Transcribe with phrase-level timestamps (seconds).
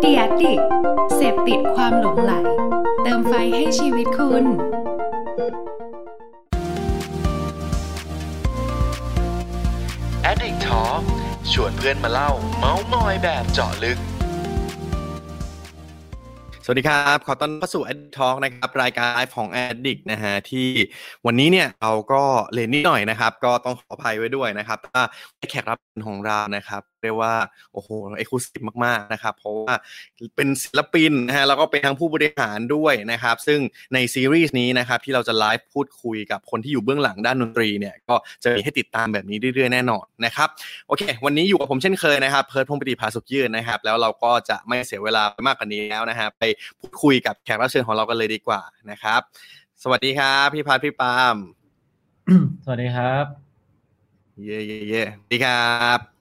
[0.00, 0.60] เดียดิก
[1.14, 2.32] เสพติดความหลงไหล
[3.02, 4.44] เติมไฟให้ชีวิตคุณ
[10.30, 11.02] Addict Talk
[11.52, 13.98] ชวนเพื่อนมาเล่า เมาส์มอยแบบเจาะลึก
[16.64, 20.68] สวัสดีครับ ขอต้อนรับเข้าสู่ Addict Talk นะครับ รายการไลฟ์ของ Addict นะฮะ ที่
[21.26, 22.22] วันนี้เนี่ยเราก็
[22.52, 25.02] เลนนิดหน่อยนะครับ ก็ต้องขออภัยไว้ด้วยนะครับว่า
[25.50, 27.34] แขกรับเชิญของเรานะครับ เรียกว่า
[27.72, 27.88] โอ้โห
[28.18, 29.74] เอกลุศิมากๆนะครับ เพราะว่า
[30.36, 33.60] เป็นศิลปินนะฮะแล้วก็เป็นทั้งผู้บริหารด้วยนะครับ ซึ่ง
[33.94, 40.48] ในซีรีส์นี้นะครับที่เราจะไลฟ์พูดคุยกับคนที่อยู่เบื้องหลังด้านดนตรีเนี่ยก็จะมีให้ติดตามแบบนี้เรื่อยๆแน่นอนนะครับ
[40.88, 46.42] โอเค วันนี้อยู่กับผมเช่นเคยนะครับเพิร์ดพงศ์ปฏิภาสุขยืนนะครับ แล้วเราก็จะไม่เสียเวลาไปมากกว่านี้แล้วนะฮะไป
[46.78, 49.20] พูดคุยกับแขกรับเชิญของเรากันเลยดีกว่านะครับ
[49.82, 51.36] สวัสดีครับพี่พัทพี่ปาล์ม
[52.64, 53.24] สวัสดีครับ
[54.44, 56.15] เย่เย่เย่สวัสดีครับ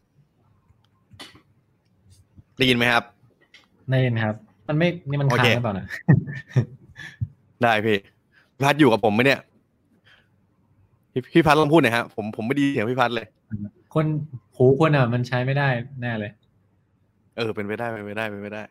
[2.58, 3.04] ได้ยินไหมครับ
[3.90, 4.36] ได้ยินครับ
[4.68, 5.86] มันไม่นี่มันโอค้างเคหรือเปล่านะ
[7.64, 7.98] ได้พี่
[8.54, 9.40] พี่พัทอยู่กับผมไหมเนี่ย
[11.12, 13.28] พี่พี่พัทลองพูดหน่อยฮะผมผมไม่ไดีเสียงพี่พัทเลย
[13.94, 14.06] คน
[14.56, 15.68] หูคนอะ มันใช้ไม่ได้
[16.02, 16.32] แน่เลย
[17.38, 18.64] เออ เป็นไปได้เป็นไปได้เป็นไปได้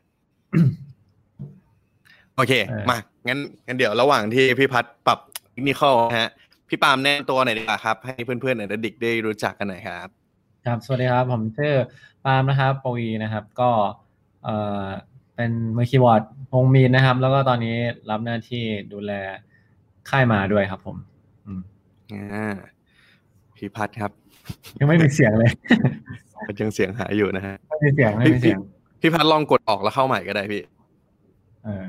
[2.37, 5.19] โอเคเออมางั้นงั้นเดี๋ยวระหว่างที่พี่พัดปรับ
[5.53, 6.31] เทคนิคอลนะฮะ
[6.69, 10.09] พี่ปาล์มแนะนำตัวหน่อยดีกว่าครับ ให้เพื่อนๆในระดิกได้รู้จักกันหน่อยครับ
[10.67, 11.75] ครับ สวัสดีครับ ผมชื่อ
[12.25, 13.71] ปาล์มนะครับปวีนะครับ ก็
[14.45, 14.87] เอ่อ
[15.35, 17.77] เป็นมือคีย์บอร์ดวงมีนนะครับ แล้วก็ตอนนี้
[18.11, 19.13] รับหน้าที่ดูแล
[20.11, 20.97] ค่ายมาด้วยครับ ผม
[21.45, 21.61] อืม
[22.13, 22.55] อ่า
[23.57, 24.11] พี่พัดครับ
[24.79, 25.51] ยังไม่มีเสียงเลย
[26.47, 28.59] ก็ยังเสียงหายอยู่นะฮะไม่มีเสียงไม่มีเสียง
[29.01, 30.63] พี่พัดลองกดออกแล้วเข้าใหม่ก็ได้พี่
[31.65, 31.85] เออ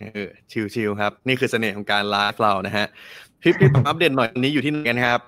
[0.00, 0.28] เออ
[0.74, 2.86] ชิวๆครับ นี่คือเสน่ห์ของการไลฟ์เรานะฮะ
[3.42, 5.20] พี่พี่อัปเดตหน่อยวันนี้อยู่ที่ไหนกันครับ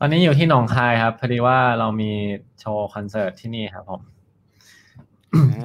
[0.00, 2.12] ตอนนี้อยู่ที่หนองคายครับพอดีว่าเรามี
[2.60, 4.00] โชว์คอนเสิร์ตที่นี่ครับผม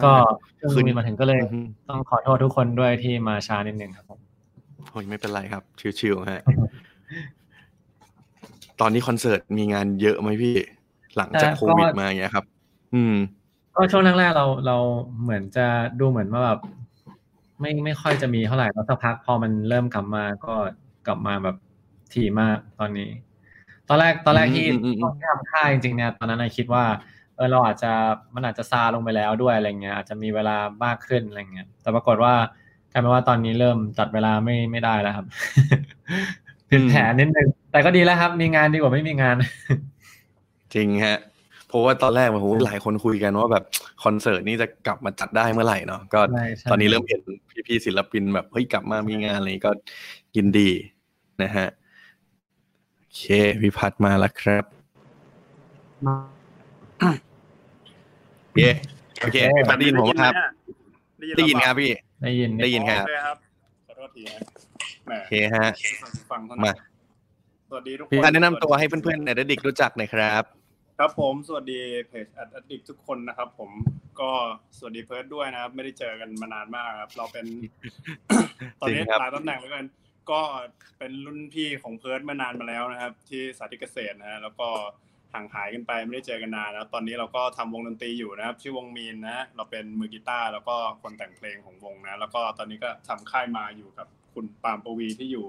[0.04, 0.14] ก็
[0.58, 4.20] เพิ่งคืนมีมาถึงก็เลยอือฮึต้องขอโทษทุกคนด้วยที่มาช้านิดนึงครับผม
[4.90, 5.64] โอ้ยไม่เป็นไรครับ
[6.00, 6.42] ชิวๆฮะ
[8.82, 10.56] ตอนนี้คอนเสิร์ตมีงานเยอะไหมพี่
[11.18, 12.46] หลังจากแต่ก็โควิดมาอย่างเงี้ยครับ
[12.94, 13.16] อืม
[13.76, 14.78] ก็ช่วงแรกๆเราเรา
[15.22, 15.68] เหมือนจะ
[16.00, 16.60] ดูเหมือนว่าแบบ
[17.60, 20.54] ไม่ไม่ค่อยจะมีเท่าไหร่แล้วสักพักพอมันเริ่มกลับมาก็
[21.08, 21.56] กลับมาแบบ
[22.14, 23.10] ถี่มากตอนนี้
[23.90, 26.84] ตอนแรกตอนแรกที่อืมอืมอืมตอนที่ทำค่ายจริงๆเนี่ยตอนนั้นนะคิดว่า
[27.36, 27.92] เออเราอาจจะ
[28.36, 32.34] มันอาจจะซาลงไปแล้วด้วยอะไรเงี้ยอาจจะมีเวลามากขึ้นอะไรเงี้ยแต่ปรากฏว่า
[32.92, 35.26] กลายเป็นว่าตอนนี้เริ่มจัดเวลาไม่ไม่ได้แล้วครับ
[36.70, 39.36] ผิดแผนนิดนึงแต่ก็ดีแล้วครับ มีงานดีกว่าไม่มีงาน
[40.74, 41.20] จริงฮะ
[41.68, 43.64] เพราะว่าตอนแรกโอ้โหหลายคนคุยกันว่าแบบ
[44.04, 47.22] คอนเสิร์ตนี่จะกลับมาจัดได้เมื่อไหร่เนาะก็ใช่ใช่ตอนนี้เริ่มเห็น
[47.68, 49.72] พี่ๆศิลปินแบบเฮ้ยกลับมามีงานอะไรก็
[50.36, 50.70] ยินดี
[51.44, 51.81] นะฮะโอ
[53.16, 53.22] เค
[53.62, 54.64] พี่พัดมาแล้วครับ
[58.56, 58.72] เย้
[59.22, 60.34] โอเคพี่พัดได้ยินผมไหมครับ
[61.38, 61.92] ได้ยินครับพี่
[62.24, 63.38] ได้ยินได้ยินครับโอเคครับ
[63.88, 64.42] ขอโทษทีนะ
[65.06, 65.68] แหมโอเคฮะ
[66.32, 66.78] ฟังเท่ามานั้น
[67.70, 70.44] สวัสดีทุกคนพี่พัดแนะนำตัวให้เพื่อนๆในระดิกรู้จักหน่อยครับ
[71.00, 73.70] ครับผมสวัสดีเพจอัดดิกทุกคนนะครับ ผม
[74.20, 74.30] ก็
[74.78, 77.46] สวัสดีเพิร์ดด้วยนะครับ ไม่ได้เจอกันมานานมากครับ เราเป็น
[78.80, 79.84] ตอนนี้จริงครับหลายตำแหน่งแล้วกัน
[80.30, 80.42] ก็
[80.98, 84.68] เป็นรุ่นพี่ของเพิร์ดมานานมาแล้วนะครับ ที่สาธิตเกษตรนะฮะแล้วก็
[85.34, 95.46] ห่างหายกันไปไม่ได้เจอกันนานแล้วตอนนี้เราก็ทำวงดนตรีอยู่นะครับ ชื่อวงมีนนะ เราเป็นมือกีตาร์แล้วก็คนแต่งเพลงของวงนะ แล้วก็ตอนนี้ก็ทำค่ายมาอยู่กับคุณปาล์มปวีที่อยู่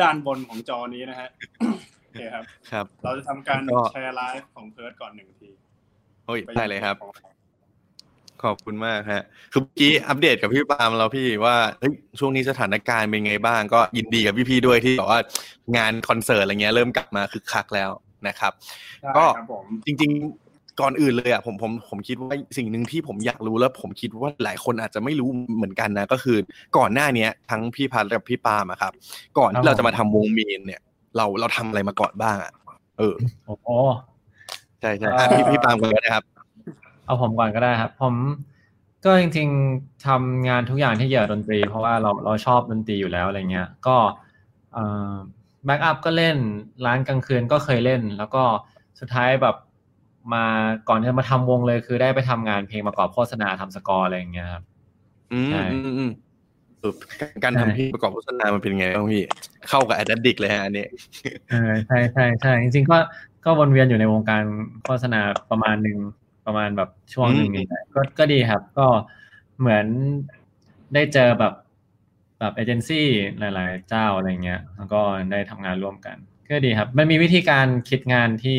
[0.00, 1.28] ด้านบนของจอนี้นะฮะ
[2.02, 5.50] โอเคครับ ครับ เราจะทำการก็แชร์ไลฟ์ของเพิร์ดก่อนหนึ่งที
[6.26, 6.96] โอ้ยได้เลยครับ
[8.46, 15.20] ขอบคุณมากฮะคือเมื่อกี้อัปเดตกับพี่ปาล์มแล้วพี่ว่าเฮ้ยช่วงนี้สถานการณ์เป็นไงบ้าง ก็ยินดีกับพี่ๆด้วยที่แบบว่า
[15.76, 17.90] งานคอนเสิร์ตอะไรเงี้ยเริ่มกลับมาคึกคักแล้ว
[18.28, 18.52] นะครับ
[19.02, 20.10] ได้ก็ครับผมจริง
[20.46, 26.36] ๆก่อนอื่นเลยอะผมผมผมคิดว่าสิ่งหนึ่งที่ผมอยากรู้แล้ว ผมคิดว่าหลายคนอาจจะไม่รู้เหมือนกันนะ ก็คือ
[26.76, 28.92] ก่อนหน้าเนี้ยทั้งพี่พัดกับพี่ปาล์มอะครับ
[29.38, 30.80] ก่อนครับที่เราผมจะมาทำวงมีนเนี่ย
[31.16, 32.52] เราเราทำอะไรมาก่อนบ้างอะ
[32.98, 33.14] เออ
[33.46, 33.68] โอ้โห
[34.80, 36.24] ใช่ใช่อะพี่พี่ปาล์มก่อนก็ได้ครับ
[37.06, 38.14] เอาเอาผมก่อนก็ได้ครับ ผม
[39.04, 43.96] ก็จริงๆทำงานทุกอย่างที่เกี่ยวกับดนตรี เพราะว่าเราเราชอบดนตรีอยู่แล้วอะไรเงี้ย ก็
[45.64, 46.36] backup ก็เล่น
[46.86, 48.42] ร้านกลางคืนก็เคยเล่น แล้วก็
[49.00, 49.56] สุดท้ายแบบ
[50.34, 50.44] มา
[50.88, 54.64] ก่อนที่จะมาทำวงเลย คือได้ไปทำงานเพลงประกอบโฆษณาทำสกอร์อะไรอย่างเงี้ยครับ
[55.32, 56.10] อืมใช่อืมอืม
[56.80, 56.92] เออ
[57.44, 59.22] การใช่ทำเพลงประกอบโฆษณามันเป็นไงบ้างพี่
[59.68, 60.86] เข้ากับแอดดิกเลยฮะอันนี้
[61.50, 62.98] เออใช่ใช่ใช่จริงๆก็
[63.44, 64.42] ก็วนเวียนอยู่ในวงการ
[64.84, 65.20] โฆษณา
[65.50, 65.98] ประมาณหนึ่ง
[66.46, 68.86] ประมาณแบบช่วงหนึ่งอืมนี่แหละก็ก็ดีครับ ก็
[69.60, 69.86] เหมือน
[70.94, 71.54] ได้เจอแบบ
[72.38, 73.06] แบบเอเจนซี่
[73.38, 75.00] หลาย ๆ เจ้าอะไรเงี้ย แล้วก็
[75.30, 76.16] ได้ทำงานร่วมกัน
[76.50, 78.58] ก็ดีครับ มันมีวิธีการคิดงานที่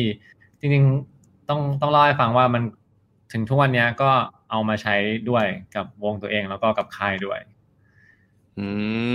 [0.60, 2.62] จริงๆต้องต้องเล่าให้ฟังว่ามัน
[3.32, 4.10] ถึงทุกวันเนี้ยก็
[4.50, 4.94] เอามาใช้
[5.30, 5.44] ด้วย
[5.76, 7.38] กับวงตัวเองแล้วก็กับค่ายด้วย
[8.58, 8.66] อื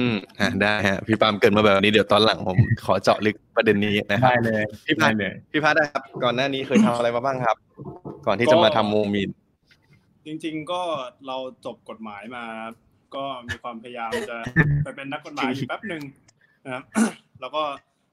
[0.08, 7.58] มอ่าได้ฮะพี่ปามเกินมาแบบนี้เดี๋ยวตอนหลังผม ขอเจาะลึกประเด็นนี้นะครับได้เลยพี่พัได้ดเลยพี่พัดนะครับก่อนหน้านี้เคยทำอะไรมาบ้างครับ
[8.26, 9.30] ก่อนที่จะมาทำวงมีน
[10.26, 10.82] จริง ๆ ก็
[11.28, 12.46] เราจบกฎหมายมา
[13.16, 14.38] ก็มีความพยายามจะ
[14.84, 16.04] ไปเป็นนักกฎหมายอยู่แป๊บหนึ่ง
[16.66, 16.84] นะครับ
[17.42, 17.64] แล้วก็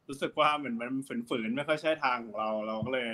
[0.09, 0.91] รู้สึกว่าเหมือนมัน
[1.29, 3.11] ฝืนๆไม่ค่อยใช่ทางของเรา เราก็เลย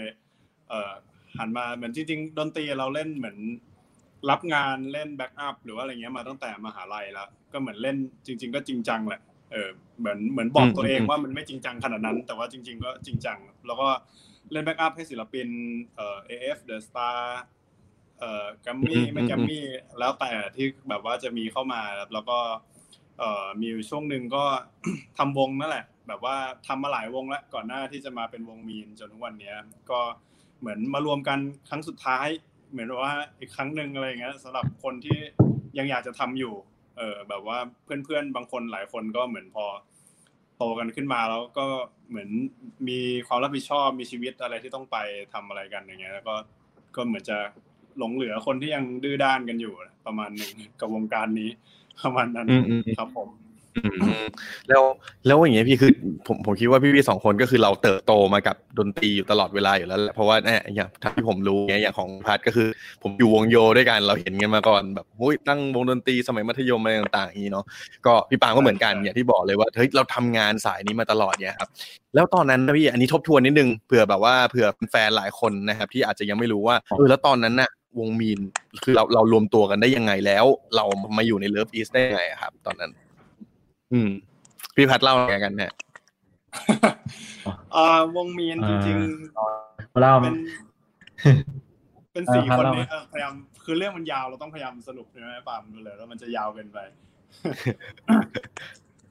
[0.69, 0.93] เอ่อ
[1.39, 3.39] หันมาเหมือนจริงๆดนตรีเราเล่นเหมือน
[4.31, 7.97] รับงานเล่นแบ็กอัพหรือว่าอะไรเงี้ยมาตั้งแต่มหาลัยแล้วก็เหมือนเล่น
[8.27, 9.21] จริง ๆ ก็จริงจังแหละ
[9.53, 13.89] เออเหมือนเหมือนบอกตัวเองว่ามันไม่จริงจังขนาดนั้น แต่ว่าจริง ๆ ก็จริงจัง แล้วก็
[14.53, 15.49] เล่นแบ็กอัพให้ศิลปิน
[15.97, 17.19] เอ่อ AF The Star
[18.19, 19.65] เอ่อกัมมี่ไม่กัมมี่
[19.99, 22.39] แล้วแต่ที่แบบว่าจะมีเข้ามาครับแล้วก็
[23.19, 24.45] เอ่อมีอยู่ช่วงหนึ่งก็
[25.19, 29.57] ทำวงนั่นแหละ แบบว่าทำมาหลายวงแล้วก่อนหน้าที่จะมาเป็นวงมีนจนทุกวันเนี้ย
[29.91, 30.01] ก็
[30.61, 31.39] เหมือนมารวมกัน
[31.69, 32.27] ครั้งสุดท้าย
[32.71, 35.19] เหมือนว่าอีกครั้งหนึ่งอะไรอย่างเงี้ยสำหรับคนที่
[35.79, 36.55] ยังอยากจะทำอยู่
[36.97, 39.65] เออแบบว่าเพื่อนๆบางคนหลายคนก็เหมือนพอ
[40.59, 41.67] โตกันขึ้นมาแล้วก็
[42.09, 42.29] เหมือน
[42.89, 44.97] มีความรับผิดชอบมีชีวิตอะไรที่ต้องไป
[45.33, 46.35] ทำอะไรกันอย่างเงี้ยแล้วก็
[46.97, 47.39] ก็เหมือนจะ
[47.99, 49.75] หลงเหลือคนที่ยังดื้อด้านกันอยู่
[50.07, 51.51] ประมาณหนึ่งกับวงการนี้
[52.03, 53.56] ประมาณนั้นอืมอืมครับผมอืม
[54.69, 54.83] แล้ว
[55.27, 55.91] แล้วอย่างเงี้ยพี่คือ
[56.27, 62.69] ผมผมคิดว่าพี่ๆสองคนก็คือเราเติบโตมากับดนตรีอยู่ตลอดเวลาอยู่แล้วแหละเพราะว่าเนี่ยอย่างที่ผมรู้เงี้ยอย่างของพัดก็คือ
[63.03, 67.65] ผมอยู่วงโยด้วยกันเราเห็นกันมาก่อนแบบหุ้ยตั้งวงดนตรีสมัยมัธยมอะไรต่างๆอย่างนี้เนาะ
[68.07, 71.69] ก็พี่ปาล์มก็เหมือนกันอย่างที่บอกเลยว่าเฮ้ยเราทำงานสายนี้มาตลอดเนี่ยครับ
[72.15, 78.41] แล้วตอนนั้นนะพี่อันนี้ทบทวนนิดนึงเผื่อแบบว่าเผื่อแฟนหลายคนนะครับที่อาจจะยังไม่รู้ว่าเออแล้วตอนนั้นน่ะวงมีน
[78.85, 80.45] คือเราเรารวมตัวกันได้ยังไงแล้ว
[80.77, 80.85] เรา
[81.17, 82.91] มาอยู่ใน LOVEiS ได้ยังไงอะครับ ตอนนั้น
[83.93, 84.11] อืม
[84.75, 85.73] พี่พัดเล่าหน่อยกันเนี่ย
[87.73, 88.97] เอ่อวงมีนจริง
[90.01, 90.35] เล่าๆเป็น
[92.13, 93.33] เป็นเออสี่ครับคนเล่านี้เออพยายาม
[93.65, 96.79] คือเรื่องมันยาวเราต้องพยายามสรุปใช่ไหมปามเลยแล้วมันจะยาวเกินไป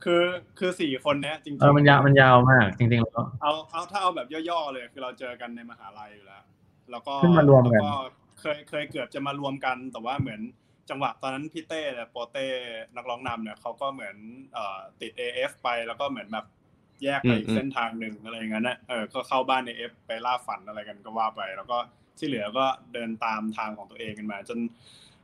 [0.04, 0.24] คือ
[0.60, 6.44] คือสี่คนเนี้ยจริงเออมันยาวมันยาวมาก จริงๆแล้วเอาเอาถ้าเอาแบบย่อๆเลย คือเราเจอกันในมหาลัยอยู่แล้ว
[6.92, 7.98] แล้วก็ขึ้นมารวมกันแล้
[8.40, 10.42] เคยเคยเกือบจะมารวมกันแต่ว่าเหมือน
[10.90, 12.46] จังหวะตอนนั้นพี่เต้เนี่ยโปเต้
[12.96, 14.16] นักร้องนำเนี่ยเขาก็เหมือน
[14.54, 16.46] เอ่อติด AF ไปแล้วก็เหมือนแบบ
[17.04, 21.78] แยกไปอีอืกมเส้นทางหนึ่งอะไรอย่างนั้นนะเออก็เข้าบ้าน AF ไปล่าฝันอะไรกันก็ว่าไป แล้วก็
[22.18, 24.60] ที่เหลือก็เดินตามทางของตัวเองกันมา จน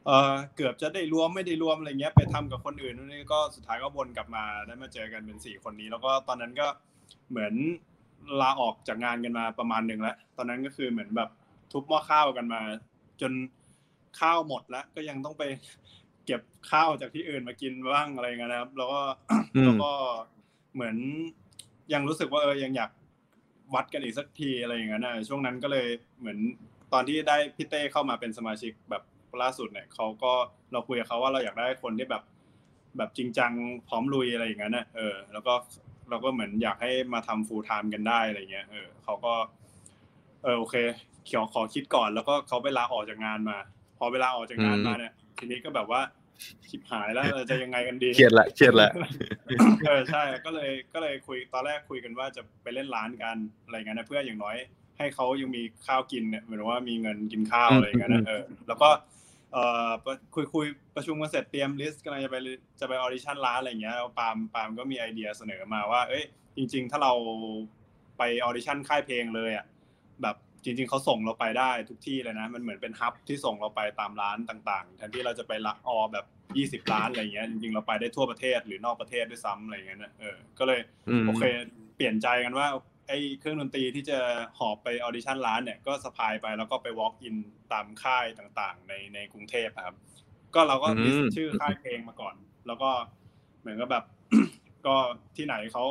[0.05, 6.67] เออเกือบจะได้รวมไม่ได้รวมอะไรเงี้ยไปทำกับคนอื่นนู่นนี่ก็สุดท้ายก็วนกลับมาได้มาเจอกันเป็นสี่คนนี้ แล้วก็ตอนนั้นก็
[7.29, 7.53] เหมือน
[8.41, 11.29] ลาออกจากงานกันมาประมาณหนึ่งแล้ว ตอนนั้นก็คือเหมือนแบบ
[11.71, 12.61] ทุบหม้อข้าวกันมา
[13.21, 13.31] จน
[14.19, 15.43] ข้าวหมดแล้วก็ยังต้องไป
[16.25, 16.41] เก็บ
[16.71, 19.01] ข้าวจากที่อื่นมากินบ้างอะไรเงี้ยนะครับ แล้วก็
[19.55, 19.91] อืมแล้วก็
[20.73, 20.95] เหมือน
[21.93, 22.91] ยังรู้สึกว่าเออยังอยาก
[23.75, 25.87] วัดกันอีกสักทีอะไรอย่างเงี้ยนะช่วงนั้นก็เลย
[26.19, 26.37] เหมือน
[26.93, 29.03] ตอนที่ได้พี่เต้เข้ามาเป็นสมาชิกแบบ
[29.41, 30.33] ล่าสุดเนี่ยเขาก็
[30.71, 32.23] เราคุยกับเขาว่าเราอยากได้คนที่แบบ
[32.97, 33.51] แบบจริงจัง
[33.87, 35.53] พร้อมลุยอะไรอย่างเงี้ยนะเออ แล้วก็
[36.09, 39.33] เราก็เหมือนอยากให้มาทำ full time กันได้อะไรเงี้ยเออเขาก็
[40.43, 40.75] เออโอเค
[41.25, 46.01] เขียวขอคิดก่อน แล้วก็เขาไปลาออกจากงานมาพ อเวลาออกจากงานมาเนี่ยทีนี้ก็แบบว่า
[46.69, 48.89] ชิบหายแล้วเราจะยังไงกันดีเครียดละเครียดละ
[49.85, 54.57] เออใช่ก็เลยก็เลยคุยตอนแรกคุยกันว่าจะไปเล่นร้านกันอะไรเงี้ยนะเพื่ออย่างน้อย
[54.97, 58.89] ให้เขายังมีข้าวกินเนี่ยหมายถึงว่ามีเงินกินข้าวอืมอะไรเงี้ยอืนะมเออแล้วก็
[59.53, 60.65] เอ่อประคุยคุย
[60.95, 62.35] ประชุมกันเสร็จเตรียม list กำลังจะไป
[62.79, 66.23] จะไป audition ร้านอะไรเงี้ยแล้วปาล์มปาล์มก็มีไอเดียเสนอมาว่า เอ้ย
[66.57, 67.13] จริง ๆ ถ้าเรา
[68.17, 69.65] ไป audition ค่ายเพลงเลยอะ
[70.21, 76.25] แบบ จริง ๆเขาส่งเราไปได้ทุกที่เลยนะ มันเหมือนเป็น hub ที่ส่งเราไปตามร้านต่าง ๆ แทนที่เราจะไปละออแบบ
[76.57, 81.43] ยี่สิบร้านอะไรเงี้ยจริงๆเราไปได้ทั่วประเทศหรือนอกประเทศด้วยซ้ำอะไรเงี้ยนะเออก็เลยอืมโอเค
[81.95, 82.67] เปลี่ยนใจกันว่า
[83.07, 84.19] ไอ้เครื่องดนตรีที่จะ
[84.59, 87.35] หอบไป audition ร้านเนี่ยก็สะพายไปแล้วก็ไป walk in
[87.71, 89.95] ตามค่ายต่างๆ ในในกรุงเทพอะครับ
[90.55, 92.35] ก็เราก็อืม list ชื่อค่ายเพลงมาก่อน
[92.67, 92.89] แล้วก็
[93.61, 94.05] เหมือนกับแบบ
[94.85, 94.95] ก็
[95.37, 95.83] ที่ไหนเขา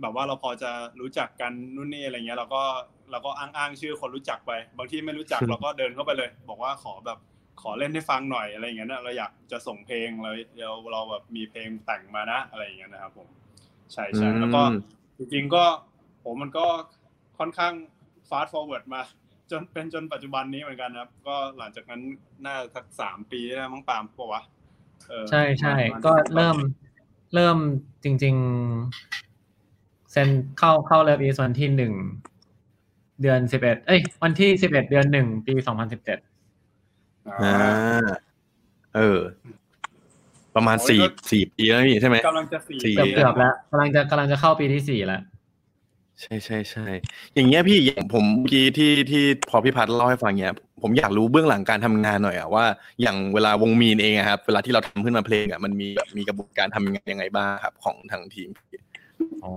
[0.00, 2.62] แบบว่าเราพอจะรู้จักกันนู่นนี่อะไรเงี้ยเราก็
[3.10, 7.18] เราก็อ้างอ้างๆชื่อคนรู้จักไป บางที่ไม่รู้จักเราก็เดินเข้าไปเลย บอกว่าขอแบบ
[7.62, 13.28] ขอเล่นให้ฟังหน่อยอะไรอย่างเงี้ยนะเราอยากจะส่งเพลงเราเราเราแบบมีเพลงแต่งมานะอะไรอย่างเงี้ยนะครับ ผม
[13.92, 14.80] ใช่ใช่แล้วก็อืม
[15.18, 15.64] จริงๆก็
[16.24, 16.66] ผมมันก็
[17.38, 17.74] ค่อนข้าง
[18.28, 19.02] fast forward มา
[19.50, 22.00] จนเป็นจนปัจจุบันนี้เหมือนกันนะครับ ก็หลังจากนั้น
[22.46, 24.42] น่าจะสักสามปีแล้วมั้งปาล์มปะวะ
[25.08, 26.56] เออใช่ใช่ประมาณก็เริ่ม
[27.34, 27.58] เริ่ม
[28.04, 28.34] จริง
[29.22, 31.94] ๆ เซ็นเข้าเข้าเลิฟอีสวันที่หนึ่ง
[33.22, 36.18] เดือนสิบเอ็ดเอ้ย วันที่สิบเอ็ดเดือนหนึ่งปีสองพันสิบเจ็ด
[37.28, 38.08] อ่า
[38.96, 39.18] เออ
[40.56, 45.22] ประมาณสี่สี่ปีแล้วนี่ใช่ไหมกำลังจะสี่สี่เกือบปีเกือบแล้วกำลังจะกำลังจะเข้าปีที่สี่แล้ว
[46.22, 46.86] ใช่ใช่ใช่
[47.34, 52.64] อย่างเงี้ยพี่อย่างผมเมื่อกี้ที่ที่พอพี่พัดเล่าให้ฟังเนี้ย ผมอยากรู้เบื้องหลังการทำงานหน่อยอะว่า
[53.02, 58.48] อย่างเวลาวงมีนเองอะครับเวลาที่เราทำขึ้นมาเพลงอะมันมีแบบมีกระบวนการทำงานยังไงบ้างครับ ของทางทีม
[59.44, 59.52] อ๋อ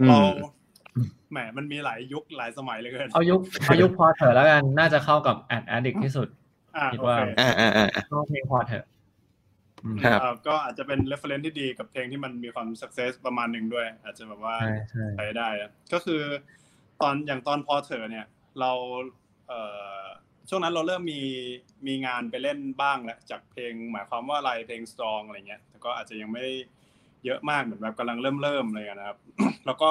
[0.00, 0.26] อืเราม
[1.32, 6.28] แหมมันมีหลายยุคหลายสมัยเหลยเกินเอายุคเอายุคพอเถอะแล้วกันน่าจะเข้ากับแอดแอดดิกที่สุด
[6.76, 8.84] อ่าคิดโอว่าเคอ่าอ่าอ่าก็เพลงพอเถอะ
[9.84, 16.22] อืมครับอ่าก็อาจจะเป็น reference ที่ดีกับเพลงที่มันมีความ success ประมาณหนึ่งด้วย อาจจะแบบว่าใช่ใช่ใช้ได้อะก็คือ
[17.00, 18.26] ตอนอย่างตอนพอเถอะเนี่ย
[18.60, 18.72] เรา
[19.48, 19.60] เอ่
[20.00, 20.02] อ
[20.48, 21.20] ช่วงนั้นเราเริ่มมี
[21.86, 26.52] มีงานไปเล่นบ้างแล้วจากเพลงหมายความว่าอะไรเพลง strong อะไรเงี้ยแต่ก็อาจจะยังไม่ได้
[27.24, 29.18] เยอะมากเหมือนแบบกำลังเริ่มเริ่มอะไรกันนะครับ
[29.66, 29.90] แล้วก็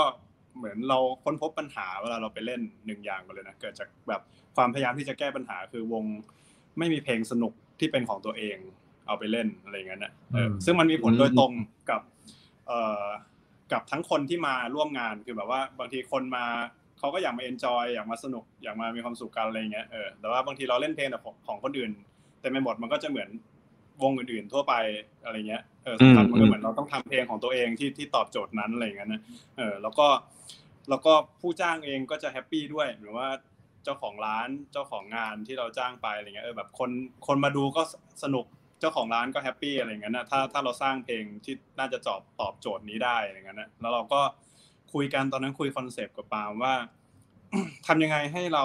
[0.57, 4.21] เหมือนเราค้นพบปัญหาเวลาเราไปเล่นหนึ่งอย่างกันเลยนะเกิดจากแบบ
[4.55, 6.03] ความพยายามที่จะแก้ปัญหาคือวง
[6.77, 8.57] ไม่มีเพลงสนุกที่เป็นของตัวเอง
[9.07, 11.51] เอาไปเล่นอะไรอย่างนั้นนะเอออืมซึ่งมันมีผลโดยตรง
[11.89, 12.01] กับ
[12.67, 13.05] เอ่อ
[13.71, 16.45] กับทั้งคนที่มาร่วมงานคือแบบว่าบางทีคนมา
[16.99, 21.91] เขาก็อยากมาเอนจอยอยากมาสนุกอยากมามีความสุขกันอะไรอย่างเงี้ยเออแต่ว่าบางทีเราเล่นเพลงแต่ของของคนอื่น
[22.39, 23.29] แต่ไม่หมดมันก็จะเหมือน
[24.03, 24.73] วงอื่นๆทั่วไป
[25.23, 29.21] อะไรเงี้ยเออสุดท้ายมันก็เหมือนเราต้องทำเพลงของตัวเองที่ที่ตอบโจทย์นั้นอะไรอย่างเงี้ยนะ
[29.57, 30.07] เออแล้วก็
[30.89, 33.27] แล้วก็ผู้จ้างเองก็จะ happy ด้วยหรือว่า
[33.83, 36.89] เจ้าของร้านเจ้าของงานที่เราจ้างไปอะไรเงี้ยเออแบบคน
[37.27, 37.81] คนมาดูก็
[38.23, 38.45] สนุก
[38.79, 44.21] เจ้าของร้านก็ happy อะไรเงี้ยนะถ้าถ้าเราสร้างเพลงที่น่าจะตอบตอบโจทย์นี้ได้อะไรเงี้ยนะแล้วเราก็
[44.93, 46.73] คุยกันตอนนั้นคุย concept กับปาล์มว่า
[47.87, 48.63] ทำยังไงให้เรา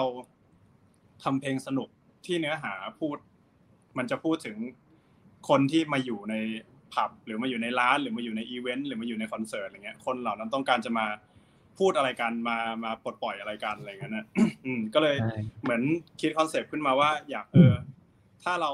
[1.23, 1.89] ทำเพลงสนุก
[2.25, 3.17] ที่เนื้อหาพูด
[3.97, 4.57] มันจะพูดถึง
[5.49, 6.35] คนที่มาอยู่ใน
[6.93, 11.05] ผับหรือมาอยู่ในร้าน หรือมาอยู่ในอีเวนต์หรือมาอยู่ในคอนเสิร์ตอะไรเงี้ยคนเหล่านั้นต้องการจะมา
[11.79, 14.25] พูดอะไรกันมามาปลดปล่อยอะไรกันอะไรเงี้ยนะ
[14.65, 15.81] อืมก็เลยใช่เหมือน
[16.21, 17.73] คิด concept ขึ้นมาว่า อยากเออ
[18.43, 18.71] ถ้าเรา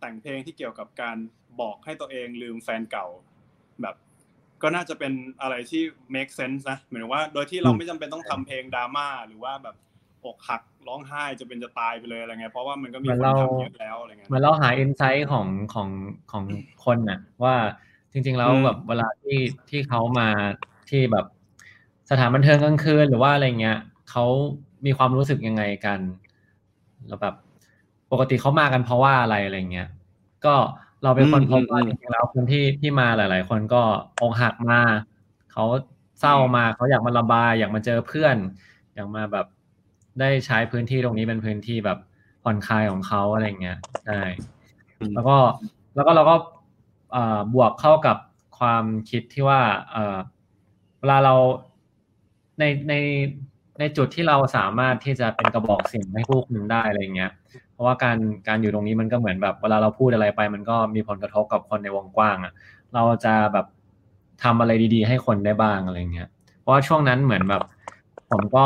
[0.00, 1.16] แต่งเพลงที่เกี่ยวกับการ
[1.60, 3.06] บอกให้ตัวเองลืมแฟนเก่า
[3.82, 3.96] แบบ
[4.62, 5.12] ก็น่าจะเป็น
[5.42, 5.82] อะไรที่
[6.14, 9.76] make sense นะหมายถึงว่า โดยที่เราไม่จำเป็นต้องทำเพลงดราม่าหรือว่าแบบ
[10.24, 15.88] อกหักร้องไห้จะเป็นจะตายไปเลยอะไรเงี้ยเพราะว่ามันก็มีคนทำเยอะแล้วอะไรเงี้ยเหมือนเราหาอินไซต์ของของ
[16.32, 16.44] ของ
[16.84, 17.54] คนน่ะ ว่า
[18.12, 19.38] จริง ๆ แล้วอืมแบบเวลาที่
[19.70, 20.28] ที่เขามา
[20.90, 21.26] ที่แบบ
[22.10, 23.78] สถานบันเทิงกลางคืนหรือว่าอะไรเงี้ย
[24.10, 24.24] เขา
[24.86, 26.00] มีความรู้สึกยังไงกัน
[27.06, 27.34] แล้วแบบ
[28.12, 29.88] ปกติเขามากันเพราะว่าอะไรอะไรเงี้ย
[30.44, 30.54] ก็
[31.02, 33.82] เราเป็นคนพบว่าอืมจอืมริงๆแล้วคนที่ที่มาหลาย ๆ คนก็
[34.20, 34.80] อกหักมา
[35.52, 35.64] เขา
[36.20, 38.36] เศร้ามาเขาอยากมาระบายอยากมาเจอเพื่อน
[38.94, 39.46] อยากมาแบบ
[40.20, 41.98] ได้ใช้พื้นที่ตรงนี้เป็นพื้นที่แบบ
[42.42, 44.20] ผ่อนคลายของเขาอะไรเงี้ยใช่
[45.00, 45.36] อืมแล้วก็
[45.94, 46.36] แล้วก็เราก็
[47.12, 48.16] เอ่อบวกเข้ากับ
[48.58, 49.60] ความคิดที่ว่า
[49.92, 50.18] เอ่อ
[51.00, 51.34] เวลาเรา
[52.58, 52.94] ในใน
[53.78, 57.30] ในจุดที่เราสามารถที่จะเป็นกระบอกเสียงให้ผู้คนได้อะไรเงี้ย
[57.72, 62.52] เพราะว่าการการอยู่ตรงนี้มันก็เหมือนแบบเวลาเราพูดอะไรไป มันก็มีผลกระทบกับคนในวงกว้างอะ
[62.94, 63.66] เราจะแบบ
[64.42, 66.28] ทำอะไรดี ๆ ให้คนได้บ้างอะไรเงี้ย
[66.60, 67.62] เพราะว่าช่วงนั้นเหมือนแบบ
[68.30, 68.64] ผมก็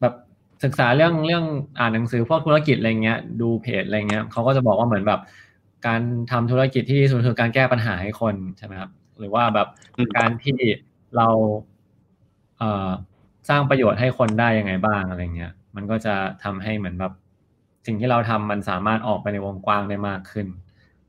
[0.00, 0.14] แบบ
[0.64, 1.44] ศึกษาเรื่องเรื่อง
[1.78, 5.20] อ่านหนังสือพวกธุรกิจอะไรเงี้ย ดูเพจอะไรเงี้ยเขาก็จะบอกว่าเหมือนแบบ
[5.86, 6.00] การ
[6.30, 9.68] ทำธุรกิจที่ดีสุดคือการแก้ปัญหาให้คนใช่ไหมครับ หรือว่าแบบ
[10.16, 10.56] การที่
[11.16, 11.28] เรา
[13.48, 17.12] สร้างประโยชน์ให้คนได้ยังไงบ้างอะไรเงี้ย มันก็จะทำให้เหมือนแบบ
[17.86, 20.46] สิ่งที่เราทำมันสามารถออกไปในวงกว้างได้มากขึ้น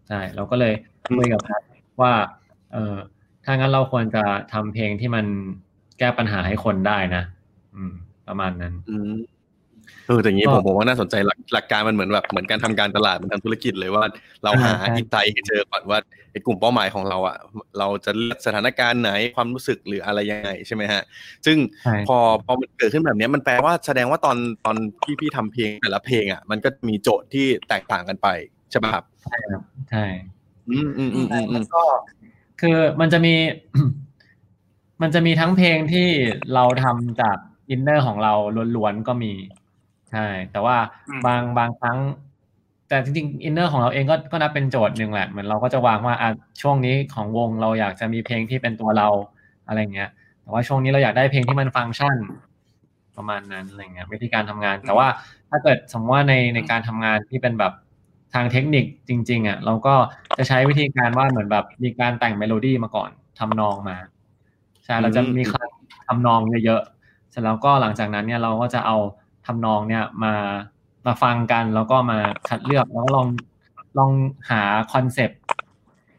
[0.08, 0.74] ใช่เราก็เลย
[1.18, 1.62] คุยกับแพท
[2.02, 2.14] ว่า
[2.74, 2.96] เออ
[3.46, 4.24] ถ้างั้นเราควรจะ
[4.54, 5.26] ทำเพลงที่มัน
[6.00, 7.24] แก้ปัญหาให้คนได้นะ
[7.76, 7.94] อืม
[8.28, 9.14] ประมาณนั้น อืม
[10.08, 14.04] เออแต่อย่างนี้ก็ผมผมว่าน่าสนใจหลักหลักการมันเหมือนแบบเหมือนการทำการตลาดเหมือนทำธุรกิจเลยว่า
[14.44, 16.00] เราหาอ่าใช่อินไซต์ให้เจอก่อนว่า
[16.32, 17.38] ไอ้กลุ่มเป้าหมายของเราอะ
[17.80, 21.04] เราจะเลือกสถานการณ์ไหนความรู้สึกหรืออะไรยังไงใช่ไหมฮะ
[21.46, 28.28] ซึ่งใช่พอพอมันเกิดขึ้นแบบเนี้ยมันแปลว่าแสดงว่าตอนตอนพี่พี่ทำเพลงแต่ละเพลงอะมันก็มีโจทย์ที่แตกต่างกันไป
[28.72, 30.06] ใช่ป่ะครับใช่ครับใช่
[30.70, 31.84] อืมอืมอืมอืมอืมก็
[32.62, 33.34] คือมันจะมี
[35.02, 36.08] มันจะมีทั้งเพลงที่
[36.54, 37.38] เราทำจาก
[37.70, 38.34] อินเนอร์ของเรา
[38.76, 39.34] ล้วนๆก็มี
[40.12, 40.78] ใช่ แต่ว่า
[41.10, 41.98] อืมบางบางครั้ง
[42.90, 46.30] แต่จริงๆ inner ของเราเองก็ก็นับเป็นโจทย์หนึ่งแหละเหมือนเราก็จะวางว่าอะ
[46.62, 49.08] ช่วงนี้ของวงเราอยากจะมีเพลงที่เป็นตัวเรา
[49.68, 50.10] อะไรเงี้ย
[50.42, 52.16] แต่ว่าช่วงนี้เราอยากได้เพลงที่มันฟังก์ชัน
[53.18, 55.08] ประมาณนั้นอะไรเงี้ยวิธีการทำงาน แต่ว่า
[55.50, 57.74] ถ้าเกิดสมมติว่าในในการทำงานที่เป็นแบบ
[58.34, 59.96] ทางเทคนิคจริง ๆอะเราก็
[60.38, 63.10] จะใช้วิธีการว่าเหมือนแบบมีการแต่งเมโลดี้มาก่อน
[63.40, 63.98] ทำนองมา
[64.86, 68.98] ใช่เราจะมีคำทำนองเยอะๆเสร็จแล้วก็หลังจากนั้นเนี่ยเราก็จะเอา
[69.48, 70.34] ทำนองเนี่ยมา
[71.06, 73.28] มาฟังกันแล้วก็มาคัดเลือกแล้วก็ลอง
[73.98, 74.12] ลอง
[74.50, 74.62] หา
[74.94, 75.40] concept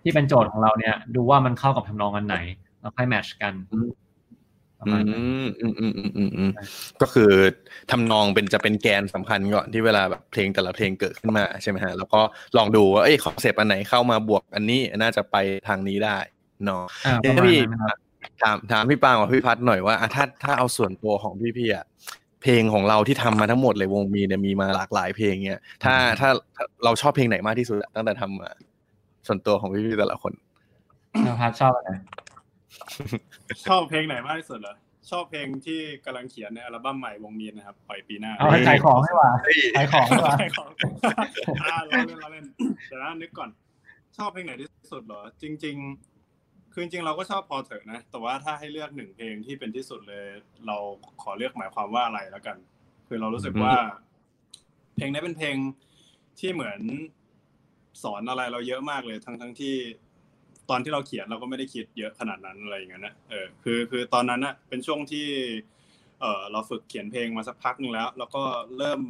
[0.02, 2.36] ที่เป็นโจทย์ของเราเนี่ย ดูว่ามันเข้ากับทำนองอันไหน
[2.80, 3.78] แล้วค่อย match กันอื
[5.42, 6.50] มอืมอืมอืมอืม
[7.00, 7.30] ก็คือ
[7.90, 12.20] ทำนองเป็นจะเป็นแกนสำคัญก่อนที่เวลาแบบเพลงแต่ละเพลงเกิดขึ้นมาใช่ไหมฮะแล้วก็
[12.56, 15.36] ลองดูว่าเอ้ย concept อันไหนเข้ามาบวกอันนี้น่าจะไป
[15.68, 16.18] ทางนี้ได้
[16.64, 17.58] เนาะอ่าเอ้ระยมาณพี่
[18.42, 21.84] ถามถามพี่ปางกับพี่พัดหน่อยว่าถ้าถ้าเอาส่วนตัวของพี่พี่อะ
[22.42, 28.50] เพลงของเราที่ทำมาทั้งหมดเลยวงมีเนี่ยมีมาหลากหลายเพลงเนี่ยถ้าถ้าถ้าเราชอบเพลงไหนมากที่สุดอะตั้งแต่ทำมา
[29.26, 30.32] ส่วนตัวของพี่พี่แต่ละคน
[31.26, 31.90] นภัสชอบอะไร
[33.68, 34.74] ชอบเพลงไหนมากที่สุดเหรอ
[35.10, 39.30] ชอบเพลงที่กำลังเขียนในอัลบั้มใหม่วงมีนนะครับปล่อยปีหน้าเอาให้ขายของให้ว่า
[39.76, 40.68] ขายของให้ว่าใช่ของ
[41.62, 42.44] อ่าเราเล่นเราเล่น
[42.86, 43.50] เดี๋ยวนะนึกก่อน
[44.16, 46.17] ชอบเพลงไหนที่สุดเหรอ จริง ๆ
[46.72, 50.26] คือจริงๆเราก็ชอบพอเถอะนะ แต่ว่าถ้าให้เลือกหนึ่งเพลงที่เป็นที่สุดเลย
[50.66, 50.76] เรา
[51.22, 52.56] ขอเลือกหมายความว่าอะไรแล้วกัน
[53.08, 53.74] คือเรารู้สึกว่า
[54.96, 55.56] เพลงนี้เป็นเพลง
[56.38, 56.80] ที่เหมือน
[58.02, 59.74] สอนอะไรเราเยอะมากเลย ทั้งทั้งที่
[60.70, 65.26] ตอนที่เราเขียนเราก็ไม่ได้คิดเยอะขนาดนั้นอะไรอย่างเงี้ยนะเออคือคือตอนนั้นนะเป็นช่วงที่
[66.20, 68.42] เออเราฝึกเขียนเพลงมาสักพักหนึงแล้ว แล้วก็
[68.78, 69.00] เริ่ม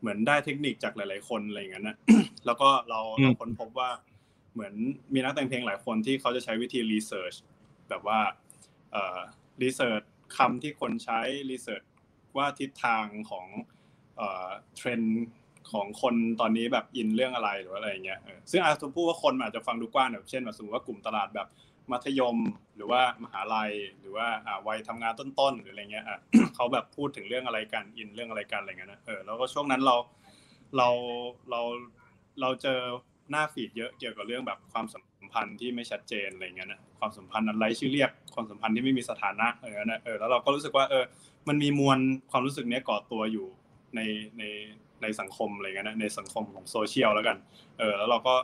[0.00, 1.96] เหมือนได้เทคนิคจากหลาย ๆ คนอะไรอย่างเงี้ยนะ
[2.46, 3.90] แล้วก็เราอืมเราค้นพบว่า
[4.54, 4.74] เหมือน
[5.14, 7.34] มีนักแต่งเพลงหลายคนที่เขาจะใช้วิธีรีเสิร์ช
[7.88, 8.20] แบบว่า
[8.92, 9.18] เอ่อ
[9.62, 10.02] รีเสิร์ช
[10.36, 11.20] คำที่คนใช้
[11.50, 11.82] รีเสิร์ช
[12.36, 13.46] ว่าทิศทางของ
[14.16, 15.24] เอ่อเทรนด์
[15.72, 18.20] ของคนตอนนี้แบบอินเรื่องอะไรหรืออะไรเงี้ย
[18.50, 21.48] ซึ่งอาจจะพูดว่าคนอาจจะฟังดูกว้างแบบเช่นแบบสมมติว่ากลุ่มตลาดแบบ
[21.92, 22.38] มัธยม
[22.76, 24.26] หรือว่ามหาลัยหรือว่า
[24.66, 26.06] วัยทำงานต้นๆหรืออะไรเงี้ย
[26.54, 29.96] เขาแบบพูดถึงเรื่องอะไรกันอินเรื่องอะไรกันอะไรเงี้ยนะเออแล้วก็ช่วงนั้นเรา
[30.76, 30.88] เรา
[31.50, 31.60] เรา
[32.40, 32.80] เราเจอ
[33.30, 41.04] หน้า feed เยอะเกี่ยวกับเรื่องแบบความสัมพันธ์ที่ไม่ชัดเจนอะไรเงี้ยนะความสัมพันธ์อะไรชื่อเรียกความสัมพันธ์ที่ไม่มีสถานะเออนะเออแล้วเราก็รู้สึกว่าเออ
[41.48, 41.98] มันมีมวล
[42.30, 43.46] ความรู้สึกเนี้ยก่อตัวอยู่
[43.96, 44.00] ใน
[44.38, 44.42] ใน
[45.02, 47.36] ในสังคมอะไรเงี้ยนะในสังคมของโซเชียลแล้วกัน
[47.78, 48.34] เออแล้วเราก็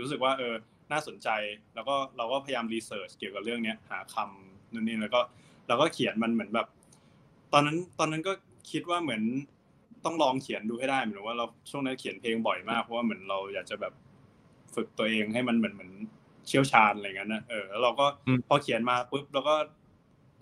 [0.00, 0.54] รู้สึกว่าเออ
[0.92, 1.28] น่าสนใจ
[1.74, 5.20] แล้วก็เราก็พยายาม research เกี่ยวกับเรื่องเนี้ยหาคำนู่นนี่แล้วก็
[5.68, 6.66] เราก็เขียนมันเหมือนแบบ
[7.52, 8.32] ตอนนั้นตอนนั้นก็
[8.70, 9.22] คิดว่าเหมือน
[10.04, 13.92] ต้องลองเขียนดูให้ได้เหมือนว่าเราช่วงนั้นเขียนเพลงบ่อยมากเพราะว่าเหมือนเราอยากจะแบบ
[14.74, 15.92] ฝึกตัวเองให้มันเหมือนเหมือน
[16.46, 19.56] เชี่ยวชาญอะไรเงี้ยนะเออแล้วเราก็อืมพอเขียนมาปุ๊บเราก็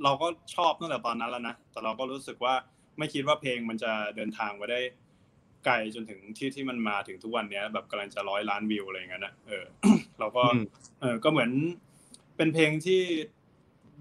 [0.04, 2.54] เราก็ชอบตั้งแต่ตอนนั้นแล้วนะแต่เราก็รู้สึกว่า
[2.98, 4.80] ไม่คิดว่าเพลงมันจะเดินทางไปได้
[5.64, 9.64] ไกลจนถึงที่ที่มันมาถึงทุกวันเนี้ย แบบกำลังจะร้อยล้านวิวอะไรอย่างเงี้ยนะเออ
[10.20, 10.64] เราก็อืม
[11.00, 11.50] เออก็เหมือน
[12.36, 13.02] เป็นเพลงที่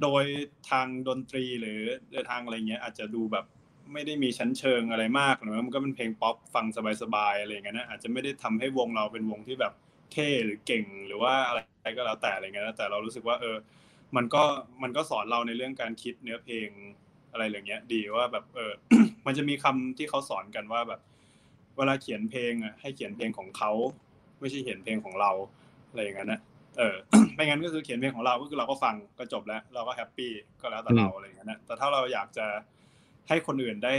[0.02, 0.24] โดย
[0.70, 1.80] ทางดนตรีหรือ
[2.12, 3.46] โดยทางอะไรเงี้ย อาจจะดูแบบ
[3.94, 6.66] ไม่ได้มีชั้นเชิงอะไรมากหรือว่ามันก็เป็นเพลงป๊อปฟัง
[7.02, 9.74] สบายๆอะไรอย่างเงี้ยนะอาจจะไม่ได้ทำให้วงเราเป็นวงที่แบบ
[10.12, 11.60] เท่หรือเก่งหรือว่าอะไร
[11.98, 13.56] ก็แล้วแต่อะไรเงี้ยแต่เรารู้สึกว่า เออ
[14.16, 14.44] มันก็
[14.84, 16.70] มันก็สอนเราในเรื่องการคิดเนื้อเพลง
[17.32, 18.72] อะไรอย่างเงี้ย ดีว่าแบบเออ
[19.26, 21.02] มันจะมีคำที่เขาสอนกันว่าแบบ
[21.78, 23.72] เวลาเขียนเพลงอะให้เขียนเพลงของเขา
[24.40, 25.32] ไม่ใช่เขียนเพลงของเรา
[25.90, 26.40] อะไรอย่างนั้นนะ
[26.78, 26.96] เออ
[27.36, 32.48] ไม่งั้นก็คือเขียนเพลงของเราก็คือเราก็ฟังก็จบแล้ว เราก็แฮปปี้ก็แล้วแต่เราอะไรอย่างนั้นนะแต่ถ้าเราอยากจะ
[33.30, 33.94] ให้คนอื่นได้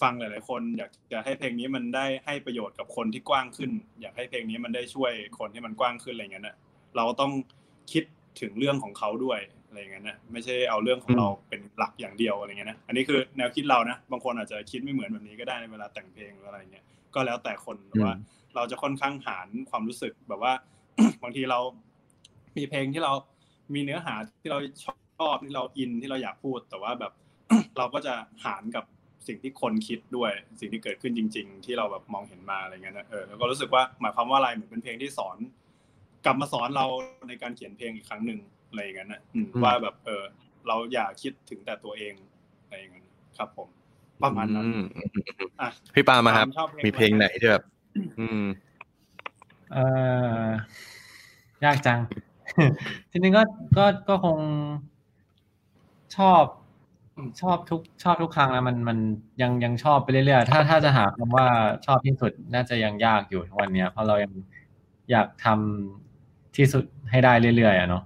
[0.00, 6.56] ฟังหลาย ๆ คนอยากจะให้เพลงนี้มันได้ให้ประโยชน์กับคนที่กว้างขึ้น อยากให้เพลงนี้มันได้ช่วยคนที่มันกว้างขึ้นอะไรอย่างนั้นนะ
[6.96, 7.32] เราก็ต้อง
[7.92, 8.04] คิด
[8.40, 18.14] ถึงเรื่องของเขาด้วยอะไรอย่างนั้นนะไม่ใช่เอาเรื่องของเราเป็นหลักอย่างเดียวอะไรอย่างเงี้ยนะอันนี้คือแนวคิดเรานะบางคนอาจจะคิดไม่เหมือนแบบนี้ก็ได้ในเวลาแต่งเพลงหรืออะไรเงี้ยก็แล้วแต่คนแต่ว่า
[18.56, 20.52] เราจะค่อนข้างหารความรู้สึกแบบว่า
[21.22, 21.58] บางทีเรา
[22.56, 23.12] มีเพลงที่เรา
[23.74, 24.86] มีเนื้อหาที่เราช
[25.28, 27.12] อบที่เราอินที่เราอยากพูด แต่ว่าแบบ
[27.78, 28.84] เราก็จะหารกับ
[29.26, 30.30] สิ่งที่คนคิดด้วย
[30.60, 35.36] สิ่งที่เกิดขึ้นจริง ๆ ที่เราแบบมองเห็นมาอะไรเงี้ยนะเออแล้วก็รู้สึกว่าหมายความว่าอะไรเหมือนเป็นเพลงที่สอน
[36.24, 36.86] กลับมาสอนเรา
[37.28, 40.24] ในการเขียนเพลงอีกครั้งหนึ่งอะไรอย่างนั้นนะอืมอืมว่าแบบเออ
[40.66, 42.14] เราอย่าคิดถึงแต่ตัวเอง
[42.62, 43.06] อะไรอย่างนั้น
[43.38, 43.68] ครับ ผม
[44.22, 44.82] ประมาณนั้นอืม
[45.60, 47.64] อะพี่ปามาครับชอบเพลงมีเพลงไหนที่แบบ
[48.18, 48.42] อืม
[49.72, 49.84] เอ่
[51.62, 52.00] อยากจัง
[53.10, 53.42] ทีนี้ก็
[53.78, 54.38] ก็ก็คง
[56.16, 56.42] ชอบ
[57.42, 58.98] ชอบทุกชอบทุกครั้งแล้วมันมัน
[59.42, 61.46] ยังยังชอบไปเรื่อยๆถ้าถ้าจะหาคำว่า
[61.86, 64.32] ชอบที่สุดน่าจะยังยากอยู่ทุกวันเนี้ยเพราะเรายัง
[65.10, 68.02] อยากทำที่สุดให้ได้เรื่อยๆอะเนาะ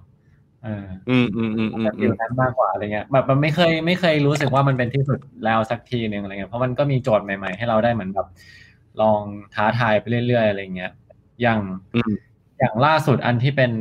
[0.63, 8.27] เอออืมอืมอืมอืมแบบอืม feel นั้นมากกว่าอะไรเงี้ยแบบมันไม่เคยไม่เคยรู้สึกว่ามันเป็นที่สุดแล้วสักทีหนึ่งอะไรเงี้ยเพราะมันก็มีโจทย์ใหม่ๆ ให้เราได้เหมือนแบบ
[9.01, 9.21] ลอง
[9.55, 10.91] ท้าทายไปเรื่อยๆอะไรเงี้ย
[11.41, 11.59] อย่าง
[12.59, 13.71] อย่างล่าสุดอันที่เป็น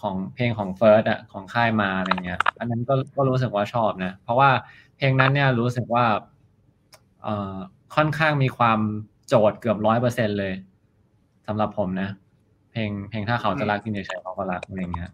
[0.00, 4.50] ของเพลงของเฟิร์สอะของค่ายมาอะไรเงี้ย อันนั้นก็ก็รู้สึกว่าชอบนะ เพราะว่า
[4.96, 6.04] เพลงนั้นเนี่ยรู้สึกว่า
[7.22, 7.56] เอ่อ
[7.96, 8.78] ค่อนข้างมีความ
[9.28, 10.54] โจทย์เกือบร้อยเปอร์เซ็นต์เลย
[11.46, 12.08] สำหรับผมนะ
[12.72, 15.10] เพลงเพลงถ้าเขาจะรักยืนเฉยๆเขาก็รักอะไรเงี้ย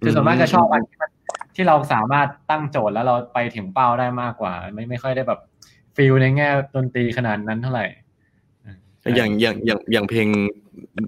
[0.00, 1.10] คือส่วนมากจะชอบอันที่มัน
[1.54, 5.40] ที่เราสามารถตั้งโจทย์แล้วเราไปถึงเป้าได้มากกว่า ไม่ไม่ค่อยได้แบบ
[5.96, 7.86] feel ในแง่ดนตรีขนาดนั้นเท่าไหร่
[9.04, 10.28] อืมอย่างอย่างอย่างอย่างเพลง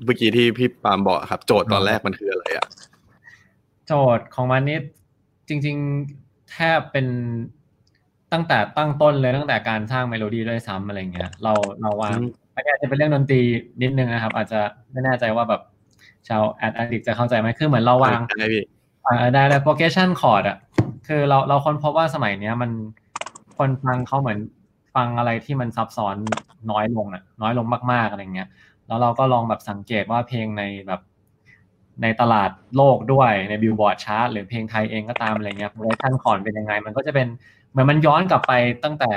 [0.04, 2.66] เมื่อกี้ที่พี่ปาล์มบอกครับ โจทย์ตอนแรกมันคืออะไรอะ
[3.87, 4.78] โจทย์ของมันนี่
[5.48, 5.76] จริง
[6.12, 7.06] ๆแทบเป็น
[8.32, 13.40] ตั้งแต่ตั้งต้นเลยตั้งแต่การสร้างเมโลดี้ด้วยซ้ำอะไรเงี้ยเราเราวางอืมอันนี้อาจจะเป็นเรื่องดนตรี
[13.82, 14.61] นิดนึงนะครับ อาจจะ
[14.92, 15.62] ไม่แน่ใจว่าแบบ
[16.28, 18.64] ชาว addict จะเข้าใจไหมคือเหมือนเราวางได้พี่
[19.06, 20.56] อ่าได้แล้ว progression chord อะ
[21.06, 22.70] คือเราเราค้นพบว่าสมัยเนี้ยมัน
[23.56, 24.38] คนฟังเขาเหมือน
[24.96, 26.16] ฟังอะไรที่มันซับซ้อน
[26.70, 28.48] น้อยลงอะ น้อยลงมากๆอะไรเงี้ย
[28.87, 31.00] แล้วเราก็ลองแบบสังเกตว่าเพลงในแบบ
[32.02, 37.26] ในตลาดโลกด้วยใน Billboard chart หรือเพลงไทยเองก็ตามอะไรเงี้ย progression คอร์ดเป็นยังไง มันก็จะเป็น
[37.70, 38.52] เหมือนมันย้อนกลับไป
[38.85, 39.11] ตั้งแต่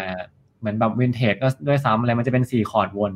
[0.60, 3.14] เหมือนแบบวินเทจก็ด้วยซ้ำอะไรมันจะเป็นสี่คอร์ดวน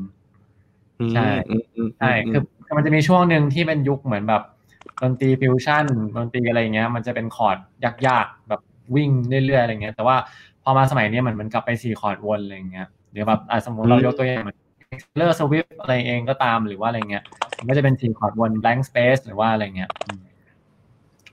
[1.15, 4.43] ใช่อืมอืมใช่คือคือมันจะมีช่วงหนึ่งที่เป็นยุคเหมือนแบบ
[5.01, 5.85] ดนตรีฟิวชั่น
[6.17, 7.57] ดนตรีอะไรเงี้ย มันจะเป็นคอร์ด
[8.07, 8.61] ยากๆแบบ
[8.95, 9.09] วิ่ง
[9.45, 10.15] เรื่อยๆอะไรเงี้ย แต่ว่า
[10.63, 14.57] พอมาสมัยนี้เหมือนมันกลับไปสี่คอร์ดวนอะไรเงี้ยหรือแบบอะสมมติเรายกตัวอย่างเหมือน
[15.17, 17.23] Taylor Swift อะไรเองก็ตามหรือว่าอะไรเงี้ย
[17.57, 20.21] มันก็จะเป็นสี่คอร์ดวน blank space หรือว่าอะไรเงี้ยอืม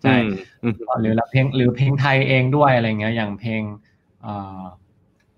[0.02, 0.16] ใช่
[0.62, 3.62] อืมหรือเพลงหรือเพลงไทยเองด้วยอะไรเงี้ย อย่างเพลง
[4.22, 4.62] เอ่อ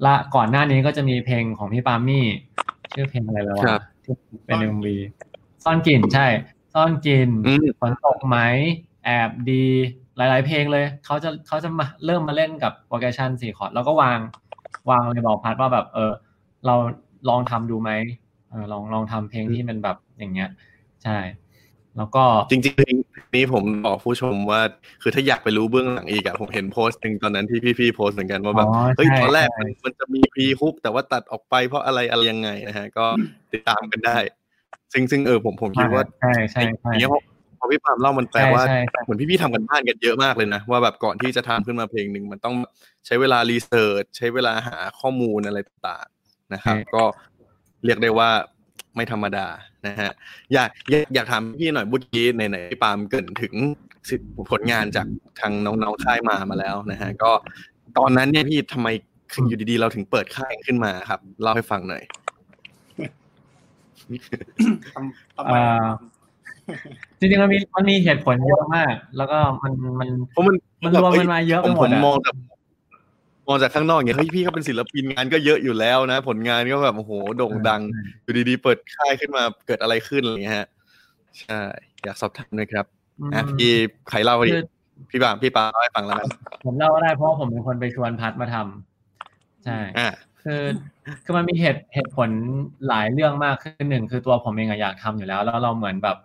[0.07, 2.27] ละก่อนหน้านี้ก็จะมีเพลงของพี่ปามี่
[2.95, 4.15] ชื่อเพลงอะไรแล้วครัวะบที่
[4.47, 4.97] เป็นเอ็มวี
[5.65, 6.27] ซ่อนกลิ่นใช่
[6.75, 8.39] ซ่อนกลิ่นอืมฝนตกไหม
[9.05, 9.65] แอบดี
[10.17, 14.19] หลาย ๆ เพลงเลยเขาจะเขาจะมาเริ่มมาเล่นกับ progression สี่คอร์ดแล้วก็วาง
[14.91, 16.13] วางเลยบอกพัดว่าแบบเออ
[16.67, 16.75] เรา
[17.29, 17.91] ลองทำดูไหม
[18.51, 20.51] เออลองลองทำเพลงที่เป็นแบบอย่างเงี้ย
[21.05, 21.19] ใช่
[21.97, 22.95] แล้วก็จริงๆเพลง
[23.35, 24.61] นี้ผมบอกผู้ชมว่า
[25.03, 33.07] คือถ้าอยากไปรู้เบื้องหลังอีกอะผมเห็นโพสต์หนึ่งตอนนั้นที่พี่ๆโพสต์เหมือนกันว่าแบบอ๋อเฮ้ยใช่ตอนแรกใช่มันมันจะมีพรีฮุกแต่ว่าตัดออกไปเพราะอะไรอะไรยังไงนะฮะ ก็
[33.53, 34.17] ติดตามกันได้
[34.93, 42.55] ซึ่งซึ่งเออผมผมคิดว่าใช่ใช่ใช่ไอ้อย่างเงี้ยพอพอพี่ปามเล่ามันแปลใช่ว่าใช่ใช่เหมือนพี่ๆทำกันบ้านกันเยอะมากเลยนะ ว่าแบบก่อนที่จะทำขึ้นมาเพลงหนึ่งมันต้อง
[43.07, 47.03] ใช้เวลารีเสิร์ชใช้เวลาหาข้อมูลอะไรต่างๆนะครับ ก็
[47.85, 48.31] เรียกได้ว่า
[48.97, 49.47] ไม่ธรรมดา
[49.87, 50.11] นะฮะ
[50.53, 53.55] อยากอยากอยากถามพี่หน่อยเมื่อกี้ไหนๆพี่ปามเกรินถึง
[54.51, 55.07] ผลงานจาก
[55.41, 57.33] ทางน้องๆค่ายมามาแล้วนะฮะก็
[57.99, 58.89] ตอนนั้นเนี่ยพี่ทำไม
[59.49, 62.03] อยู่ดีๆ เราถึงเปิดค่ายขึ้นมาครับเล่าให้ฟังหน่อย
[64.95, 65.89] ทำทำไมอ่า
[67.19, 72.35] จริงๆมันมีมันมีเหตุผลเยอะมาก แล้วก็มันมันเพราะมันมันรวมกันมาเยอะผไปมหมผดมอะมองจาก
[73.49, 77.83] มองจากข้างนอกอย่างเงี้ยเฮ้ยพี่เขาเป็นศิลปินงานก็เยอะอยู่แล้วนะ ผลงานก็แบบโอ้โหโด่งดัง
[78.23, 80.69] อยู่ดีๆ เปิดค่ายขึ้นมาเกิดอะไรขึ้นอะไรเงี้ยฮะ
[81.41, 81.61] ใช่
[82.05, 82.87] อยากสอบถามหนะครับ
[83.21, 83.73] อืมอะพี่
[84.11, 84.63] ใครเล่าดิคือ
[85.11, 86.29] พี่ปาล์มพี่ปาล์มเล่าให้ฟังแล้วกัน
[86.65, 90.09] ผมเล่าก็ได้เพราะว่าผมเป็นคนไปชวนพัดมาทำใช่อ่า
[90.43, 90.63] คือ
[91.25, 92.29] คือมันมีเหตุเหตุผล
[92.89, 96.17] หลายเรื่องมากขึ้นหนึ่งคือตัวผมเองอะอยากทำอยู่แล้ว แล้วเราเหมือนแบบ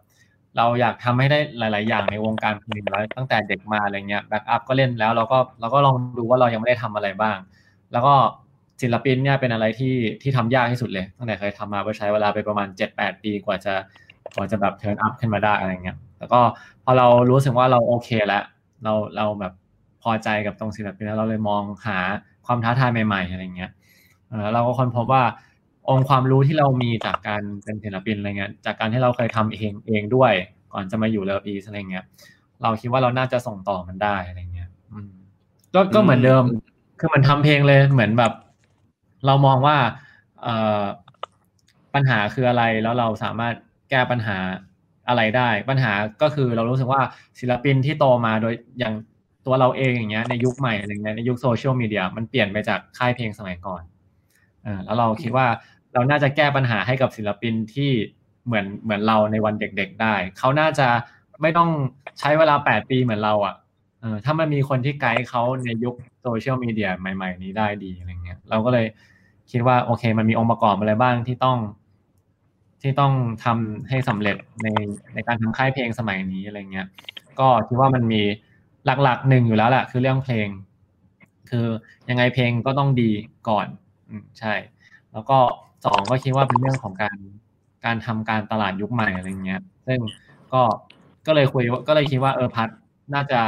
[0.58, 7.38] เราอยากทำให้ได้หลาย ๆ อย่างในวงการเพลงแล้วตั้งแต่เด็กมาอะไรเงี้ย backup ก็เล่นแล้วเราก็เราก็ลองดูว่าเรายังไม่ได้ทำอะไรบ้าง
[7.92, 8.14] แล้วก็
[8.82, 13.74] ศิลปินเนี่ยเป็นอะไรที่ที่ทำยากที่สุดเลยตั้งแต่เคยทำมาก็ใช้เวลาไปประมาณเจ็ดแปดปีกว่าจะ
[14.36, 16.40] กว่าจะแบบ turn up ขึ้นมาได้อะไรเงี้ยแล้วก็
[16.84, 18.44] พอเรารู้สึกว่าเราโอเคแล้ว
[18.84, 19.54] เราเราแบบ
[20.02, 21.98] พอใจกับตรงศิลปินแล้วเราเลยมองหา
[22.46, 23.72] ความท้าทายใหม่ ๆ อะไรเงี้ย
[24.54, 25.24] เราก็ค้นพบว่า
[25.90, 30.34] องค์ความรู้ที่เรามีจากการเป็นศิลปินอะไรเงี้ยจากการที่เราเคยทำเองเองด้วย
[30.74, 32.06] ก่อนจะมาอยู่ LOVEiS อะไรเงี้ย
[32.64, 35.12] เราคิดว่าเราน่าจะส่งต่อมันได้อะไรเงี้ยอืม
[35.74, 36.44] ก็ก็เหมือนเดิม
[37.00, 38.34] คือมันทำเพลงเลยเหมือนแบบ
[39.26, 39.78] เรามองว่า
[40.44, 40.84] เอ่อ
[41.94, 43.56] ปัญหาคืออะไรแล้วเราสามารถ
[43.90, 44.38] แก้ปัญหา
[45.10, 47.02] อะไรได้ ปัญหาก็คือเรารู้สึกว่า
[47.40, 48.94] ศิลปินที่โตมาโดยอย่าง
[49.46, 53.82] ตัวเราเองอย่างเงี้ยในยุคใหม่อะไรเงี้ยในยุคโซเชียลมีเดียมันเปลี่ยนไปจากค่ายเพลงสมัยก่อน
[54.64, 55.48] เออแล้วเราคิดว่า
[55.94, 57.92] เราน่าจะแก้ปัญหาให้กับศิลปินที่
[58.46, 60.88] เหมือนเหมือนเราในวันเด็กๆได้ เขาน่าจะ
[61.42, 61.70] ไม่ต้อง
[62.20, 63.56] ใช้เวลาแปดปีเหมือนเราอะ
[64.02, 68.86] เออถ้ามันมีคนที่ไกด์เขาในยุคโซเชียลมีเดียใหม่ ๆ นี้ได้ดีอะไรเงี้ยเราก็เลย
[69.52, 71.58] คิดว่าโอเค มันมีองค์ประกอบอะไรบ้างที่ต้อง
[72.82, 74.68] ที่ต้องทำให้สำเร็จใน
[75.14, 76.88] ในการทำค่ายเพลงสมัยนี้อะไรเงี้ย
[77.40, 78.22] ก็คิดว่ามันมี
[78.86, 80.48] หลักๆหนึ่งอยู่แล้วแหละคือเรื่องเพลง
[81.50, 81.68] คือ
[82.10, 83.12] ยังไงเพลงก็ต้องดี
[83.50, 83.68] ก่อน
[84.10, 84.54] อืมใช่
[85.14, 85.38] แล้วก็
[85.86, 87.18] สองก็คิดว่าเป็นเรื่องของการ
[87.86, 90.00] การทำการตลาดยุคใหม่อะไรเงี้ย ซึ่ง
[90.54, 90.62] ก็
[91.28, 92.70] ก็เลยคุยก็เลยคิดว่าเออพัด
[93.14, 93.42] น่าจะ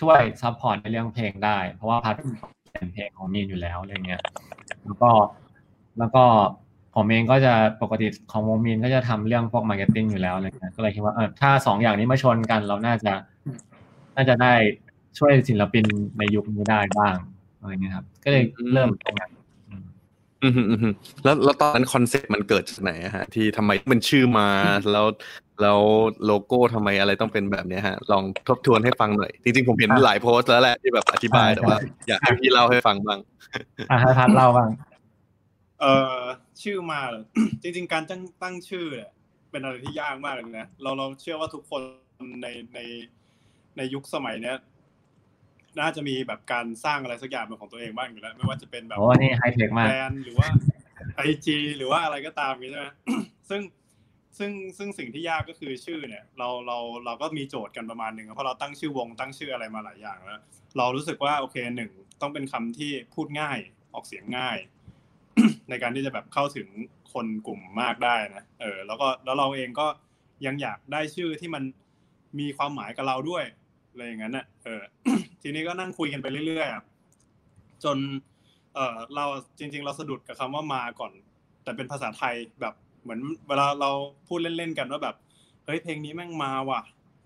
[0.00, 2.16] ช่วย support ในเรื่องเพลงได้ เพราะว่าพัด
[2.72, 4.20] เป็นเพลงของ Mean อยู่แล้วอะไรเงี้ย
[4.84, 5.10] แล้วก็
[5.98, 6.24] แล้วก็
[6.94, 13.12] ผมเองก็จะปกติของวง Mean ก็จะทำเรื่องพวก marketing อยู่แล้วอะไรเงี้ยก็เลยคิดว่าเออถ้าสองอย่างนี้มาชนกัน เราน่าจะ
[14.16, 14.54] น่าจะได้
[15.18, 15.84] ช่วยศิลปิน
[16.18, 17.16] ในยุคนี้ได้บ้าง
[17.58, 19.30] อะไรเงี้ยครับ ก็เลยเริ่มตรงนั้น
[20.42, 20.88] อืมอืมฮึอืมฮึ
[21.24, 24.48] แล้วแล้วตอนนั้น concept มันเกิดจากไหนอะฮะ ที่ทำไมเป็นชื่อ marr
[24.92, 25.06] แล้ว
[25.62, 25.80] แล้ว
[26.26, 31.78] โลโก้ทำไมอะไรต้องเป็นแบบเนี้ยฮะ ลองทบทวนให้ฟังหน่อย จริงๆ ผมเห็นอะหลายโพสต์แล้วแหละที่แบบอธิบายใช่แต่ว่า
[32.08, 33.18] อยากให้พี่เล่าให้ฟังบ้าง
[33.90, 34.70] อะให้พัดเล่าบ้าง
[35.80, 36.16] เออ
[36.62, 37.24] ชื่อ marr เหรอ
[37.62, 39.10] จริง ๆ การตั้งตั้งชื่อเนี่ย
[39.50, 41.80] เป็นอะไรที่ยากมากเลยนะเราเราเชื่อว่าทุกคน
[42.42, 42.78] ในใน
[43.76, 44.56] ในยุคสมัยเนี้ย
[45.80, 50.48] น่าจะมีแบบการสร้างอะไรสักอย่างเป็นของตัวเองบ้างอยู่แล้วไม่ว่าจะเป็นแบบโอ้นี่ไฮเทคมากแบรนด์หรือว่า
[51.16, 52.86] ไอจีหรือว่าอะไรก็ตามนี้ใช่ไหม
[53.48, 53.60] ซึ่ง
[54.38, 60.40] ซึ่งซึ่งสิ่งที่ยากก็คือชื่อเนี่ย เราเราเราก็มีโจทย์กันประมาณหนึ่งเพราะเราตั้งชื่อวงตั้งชื่ออะไรมาหลายอย่างแล้ว
[60.78, 63.58] เรารู้สึกว่าโอเคหนึ่งต้องเป็นคำที่พูดง่าย
[63.94, 64.58] ออกเสียงง่าย
[65.68, 66.68] ในการที่จะแบบเข้าถึง
[67.12, 69.86] คนกลุ่มมากได้นะเออ แล้วก็แล้วเราเองก็
[70.46, 71.62] ยังอยากได้ชื่อที่มัน
[72.38, 73.44] มีความหมายกับเราด้วย
[73.90, 74.82] อะไรอย่างนั้นน่ะเออ
[75.42, 77.98] ทีนี้ก็นั่งคุยกันไปเรื่อยๆจน
[78.74, 79.24] เออเรา
[79.58, 81.12] จริง ๆ เราสะดุดกับคำว่ามาก่อน
[81.62, 83.90] แต่เป็นภาษาไทยแบบเหมือนเวลาเรา
[84.28, 85.16] พูดเล่นๆกันว่าแบบ
[85.64, 86.80] เฮ้ยเพลงนี้แม่งมาว่ะ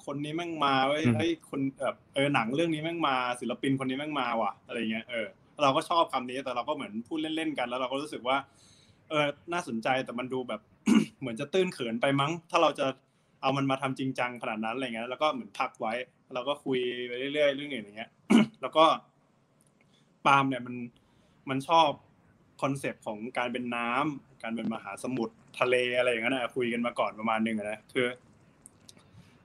[0.07, 5.27] คนนี้แม่งมาเว้ยเฮ้ยคนแบบเออหนังเรื่องนี้แม่งมา ศิลปินคนนี้แม่งมาว่ะอะไรเงี้ยเออ
[5.63, 8.37] เราก็ชอบคำนี้แต่เราก็เหมือนพูดเล่นๆกัน แล้วเราก็รู้สึกว่า
[9.09, 10.61] เออน่าสนใจแต่มันดูแบบ
[11.21, 12.87] เหมือนจะตื้นเขินไปมั้ง ถ้าเราจะ
[13.43, 15.93] เอามันมาทำจริงจังขนาดนั้นอะไรเงี้ยแล้วก็เหมือนพักไว้
[16.35, 18.11] เราก็คุยไปเรื่อยๆเรื่องอื่นอย่างเงี้ย
[18.63, 18.85] แล้วก็
[20.27, 20.75] ปาล์มเนี่ยมัน
[21.51, 21.91] มันชอบ
[22.63, 28.07] concept ของการเป็นน้ำการเป็นมหาสมุทรทะเลอะไรอย่างเงี้ยนะคุยกันมาก่อนประมาณหนึ่งนะคือ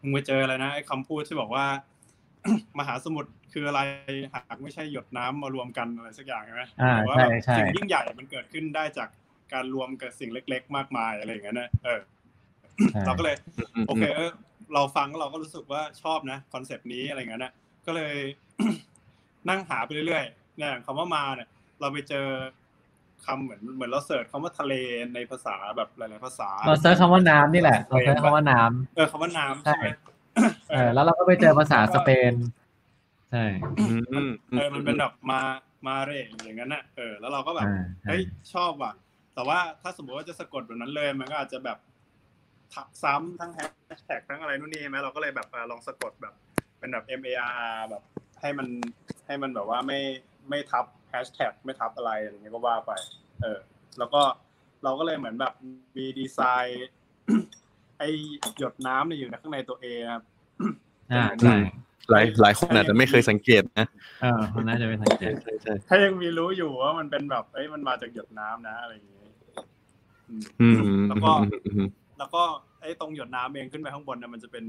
[0.01, 1.65] มึงไปเจออะไรนะไอ้คำพูดที่บอกว่า
[2.79, 3.81] มหาสมุทรคืออะไร
[4.33, 9.09] หากไม่ใช่หยดน้ำมารวมกันอะไรสักอย่างใช่ไหมอ่าว่าใช่แบบใช่สิ่งยิ่งใหญ่มันเกิดขึ้นได้จาก
[9.53, 11.99] การรวมกับสิ่งเล็ก ๆ มากมายอะไรอย่างเงี้ยนะเออ
[12.91, 13.35] ใช่เราก็เลย
[13.87, 14.31] โอเคเออ
[14.73, 17.53] เราฟังเราก็รู้สึกว่าชอบนะ concept นี้อะไรเงี้ยนะ
[17.85, 18.15] ก็เลย
[19.49, 21.49] นั่งหาไปเรื่อยๆเนี่ยคำว่า mar เนี่ย
[21.81, 22.27] เราไปเจอ
[23.25, 24.73] คำเหมือนเหมือนเรา search คำว่าทะเล
[25.13, 29.85] ในภาษาแบบหลายๆภาษาเรา search คำว่าน้ำนี่แหละเรา search คำว่าน้ำเออคำว่าน้ำใช่ไหม
[30.71, 32.33] เออแล้วเราก็ไปเจอภาษาสเปน
[33.31, 33.45] ใช่
[33.79, 35.41] อืมเออมันเป็นแบบ mar
[35.87, 36.11] มาเร
[36.43, 38.21] อย่างนั้นน่ะเออแล้วเราก็แบบอ่าใช่เฮ้ย
[38.53, 38.93] ชอบว่ะ
[39.35, 41.77] แต่ว่าถ้าสมมติว่าจะสะกดแบบนั้นเลย มันก็อาจจะแบบ
[42.73, 43.59] ทับซ้ำทั้งแฮ
[43.99, 46.33] ชแท็กทั้งอะไรนู่นนี่ใช่ไหมเราก็เลยแบบเออลองสะกดแบบ
[46.79, 48.03] เป็นแบบ M A R R แบบ
[48.41, 48.67] ให้มัน
[49.25, 49.99] ให้มันแบบว่าไม่
[50.49, 52.91] ไม่ทับแฮชแท็กไม่ทับอะไรอะไรเงี้ยก็ว่าไป
[53.41, 53.59] เออ
[53.99, 54.21] แล้วก็
[54.83, 55.53] เราก็เลยเหมือนแบบ
[55.97, 56.89] มีดีไซน์
[57.99, 58.03] ไอ
[58.57, 60.23] หยดน้ำเนี่ยอยู่ในข้างในตัว A นะครับ
[61.11, 61.61] อ่าอืใช่ม
[62.11, 63.87] หลายหลายคนอาจจะไม่เคยสังเกตนะ
[64.21, 69.27] เออคนน่าจะเป็นสังเกตใช่ใช่ถ้ายังมีรู้อยู่ว่ามันเป็นแบบเอ้ยมันมาจากหยดน้ำนะอะไรอย่างงี้
[70.29, 70.67] อืมอื
[70.99, 71.87] มแล้วก็อืมอืม
[72.21, 72.43] แล้วก็
[72.81, 74.65] ไอ้ตรงหยดน้ำเองขึ้นไปข้างบนเนี่ยมันจะเป็น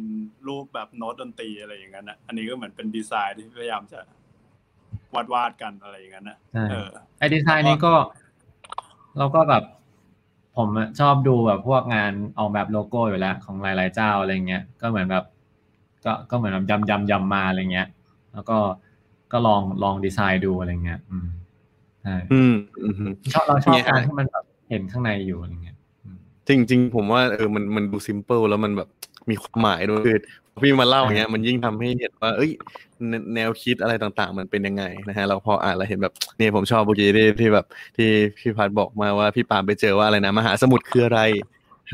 [0.49, 4.01] รูปแบบโน้ตดนตรีอะไรอย่างนั้นนะอันนี้ก็เหมือนเป็นดีไซน์ที่พยายามจะ
[5.15, 6.89] วาดวาดๆกันอะไรอย่างนั้นนะใช่เออ
[7.19, 7.93] ไอดีไซน์นี้ก็
[9.19, 9.65] เราก็แบบ
[10.57, 15.25] ผมอะชอบดูแบบพวกงานออกแบบโลโก้อยู่แล้ว ของหลาย ๆ เจ้าอะไรเงี้ยก็เหมือนแบบ
[16.05, 17.89] ก็ก็เหมือนแบบยำยำยำมาอะไรเงี้ย
[18.33, 18.59] แล้วก็
[19.33, 21.29] ก็ลองลองดีไซน์ดูอะไรเงี้ย อืม
[22.03, 25.72] ใช่อืมอืมอืมชอบเราชอบเนี่ยการที่มันแบบเห็นข้างในอยู่อะไรเงี้ยอืม
[26.49, 28.89] จริงจริงๆผมว่าเออมันมันดูซิมเ l ิลแล้วมันแบบ
[29.31, 30.19] มีความหมายด้วยคือ
[30.63, 32.51] พี่มาเล่าอย่างเงี้ยมันยิ่งทำให้เห็นว่า เอ้ย
[33.09, 41.21] แนวแนวคิดอะไรต่างๆ มันเป็นยังไงนะฮะเราพออ่านแล้วเห็นแบบเนี่ยผมชอบเมื่อกี้ที่ที่แบบ ที่พี่พัดบอกมาว่าพี่ปามไปเจอว่าอะไรนะมหาสมุทรคืออะไร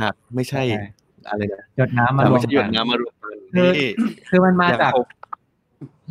[0.00, 0.86] หากไม่ใช่ใช่
[1.30, 3.88] อะไรนะหยดน้ำมาหากรวไม่มใช่หยกัดนน้ำมารวมกันคือนี่
[4.28, 5.06] คือมันมาจากอยาก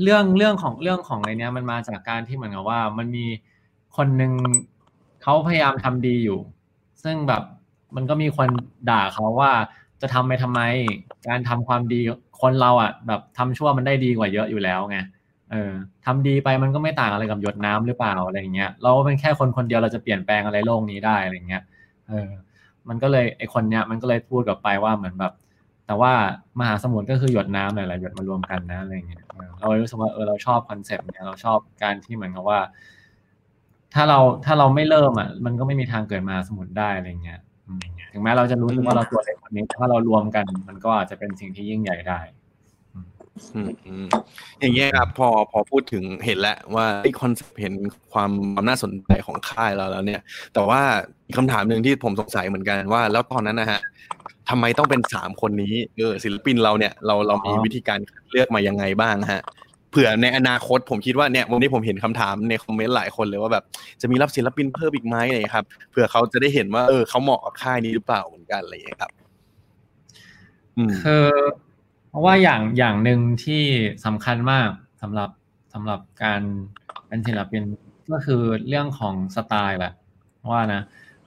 [0.03, 3.25] เรื่องเรื่องของเรื่องของไอเนี้ยมันมาจากการที่เหมือนกับว่า มันมี
[3.97, 4.31] คนหนึ่ง
[5.23, 6.39] เขาพยายามทำดีอยู่
[7.03, 7.43] ซึ่งแบบ
[7.95, 8.49] มันก็มีคน
[8.89, 9.51] ด่าเขาว่า
[10.01, 10.61] จะทำไปทำไม
[11.27, 11.99] การทำความดี
[12.41, 14.97] คนเราอะ แบบทำชั่วมันได้ดีกว่าเยอะอยู่แล้วไง
[15.51, 15.71] เออ
[16.05, 21.63] ทำดีไปมันก็ไม่ต่างอะไรกับหยดน้ำหรือเปล่าอะไรอย่างเงี้ยเราเป็นแค่คนคนเดียวเราจะเปลี่ยนแปลงอะไรโลกนี้ได้อะไรอย่างเงี้ย
[22.07, 22.29] เออ
[22.87, 25.33] มันก็เลยไอคนเนี้ยมันก็เลยพูดกลับไปว่าเหมือนแบบ
[25.87, 26.13] แต่ว่า
[26.59, 32.59] มหาสมุทรก็คือหยดน้ำหลายๆหยดมารวมกันนะอะไรเงี้ยเออเรารู้สึกว่าเออเราชอบคอนเซปต์เนี้ยเราชอบการที่เหมือนกับว่า
[33.93, 37.39] ถ้าเราถ้าเราไม่เริ่มอะ มันก็ไม่มีทางเกิดมหาสมุทรได้อะไรเงี้ย
[38.17, 42.19] ถึงแม้เราจะรู้สึกว่าเราตัวเล็กคนนี้แต่ถ้าเรารวมกัน มันก็อาจจะเป็นสิ่งที่ยิ่งใหญ่ได้
[43.53, 44.05] อืมอืม
[44.59, 47.73] อย่างเงี้ยครับพอพอพูดถึงเห็นแล้วว่าไอ้ concept เห็น
[48.11, 50.21] ความความน่าสนใจของค่ายเราแล้วเนี่ย
[50.53, 50.81] แต่ว่า
[51.27, 53.79] อีกคำถามหนึ่งที่ผมสงสัยเหมือนกันว่า แล้วตอนนั้นนะฮะ
[54.49, 59.41] ทำไมต้องเป็นสามคนนี้เออศิลปินเราเนี่ยเราเรามีอ๋อวิธีการคัดเลือกมายังไงบ้างฮะ
[59.91, 63.63] เผื่อในอนาคตผมคิดว่าเนี่ยวันนี้ผมเห็นคำถามใน comment หลายคนเลยว่าแบบ
[64.01, 69.11] จะมีรับศิลปินเพิ่มอีกไหมอะไรอย่างเงี้ยครับเผื่อเขาจะได้เห็นว่าเออเขาเหมาะกับค่ายนี้หรือเปล่าเหมือนกันอะไรอย่างเงี้ยครับ
[71.03, 71.27] คือ
[72.09, 73.63] เพราะว่าอย่างอย่างหนึ่งที่
[74.05, 74.69] สำคัญมาก
[75.01, 75.29] สำหรับ
[75.73, 76.41] สำหรับการ
[77.07, 77.63] เป็นศิลปิน
[78.11, 79.93] ก็คือเรื่องของสไตล์แหละ
[80.51, 80.81] ว่านะ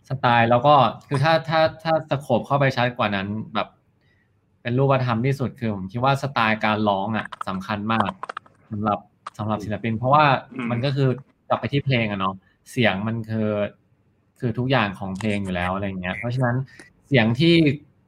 [0.09, 0.75] สไตล์แล้วก็
[1.09, 3.68] คือถ้าถ้าถ้าสโคบเข้าไปชัดกว่านั้นแบบ
[4.62, 8.11] เป็นรูปธรรมที่สุดคือผมคิดว่าสไตล์การร้องอะสำคัญมาก
[8.70, 8.98] สำหรับ
[9.38, 11.09] สำหรับศิลปิน เพราะว่าอืมมันก็คือ
[11.48, 12.35] กลับไปที่เพลงอะเนาะ
[12.70, 13.50] เสียงมันคือ
[14.40, 16.56] คือทุกอย่างของเพลงอยู่แล้วอะไรเงี้ย เพราะฉะนั้น
[17.06, 17.54] เสียงที่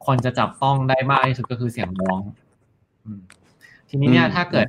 [0.05, 2.19] คนจะจับต้องได้มากที่สุดก็คือเสียงร้อง
[3.03, 3.19] อืม
[3.89, 4.67] ทีนี้เนี่ยอืมถ้าเกิด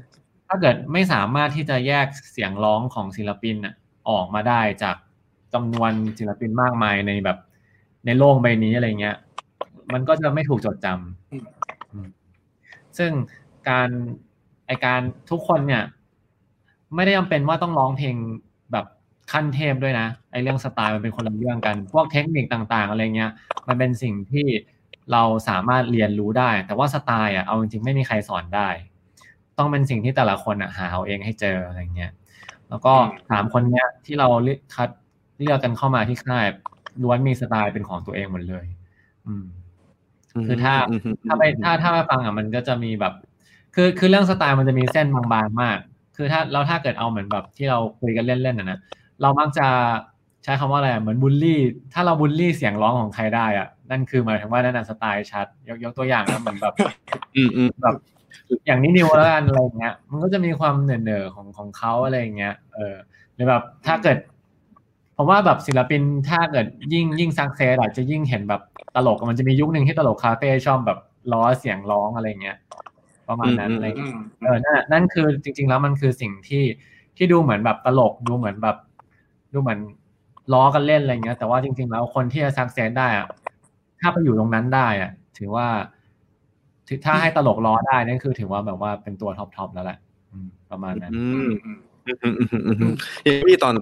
[0.49, 3.75] ถ้าเกิดไม่สามารถที่จะแยกเสียงร้องของศิลปินน่ะ
[4.11, 4.97] ออกมาได้จาก
[5.55, 7.39] จำนวนศิลปินมากมายในแบบ
[8.07, 9.17] ในโลกใบนี้อะไรเงี้ย
[9.93, 12.09] มันก็จะไม่ถูกจดจำอืม
[12.99, 13.11] ซึ่ง
[13.69, 13.89] การ
[14.67, 15.01] ไอการ
[15.31, 15.83] ทุกคนเนี่ย
[16.95, 18.17] ไม่ได้จำเป็นว่าต้องร้องเพลง
[18.73, 18.87] แบบ
[19.33, 23.31] ขั้นเทพด้วยนะไอเรื่องสไตล์มันเป็นคนละเรื่องกัน พวกเทคนิคต่างๆ อะไรเงี้ย
[23.69, 24.47] มันเป็นสิ่งที่
[25.13, 28.69] เราสามารถเรียนรู้ได้ แต่ว่าสไตล์อะเอาจริงๆไม่มีใครสอนได้
[29.59, 32.13] ต้องเป็นสิ่งที่แต่ละคนอะหาเอาเองให้เจออะไรเงี้ย
[32.69, 32.93] แล้วก็
[33.31, 34.89] สามคนเนี้ยที่เราเลือกคัด
[35.41, 36.47] เลือกกันเข้ามาที่ค่าย
[37.03, 38.67] ล้วนมีสไตล์เป็นของตัวเองหมดเลย
[39.27, 39.45] อืม
[40.47, 43.15] คือถ้าอืมอืมถ้าไปถ้าถ้าไปฟังอะมันก็จะมีแบบ
[43.75, 45.79] คือคือเรื่องสไตล์มันจะมีเส้นบางๆมาก
[46.17, 48.79] คือถ้าเราถ้าเกิดเอาเหมือนแบบที่เราคุยกันเล่นๆนะนะ
[49.23, 49.67] เรามักจะ
[50.45, 51.61] ใช้คำว่าอะไรอะเหมือนบูลลี่
[51.93, 56.75] ถ้าเราบูลลี่เสียงร้องของใครได้อะนั่นคือหมายถึงว่านั่นนะสไตล์ชัด ยกยกตัวอย่างนะเหมือนแบบ
[57.37, 57.95] อืมอืมแบบ
[58.67, 62.95] อย่างนี้นิวแล้วกันอะไรอย่างเงี้ย มันก็จะมีความเหน่อๆของของเขาอะไรอย่างเงี้ย เออ
[63.35, 64.19] หรือแบบถ้าเกิด
[65.17, 68.63] ผมว่าแบบศิลปินถ้าเกิดยิ่งยิ่งซักเซสอาจจะยิ่งเห็นแบบ
[68.97, 70.99] ตลกมันจะมียุคหนึ่งที่ตลกคาเฟ่ชอบแบบ
[71.33, 72.57] ล้อเสียงร้องอะไรเงี้ย
[73.29, 76.65] ประมาณนั้นอะไรเงี้ยอืมเออนั่นน่ะนั่นคือจริง ๆ แล้วมันคือสิ่งที่
[77.17, 78.77] ที่ดูเหมือนแบบตลกดูเหมือนแบบ
[79.53, 79.79] ดูเหมือน
[80.53, 83.27] ล้อกันเล่นอะไรเงี้ย แต่ว่าจริง ๆ แล้วคนที่จะ success ได้อะ
[84.01, 85.67] ถ้าไปอยู่ตรงนั้นได้อะถือว่า
[86.89, 89.99] ถือถ้าให้ตลกล้อได้นั่นคือถือว่าแบบว่าเป็นตัว top top แล้วแหละ
[90.31, 91.13] อืมประมาณนั้น
[92.07, 93.75] อืมอืมอืมอืมอืมอืมอืมอืมอย่างที่ตอน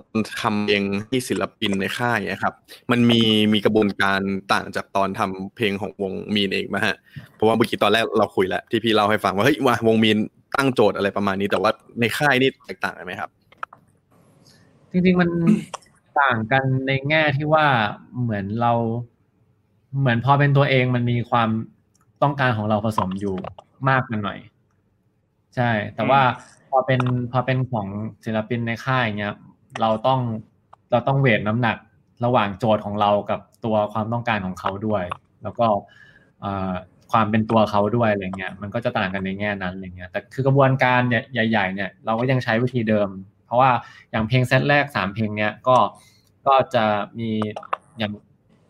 [0.43, 2.55] ทำเพลงที่ศิลปินในค่ายเนี่ยครับ
[2.91, 3.21] มันมี
[3.53, 4.21] มีกระบวนการ
[4.53, 6.97] ต่างจากตอนทำเพลงของวงมีนเองไหมฮะ
[7.35, 10.19] เพราะว่าเมื่อกี้ตอนแรกเราคุยแล้วที่พี่เล่าให้ฟังว่าเฮ้ยว่าวงมีน
[10.57, 13.31] ตั้งโจทย์อะไรประมาณนี้ แต่ว่าในค่ายนี่แตกต่างกันไหมครับ
[14.91, 15.31] จริงๆมัน
[16.21, 17.67] ต่างกันในแง่ที่ว่า
[18.23, 18.73] เหมือนเรา
[20.01, 21.49] เหมือนพอเป็นตัวเองมันมีความ
[22.23, 23.37] ต้องการของเราผสมอยู่
[23.89, 24.39] มากกันหน่อย
[25.57, 26.21] ใช่ แต่ว่า
[26.73, 27.01] พอเป็น
[27.33, 27.89] พอเป็นของ
[28.25, 29.35] ศิลปินในค่ายเงี้ย
[29.81, 30.21] เราต้อง
[30.91, 31.77] เราต้อง weight น้ำหนัก
[32.25, 35.05] ระหว่างโจทย์ของเรากับตัวความต้องการของเขาด้วย
[35.43, 35.67] แล้วก็
[36.41, 36.73] เอ่อ
[37.13, 43.09] ความเป็นตัวเขาด้วยอะไรเงี้ยมันก็จะต่างกันในแง่นั้นอะไรเงี้ยแต่คือกระบวนการเนี่ยใหญ่ๆเนี่ยเราก็ยังใช้วิธีเดิม
[43.47, 43.71] เพราะว่า
[44.11, 45.77] อย่างเพลงเซตแรกสามเพลงเนี้ยก็
[46.47, 46.85] ก็จะ
[47.19, 47.31] มี
[47.99, 48.13] อย่าง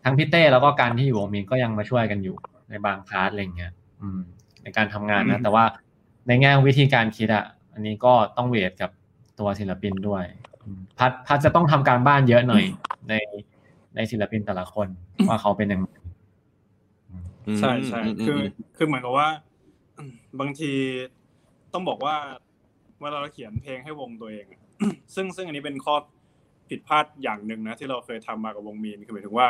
[0.03, 2.35] ทั้งพี่เต้แล้วก็การที่อยู่วงมีนก็ยังมาช่วยกันอยู่
[2.69, 4.19] ในบาง part อะไรเงี้ยอืม
[4.63, 5.65] ในการทำงานนะแต่ว่า
[6.27, 8.91] ในแง่วิธีการคิดอะ อันนี้ก็ต้องเวทกับ
[9.39, 10.23] ตัวศิลปินด้วย
[10.63, 12.63] อืมพัดพัดจะต้องทำการบ้านเยอะหน่อย
[13.09, 13.13] ใน
[13.95, 14.87] ในศิลปินแต่ละคน
[15.27, 15.87] ว่าเขาเป็นยังไง
[17.47, 18.43] อืมใช่ใช่อืมคือม
[18.77, 19.27] คือเหมือนกับว่า
[19.97, 20.71] อืมบางที
[21.73, 22.15] ต้องบอกว่า
[23.01, 24.61] เวลาเราเขียนเพลงให้วงตัวเองอะ
[25.15, 25.95] ซึ่งซึ่งอันนี้เป็นข้อ
[26.69, 29.47] ผิดพลาดอย่างหนึ่งนะ ที่เราเคยทำมากับวงมีนคือหมายถึงว่า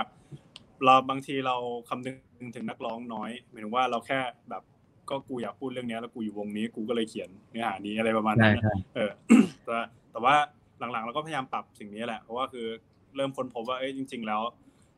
[0.86, 1.56] เราบางทีเรา
[1.90, 4.64] คำนึงถึงนักร้องน้อยหมายถึงว่าเราแค่แบบ
[5.10, 9.12] ก็กูอยากพูดเรื่องนี้แล้วกูอยู่วงนี้กูก็เลยเขียนเนื้อหานี้อะไรประมาณใช่นั้นนะใช่เออ
[9.66, 9.78] แต่
[10.12, 10.36] แต่ว่า
[10.80, 12.68] หลังๆเราก็พยายามปรับสิ่งนี้แหละเพราะว่าคือ
[13.16, 14.42] เริ่มค้นพบว่าเอ้ยจริง ๆ แล้ว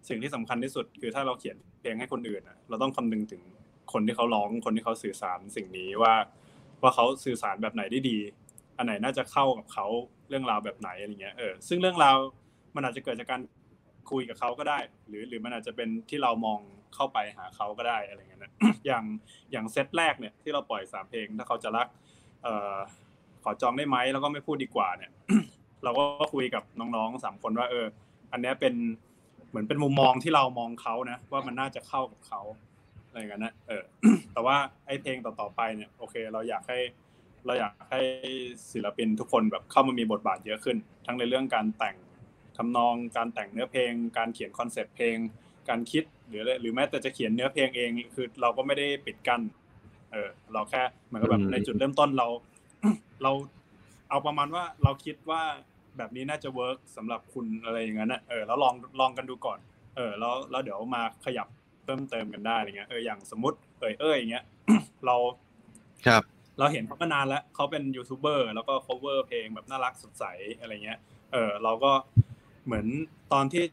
[0.09, 3.41] สิ่งที่สำคัญที่สุด คือถ้าเราเขียนเพลงให้คนอื่นอะเราต้องคำนึงถึง
[3.93, 6.13] คนที่เขาร้องคนที่เขาสื่อสารสิ่งนี้ว่า
[6.81, 8.17] ว่าเขาสื่อสารแบบไหนได้ดี
[8.77, 9.87] อันไหนน่าจะเข้ากับเขา
[10.29, 12.15] เรื่องราวแบบไหนอะไรเงี้ยเออซึ่งเรื่องราว
[12.75, 13.41] มันอาจจะเกิดจากการ
[14.11, 16.59] คุยกับเขาก็ได้ หรือหรือมันอาจจะเป็นที่เรามอง
[16.95, 18.51] เข้าไปหาเขาก็ได้อะไรเงี้ยนะ
[18.85, 19.03] อย่าง
[19.51, 21.87] อย่างเซตแรกเนี่ยที่เราปล่อยสามเพลงถ้าเขาจะรัก
[22.43, 22.75] เอ่อ
[23.43, 25.11] ขอจองได้ไหมแล้วก็ไม่พูดดีกว่าเนี่ย
[25.83, 26.03] เราก็
[26.33, 27.85] คุยกับน้องๆสามคนว่าเออ
[28.31, 28.75] อันเนี้ยเป็น
[29.49, 32.41] เหมือนเป็นมุมมองที่เรามองเขานะว่ามันน่าจะเข้ากับเขา
[33.07, 33.83] อะไรอย่างนั้นนะเออ
[34.33, 36.79] แต่ว่าไอ้เพลงต่อๆไปเนี่ยโอเค เราอยากให้
[37.45, 38.01] เราอยากให้
[38.71, 41.95] ศิลปินทุกคนแบบเข้ามามีบทบาทเยอะขึ้น ทั้งในเรื่องการแต่ง
[42.57, 45.17] ทำนองการแต่งเนื้อเพลง การเขียน concept เพลง
[45.69, 49.41] การคิดหรืออะไรหรือแม้แต่จะเขียนเนื้อเพลงเอง คือเราก็ไม่ได้ปิดกั้น
[50.11, 52.27] เออ เราแค่เหมือนกับแบบอืมในจุดเริ่มต้นเรา
[53.23, 53.31] เรา
[54.09, 55.41] เอาประมาณว่าเราคิดว่า
[55.97, 59.59] แบบนี้น่าจะ work สำหรับคุณอะไรอย่างนั้นนะเออแล้วลองลองกันดูก่อน
[59.95, 61.47] เออ แล้วแล้วเดี๋ยวมาขยับ
[61.83, 64.43] เพิ่มเติมกันได้อะไรเงี้ยเอออย่างสมมติเอ่ยเอ้ยอย่างเงี้ย
[65.05, 65.15] เรา
[66.07, 66.23] ครับ
[66.59, 70.25] เราเห็นเขามานานแล้วเขาเป็นยูทูบเบอร์แล้วก็ cover เพลงแบบน่ารักสดใส
[70.59, 70.99] อะไรเงี้ย
[71.33, 71.91] เออเราก็
[72.65, 72.85] เหมือน
[73.33, 73.63] ตอนที่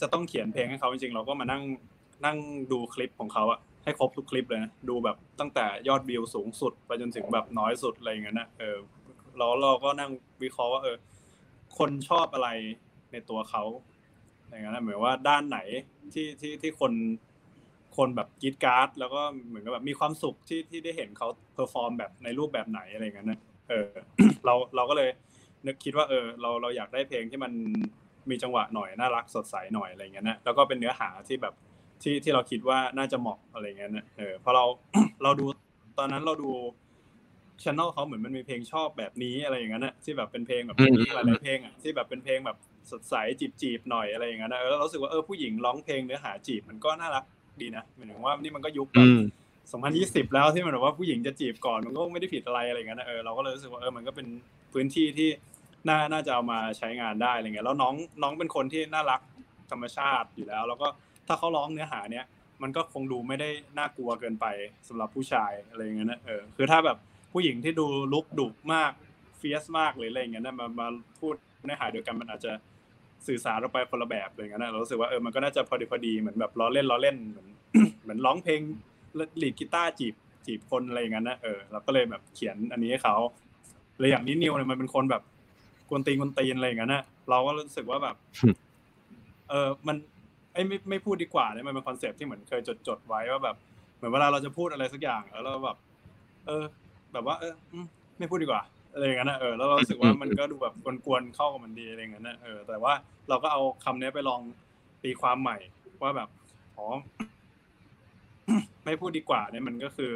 [0.00, 1.62] จะต้องเขียนเพลงให้เขาจริงๆเราก็มานั่ง
[2.24, 2.38] นั่ง
[2.72, 8.76] ดูคลิปของเขาอะให้ครบทุกคลิปเลยนะดูแบบตั้งแต่ยอดวิวสูงสุดไปจนถึงแบบน้อยสุดอะไรอย่างเงี้ยนะเออ
[9.38, 10.10] แล้วเราก็นั่ง
[10.42, 10.96] วิเคราะห์ว่าเออ
[11.78, 12.48] คนชอบอะไร
[13.12, 13.62] ในตัวเขา
[14.48, 15.58] อย่างนั้นนะเหมือนว่าด้านไหน
[16.12, 16.92] ที่ที่ที่คน
[17.96, 23.86] คนแบบกรี๊ดกร๊าดแล้วก็เหมือนกับแบบมีความสุขที่ที่ได้เห็นเขา perform แบบในรูปแบบไหนอะไรอย่างนั้นนะเออ
[24.44, 25.08] เราเราก็เลย
[25.66, 27.52] นึกคิดว่า เออ เราเราอยากได้เพลงที่มัน
[28.30, 31.54] มีจังหวะหน่อยน่ารักสดใสหน่อยอะไรอย่างเงี้ยนะแล้วก็เป็นเนื้อหาที่แบบ
[32.02, 34.64] ที่ที่เราคิดว่าน่าจะเหมาะอะไรอย่างเงี้ยนะเออพอเรา
[35.22, 35.46] เราดู
[35.98, 36.50] ตอนนั้นเราดู
[37.62, 42.56] ช n นลเขาเหมือนมันมีเพลงชอบแบบนี้อะไรอย่างเงี้ยนะที่แบบเป็นเพลงแบบอืมหลายๆเพลงอะที่แบบเป็นเพลงแบบ
[42.90, 43.14] สดใส
[43.60, 47.24] จีบๆหน่อยอะไรอย่างเงี้ยนะเออเรารู้สึกว่าเออผู้หญิงร้องเพลงเนื้อหาจีบมันก็น่ารัก
[47.62, 49.18] ดีนะหมายถึงว่านี่มันก็ยุคแบอืบม
[49.72, 54.26] สองพันยี่สิบแล้วที่มันแบบว่าผู้หญิงจะจีบก่อนมันก็ไม่ได้ผิดอะไรอะไรเงี้ยนะเออเราก็เลยรู้สึกว่าเออมันก็เป็น
[54.72, 55.28] พื้นที่ที่
[55.88, 59.20] น่าน่าจะเอามาใช้งานได้อะไรเงี้ยแล้วน้องน้องเป็นคนที่น่ารัก
[59.70, 60.88] ธรรมชาติอยู่แล้ว แล้วก็
[61.26, 62.26] ถ้าเขาร้องเนื้อหาเนี้ย
[62.62, 63.48] มันก็คงดูไม่ได้
[63.78, 64.46] น่ากลัวเกินไป
[64.88, 66.98] สำหรับผู้ชายอะไรเงี้ยนะเออคือถ้าแบบ
[67.32, 68.92] ผู้หญิงที่ดูlook ดุมาก
[69.38, 72.52] fierce มากหรืออะไรเงี้ยนะมามาพูดเนื้อหาเดียวกันมันอาจจะ
[73.26, 77.48] สื่อสารออกไปคนละแบบอะไรเงี้ยนะเรารู้สึกว่าเออมันก็น่าจะพอดีพอดีเหมือนแบบล้อเล่นล้อเล่นเหมือน
[78.02, 78.60] เหมือนร้องเพลง
[79.42, 80.14] ดีดกีตาร์จีบ
[80.46, 83.16] จีบคนอะไรอย่างนั้นนะเออเราก็เลยแบบเขียนอันนี้ให้เขา
[83.98, 85.22] เลยอย่างนี้นิวเนี่ยมันเป็นคนแบบ
[85.88, 88.16] กวนตีนกวนตีนอะไรอย่างนั้นนะเราก็รู้สึกว่าแบบ
[89.48, 89.96] เออมัน
[90.52, 93.56] ไอ้ยไม่ไม่พูดดีกว่าเนี่ยมันเป็น concept ที่เหมือนเคยจดจดไว้ว่าแบบ
[93.96, 95.76] เหมือนเวลาเราจะพูดอะไรสักอย่างแล้วเราแบบ
[96.46, 96.64] เออ
[97.12, 97.86] แบบว่า เอออืม
[98.18, 98.62] ไม่พูดดีกว่า
[98.92, 100.74] อะไรอย่างนั้นนะเออแล้วเรารู้สึกว่ามันก็ดูแบบ
[101.06, 102.92] กวนๆเข้ากับมันดีอะไรอย่างนั้นนะเออแต่ว่า
[103.28, 104.40] เราก็เอาคำนี้ไปลอง
[105.02, 105.58] ตีความใหม่
[106.02, 106.28] ว่าแบบ
[106.76, 106.86] อ๋อ
[108.84, 110.12] ไม่พูดดีกว่าเนี่ยมันก็คือ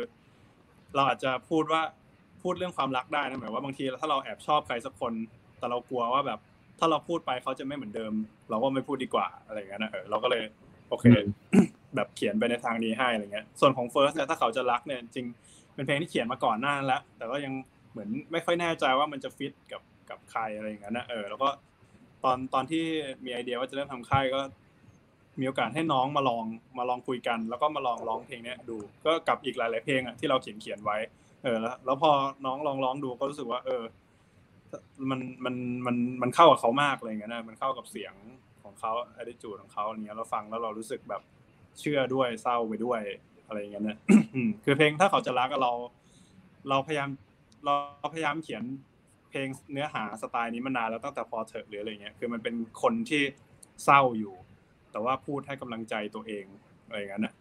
[0.95, 1.83] เราอาจจะพูดว่า
[2.43, 5.13] พูดเรื่องความรักได้นะหมายว่าบางทีถ้าเราแอบชอบใครสักคน
[5.63, 6.41] แต่เรากลัวว่าแบบ
[6.79, 8.13] ถ้าเราพูดไปเขาจะไม่เหมือนเดิม
[8.51, 10.43] เราก็ไม่พูดดีกว่าอะไรอย่างเงี้ยนะเออเราก็เลย
[10.89, 11.07] โอเค
[11.97, 15.27] แบบเขียนไปในทางนี้ให้อะไรเงี้ย ส่วนของเฟิร์สเนี่ยถ้าเขาจะรักเนี่ยจริง
[15.75, 17.53] เป็นเพลงที่เขียนมาก่อนหน้านั้นแล้ว แต่ก็ยัง
[17.93, 21.49] เหมือนไม่ค่อยแน่ใจว่ามันจะฟิตกับกับใครอะไรอย่างเงี้ยนะเออแล้วก็
[22.25, 22.85] ตอนตอนที่
[23.25, 24.41] มีไอเดียว่าจะเริ่มทำค่ายก็
[25.41, 26.45] มีโอกาสให้น้องมาลอง
[26.79, 30.99] มาลองคุยกัน แล้วก็มาลองร้องเพลงเนี้ยดู ก็กับอีกหลาย ๆ เพลงอะที่เราเขียนเขียนไว้
[31.43, 32.11] เออแล้วแล้วพอ
[32.47, 33.83] น้องลองร้องดูก็รู้สึกว่า เออ
[35.11, 35.55] มันมัน
[35.87, 38.15] มันมันเข้ากับเขามากอะไรเงี้ยนะมันเข้ากับเสียง
[38.63, 41.23] ของเขา attitude ของเขาเงี้ยเราฟังแล้วเรารู้สึกแบบ
[41.81, 43.01] เชื่อด้วยเศร้าไปด้วย
[43.47, 43.99] อะไรเงี้ยนะ
[44.65, 45.73] คือเพลงถ้าเขาจะรักเรา
[46.69, 47.09] เราพยายาม
[47.65, 47.75] เรา
[48.15, 48.63] พยายามเขียน
[49.31, 53.23] เพลงเนื้อหาสไตล์นี้มานานแล้วตั้งแต่พอเถอะหรืออะไรเงี้ยคือมันเป็นคนที่
[53.85, 54.35] เศร้าอยู่
[54.93, 56.45] แต่ว่าพูดให้กำลังใจตัวเอง
[56.87, 57.35] อะไรอย่างนั้นนะ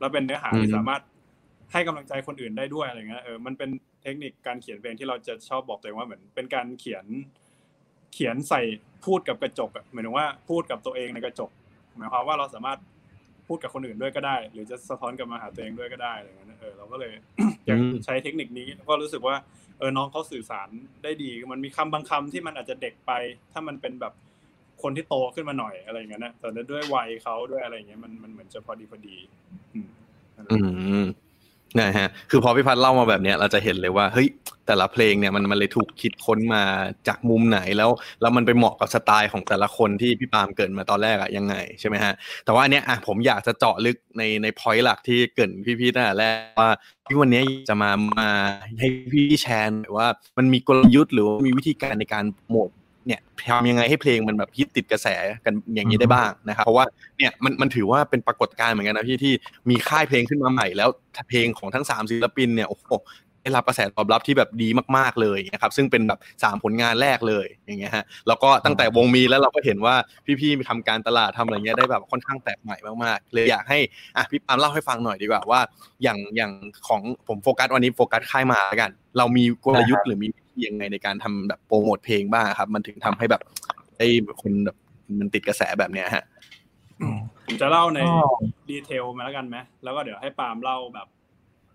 [0.00, 1.02] แล้วเป็นเนื้อหาที่สามารถ
[1.72, 3.70] ให้กำลังใจคนอื่นได้ด้วยอะไรเงี้ยเออมันเป็น
[4.02, 7.06] เทคนิคการเขียนเพลงที่เราจะชอบบอกตัวเองว่าเหมือนเป็นการเขียน
[8.12, 8.62] เขียนใส่
[9.06, 11.50] พูดกับกระจกอะหมายถึงว่าพูดกับตัวเองในกระจก
[11.96, 12.78] หมายความว่าเราสามารถ
[13.46, 17.12] พูดกับคนอื่นด้วยก็ได้ หรือจะสะท้อนกลับมาหาตัวเองด้วยก็ได้อะไรเงี้ยนะเออเราก็เลย
[17.66, 19.36] อยากอืมใช้เทคนิคนี้ก็รู้สึกว่า
[19.78, 20.68] เออน้องเขาสื่อสาร
[21.02, 23.12] ได้ดี มันมีคำบางคำที่มันอาจจะเด็กไป
[23.52, 24.12] ถ้ามันเป็นแบบ
[24.82, 29.16] คนที่โตขึ้นมาหน่อยอะไรอย่างเงี้ยนะแต่ด้วยวัยเขาด้วยอะไรอย่างเงี้ยมันมันเหมือนจะพอดีพอดี
[29.72, 29.78] อื
[31.04, 31.06] ม
[31.76, 34.28] นะฮะคือพอพี่พัฒน์เล่ามาแบบเนี้ยเราจะเห็นเลยว่าเฮ้ย
[34.66, 36.62] แต่ละเพลงเนี่ยมันมันเลยถูกคิดค้นมา
[37.08, 37.90] จากมุมไหนแล้ว
[38.20, 42.12] แล้วมันไปเหมาะกับสไตล์ของแต่ละคนที่พี่ปาล์มเกรินมาตอนแรกอะยังไงใช่ไหมฮะ
[42.44, 46.70] แต่ว่าอันเนี้ยอะผมอยากจะเจาะลึกในในพอยต์หลักที่เกรินพี่ๆตั้งแต่แรกว่า
[47.08, 48.30] พี่วันนี้จะมามา
[48.78, 50.06] ให้พี่แชร์หน่อยว่า
[50.38, 52.70] มันมีกลยุทธ์หรือว่ามีวิธีการในการโหมด
[53.08, 55.06] เนี่ยทำยังไงให้เพลงมันแบบฮิตติดกระแส
[55.44, 56.86] กันอย่างนี้ได้บ้างนะครับเพราะว่า
[57.18, 59.32] เนี่ยมันมันถือว่าเป็นปรากฏการณ์เหมือนกันนะพี่ที่
[59.70, 60.88] มีค่ายเพลงขึ้นมาใหม่แล้ว
[61.28, 62.92] เพลงของทั้งสามศิลปินเนี่ยโอ้โห
[63.42, 69.94] ได้รับกระแสตอบรับที่แบบดีมากๆเลยนะครับซึ่งเป็นแบบสามผลงานแรกเลยอย่างเงี้ยฮะแล้วก็ตั้งแต่วงมีแล้วเราก็เห็นว่า
[70.40, 73.78] พี่ๆทำการตลาดทำอะไรเงี้ยได้แบบค่อนข้างแปลกใหม่มากๆเลยอยากให้
[74.16, 75.60] อะพี่ปาล์มเล่าให้ฟังหน่อยดีกว่าว่า
[76.02, 76.52] อย่างอย่าง
[76.88, 83.42] ของผมโฟกัสวันนี้โฟกัสค่ายมาแล้วกัน เรามีกลยุทธ์หรือมีวิธี ยังไงในการทำแบบโปรโมทเพลงบ้างครับ มันถึงทำให้แบบ
[83.98, 84.08] ไอ้
[84.42, 84.76] คนแบบ
[85.18, 86.24] มันติดกระแสแบบเนี้ยฮะ
[87.46, 88.28] ผมจะเล่าในก็
[88.70, 91.08] ดีเทลมาแล้วกันไหมแล้วก็เดี๋ยวให้ปาล์มเล่าแบบ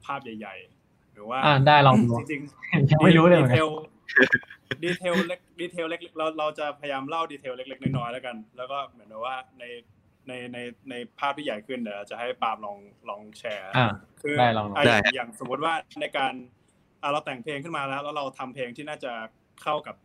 [0.05, 0.55] ภาพใหญ่
[0.85, 2.41] ๆ หรือว่าอ่าได้ลองดูจริง
[2.91, 3.67] ยังไม่รู้เลยเหมืดีอนเทกันล
[4.83, 9.63] ดีเทลเล็กดีเทลเล็กเราเราจะพยายามเล่าดีเทลเล็กๆน้อยๆแล้วกัน แล้วก็เหมือนกับว่าใน
[10.27, 10.57] ในใน
[10.89, 12.77] ในภาพที่ใหญ่ขึ้นเดี๋ยวจะให้ปาล์มลอง
[13.09, 13.87] ลองแชร์อ่า
[14.21, 16.33] คือได้ลองลองอะได้อย่างอย่างสมมติว่าในการ
[17.03, 19.11] อะเราแต่งเพลงขึ้นมาแล้ว แล้วเราทำเพลงที่น่าจะ
[19.63, 19.95] เข้ากับ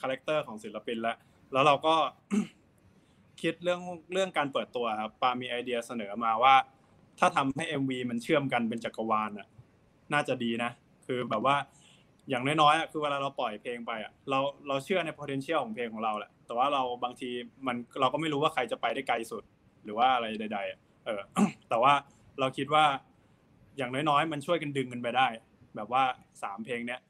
[0.00, 1.16] character ของศิลปินแล้ว
[1.52, 1.94] แล้วเราก็
[3.42, 3.80] คิดเรื่อง
[4.12, 6.54] เรื่องการเปิดตัวครับปาล์มมีไอเดียเสนอมาว่า
[7.18, 9.48] ถ้าทำให้ MV มันเชื่อมกันเป็นจักรวาลน่ะ
[10.12, 10.70] น่าจะดีนะ
[11.06, 11.56] คือแบบว่า
[12.30, 14.38] อย่างน้อยๆอะคือเวลาเราปล่อยเพลงไปอะเรา
[14.68, 17.30] เราเชื่อใน potential ของเพลงของเราแหละ แต่ว่าเราบางที
[17.66, 19.42] มันเราก็ไม่รู้ว่าใครจะไปได้ไกลสุด
[19.84, 21.20] หรือว่าอะไรใด ๆ เออ
[21.68, 21.92] แต่ว่า
[22.40, 22.84] เราคิดว่า
[23.76, 25.26] อย่างน้อยๆ มันช่วยกันดึงกันไปได้
[25.76, 26.02] แบบว่า
[26.42, 27.00] สามเพลงเนี้ย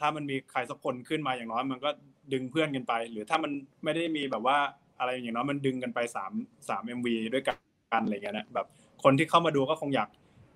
[0.00, 1.90] ถ้ามันมีใครสักคนขึ้นมาอย่างน้อยมันก็
[2.32, 3.50] ดึงเพื่อนกันไป หรือถ้ามัน
[3.84, 4.58] ไม่ได้มีแบบว่า
[4.98, 6.32] อะไรอย่างน้อยมันดึงกันไปสาม
[6.68, 8.66] สามเอ็มวีด้วยกันอะไรเงี้ยนะแบบ
[9.04, 10.08] คนที่เข้ามาดูก็คงอยาก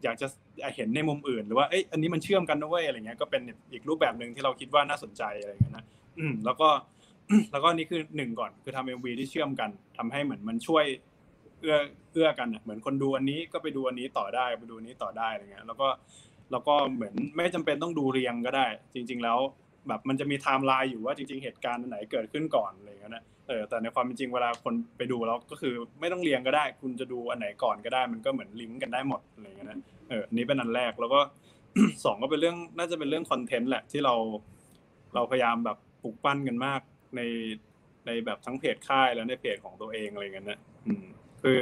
[0.04, 0.26] อยากจะ
[0.74, 3.42] เห็นในมุมอื่น หรือว่าเอ้ยอันนี้มันเชื่อมกันนะเว้ยอะไรเงี้ยก็เป็น
[3.72, 5.84] อีกรูปแบบหนึ่งที่เราคิดว่าน่าสนใจอะไรเงี้ยนะ
[6.18, 6.68] อืมแล้วก็
[7.52, 10.84] แล้วก็นี่คือหนึ่งก่อนคือทำเอ็มวีที่เชื่อมกันทำให้เหมือนมันช่วย
[11.60, 11.78] เอื้อ
[12.12, 15.88] เอื้อกันอะเหมือนคนดูอันนี้ก็ไปดูอันนี้ต่อได้ไปดูนี้ต่อได้อะไรเงี้ยแล้วก็
[16.52, 19.38] แล้วก็เหมือนไม่จำเป็นต้องดูเรียงก็ได้ จริง ๆ แล้ว
[19.88, 29.78] แบบมันจะมีไทม์ไลน์อยู่ว่าจริง ๆ เหตุการณ์ไหนเกิดขึ้นก่อนอะไรเงี้ยนะเออแต่ในความเป็นจริงเวลาคนไปดูแล้วก็คือไม่ต้องเรียงก็ได้ คุณจะดูอันไหนก่อนก็ได้ มันก็เหมือนลิงก์กันได้หมดอะไรเงี้ยนะ
[30.08, 31.20] เออนนี้เป็นอันแรกแล้วก็
[32.04, 34.14] สองก็เป็นเรื่องน่าจะเป็นเรื่องคอนเทนต์แหละที่เรา
[35.14, 36.80] เราพยายามแบบปลุกปั้นกันมาก
[37.16, 37.20] ใน
[38.06, 41.04] ในแบบทั้งเพจค่ายแล้วในเพจของตัวเองอะไรเงี้ยนะอืม
[41.42, 41.58] คือ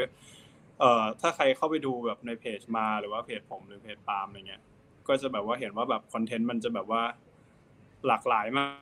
[0.81, 4.63] เอ่อถ้าใครเข้าไปดูแบบในเพจมาหรือว่าเพจผมหรือเพจปาล์มอะไรเงี้ย
[5.09, 7.03] ก็จะแบบว่าเห็นว่าแบบคอนเทนต์มันจะแบบว่า
[8.07, 8.73] หลากหลายมาก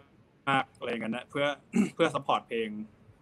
[0.49, 1.47] มากอะไรเงี้ยนะเพื่อ
[1.95, 2.68] เพื่อ support เพลง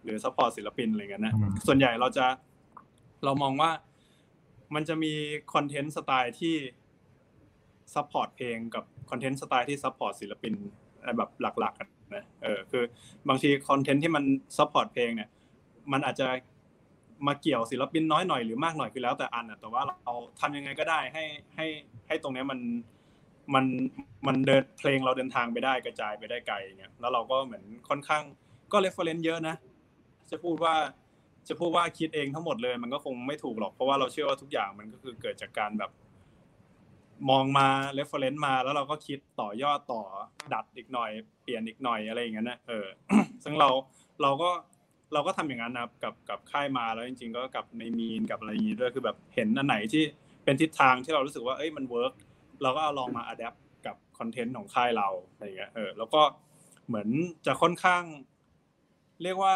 [0.03, 2.25] หรือ support ศิลปินอะไรเงี้ยนะอืมส่วนใหญ่เราจะ
[3.25, 3.71] เรามองว่า
[4.75, 5.13] มันจะมี
[5.53, 6.55] คอนเทนต์สไตล์ที่
[7.93, 10.53] support เพลงกับคอนเทนต์สไตล์ที่ support ศิลปิน
[11.17, 12.83] แบบหลักๆกันนะเออคือ
[13.29, 14.23] บางทีคอนเทนต์ที่มัน
[14.57, 15.29] support เพลงเนี่ย
[15.91, 16.27] มันอาจจะ
[17.27, 21.23] มาเกี่ยวศิลปินน้อยหน่อยหรือมากหน่อยคือแล้วแต่อันอะแต่ว่าเราทำยังไงก็ได้ให้
[21.55, 21.65] ให้
[22.07, 22.59] ให้ตรงเนี้ยมัน
[23.53, 23.65] มัน
[24.27, 28.23] มันเดินเพลงเราเดินทางไปได้กระจายไปได้ไกลอย่างเงี้ยแล้วเราก็เหมือนค่อนข้าง
[28.71, 29.55] ก็ reference เยอะนะ
[30.31, 30.75] จะพูดว่า
[31.47, 35.91] จะพูดว่าคิดเองทั้งหมดเลย มันก็คงไม่ถูกหรอกเพราะว่าเราเชื่อว่าทุกอย่างมันก็คือเกิดจากการแบบ
[37.29, 40.01] มองมา reference มาแล้วเราก็คิดต่อยอดต่อ
[40.53, 41.11] ดัดอีกหน่อย
[41.43, 42.87] เปลี่ยนอีกหน่อยอะไรอย่างเงี้ยนะเออ
[43.43, 43.69] ซึ่งเรา
[44.21, 44.49] เราก็
[45.13, 50.03] เราก็ทำอย่างนั้นนะครับกับกับค่ายมาแล้วจริง ๆ ก็กับในมีนกับอะไรอย่างงี้ด้วยคือแบบเห็นอันไหนที่
[50.43, 52.13] เป็นทิศทางที่เรารู้สึกว่าเอ้ยมัน work
[52.61, 53.55] เราก็เอาลองมา adapt
[53.85, 56.21] กับคอนเทนต์ของค่ายเราอะไรอย่างเงี้ยเออแล้วก็
[56.87, 57.07] เหมือน
[57.45, 58.03] จะค่อนข้าง
[59.23, 59.55] เรียกว่า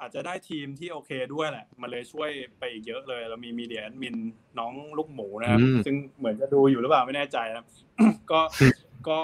[0.00, 4.16] อาจจะได้ทีมที่โอเคด้วยแหละ มันเลยช่วยไปอีกเยอะเลย เรามี media admin
[4.58, 7.66] น้องลูกหมูนะครับอืมซึ่งเหมือนจะดูอยู่หรือเปล่าไม่แน่ใจนะครับ
[8.30, 8.40] ก็
[9.08, 9.18] ก็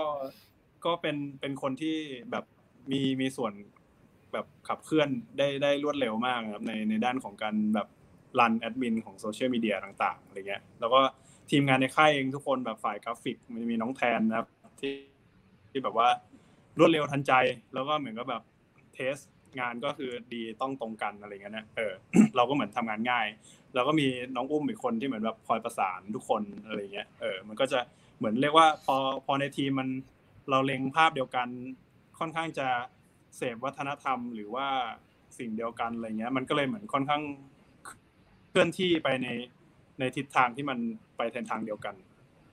[0.84, 1.96] ก็เป็นเป็นคนที่
[2.30, 2.44] แบบ
[2.90, 3.52] มีมีส่วน
[4.34, 5.08] แบบขับเคลื่อน
[5.38, 7.88] ได้ได้รวดเร็วมากครับในในด้านของการแบบ
[8.38, 11.00] run แอดมินของโซเชียลมีเดียต่างๆอะไรเงี้ยแล้วก็
[11.50, 14.48] ทีมงานในค่ายเองทุกคนแบบฝ่ายกราฟิกมันจะมีน้องแทนนะครับ
[14.80, 14.94] ที่
[15.70, 16.08] ที่แบบว่า
[16.78, 17.32] รวดเร็วทันใจ
[17.74, 18.42] แล้วก็เหมือนกับแบบ
[18.94, 19.16] taste
[19.60, 21.92] งานก็คือดีต้องตรงกันอะไรเงี้ยนะเออ
[22.36, 23.26] เราก็เหมือนทำงานง่าย
[23.74, 24.06] แล้วก็มี
[24.36, 27.78] น้องอุ้มอีกคนที่เหมือนแบบคอยประสานทุกคนอะไรเงี้ยเออมันก็จะ
[28.18, 29.88] เหมือนเรียกว่าพอพอในทีมมัน
[30.50, 31.48] เราเล็งภาพเดียวกัน
[32.18, 32.66] ค่อนข้างจะ
[33.36, 34.68] เสพวัฒนธรรมหรือว่า
[35.38, 37.22] สิ่งเดียวกันอะไรเงี้ย มันก็เลยเหมือนค่อนข้าง
[38.48, 39.28] เคลื่อนที่ไปใน
[39.98, 40.78] ในทิศทางที่มัน
[41.16, 41.94] ไปในทางเดียวกัน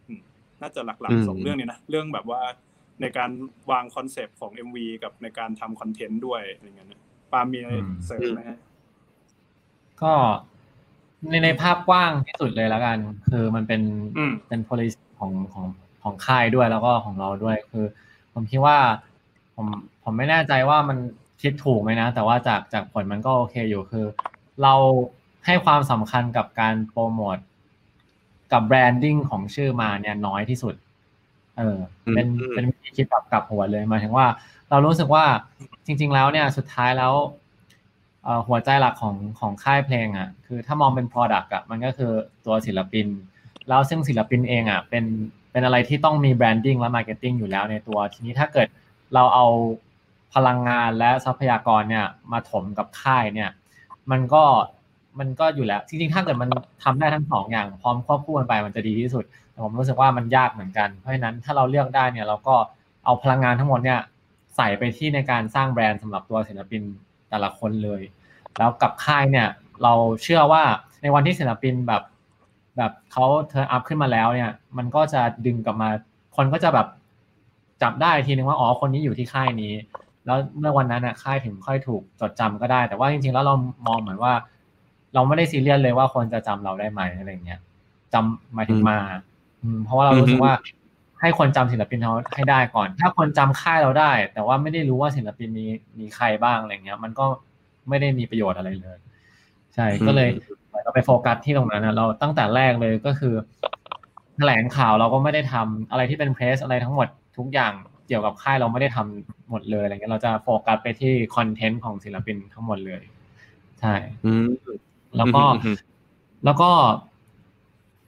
[0.07, 0.21] อืม
[0.61, 2.41] น่าจะหลักอืมๆสองเรื่องนี้นะเรื่องแบบว่า
[3.01, 3.31] ในการ
[3.71, 7.01] วางคอนเซปต์ของ MV กับในการทำคอนเทนต์ด้วยอะไรเงี้ยนะ
[7.31, 8.59] ปาล์มมีอะไรอืมเสริมไหมฮะ
[10.01, 10.13] ก็
[11.29, 12.97] ในในภาพกว้างที่สุดเลยแล้วกัน
[13.29, 13.81] คือมันเป็น
[14.17, 15.65] อืมเป็น policy ของของ
[16.03, 17.85] ของค่ายด้วยแล้วก็ของเราด้วย คือ
[18.33, 18.77] ผมคิดว่า
[19.55, 19.67] ผม
[20.03, 20.97] ผมไม่แน่ใจว่ามัน
[21.41, 24.05] คิดถูกไหมนะ แต่ว่าจากจากผลมันก็โอเคอยู่คือ
[24.63, 24.73] เรา
[25.45, 27.37] ให้ความสำคัญกับการโปรโมท
[28.53, 30.75] กับแบรนดิ้งของชื่อมาเนี่ยน้อยที่สุด
[31.57, 31.77] เออ
[32.13, 34.25] เป็นอืมเป็นวิธีคิดแบบกลับหัวเลยหมายถึงว่า
[34.69, 35.25] เรารู้สึกว่า
[35.85, 37.13] จริง ๆ แล้วเนี่ยสุดท้ายแล้ว
[38.23, 42.11] เอ่อหัวใจหลักของของค่ายเพลงอะ คือถ้ามองเป็น Product อะมันก็คือ
[42.45, 43.07] ตัวศิลปิน
[43.69, 45.05] แล้วซึ่งศิลปินเองอะเป็น
[45.51, 48.67] เป็นอะไรที่ต้องมี branding และ marketing อยู่แล้วในตัว ทีนี้ถ้าเกิด
[49.13, 49.47] เราเอา
[50.33, 53.49] พลังงานและทรัพยากรเนี่ยมาถมกับค่ายเนี่ย
[54.11, 54.43] มันก็
[55.19, 56.49] มันก็อยู่แล้ว จริงๆ ถ้าเกิดมัน
[56.83, 62.55] ทำได้ทั้งสองอย่างพร้อมควบคู่กันไปมันจะดีที่สุดแต่ผมรู้สึกว่ามันยากเหมือนกัน เพราะฉะนั้นถ้าเราเลือกได้เนี่ยเราก็
[63.05, 63.99] เอาพลังงานทั้งหมดเนี่ย
[64.55, 66.81] ใส่ไปที่ในการสร้างแบรนด์สำหรับตัวศิลปิน
[67.29, 68.01] แต่ละคนเลย
[68.57, 69.47] แล้วกับค่ายเนี่ย
[69.83, 70.63] เราเชื่อว่า
[71.01, 72.03] ในวันที่ศิลปินแบบ
[72.77, 75.89] แบบเขาเทิร์นอัพขึ้นมาแล้วเนี่ย มันก็จะดึงกลับมา
[76.35, 76.87] คนก็จะแบบ
[77.81, 79.73] จับได้ทีนึงว่าอ๋อคนนี้อยู่ที่ค่ายนี้
[80.25, 83.55] แล้วเมื่อวันนั้นน่ะค่ายถึงค่อยถูกจดจำก็ได้ แต่ว่าจริงๆแล้วเรา
[83.87, 84.33] มองเหมือนว่า
[85.13, 87.59] เราไม่ได้ซีเรียสเลยว่าคนจะจำเราได้ไหมอะไรเงี้ย
[88.13, 88.97] จำหมายถึงมา
[89.63, 90.53] อืมเพราะว่าเรารู้สึกว่า
[91.21, 95.65] ให้คนจำศิลปินเขาให้ได้ก่อน ถ้าคนจำค่ายเราได้ แต่ว่าไม่ได้รู้ว่าศิลปินมี
[95.99, 97.25] มีใครบ้างอะไรเงี้ย มันก็
[97.89, 98.97] ไม่ได้มีประโยชน์อะไรเลย
[99.75, 100.29] ใช่ก็เลย
[100.83, 103.33] เราไปโฟกัสที่ตรงนั้นนะเราตั้งแต่แรกเลยก็คือ
[104.37, 107.07] แถลงข่าวเราก็ไม่ได้ทำอะไรที่เป็นเพรสอะไรทั้งหมด
[107.37, 113.01] ทุกอย่างเกี่ยวกับค่ายเราไม่ได้ทำหมดเลยอะไรเงี้ยเราจะโฟกัสไปที่คอนเทนต์ของศิลปินทั้งหมดเลย
[113.79, 113.93] ใช่
[114.25, 114.47] อืม
[115.17, 115.75] แล้วก็อืม
[116.45, 116.69] แล้วก็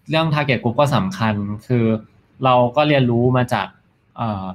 [0.10, 1.36] เรื่อง target group ก็สำคัญ
[1.68, 1.86] คือ
[2.46, 3.68] เราก็เรียนรู้มาจาก
[4.18, 4.46] เอ่อ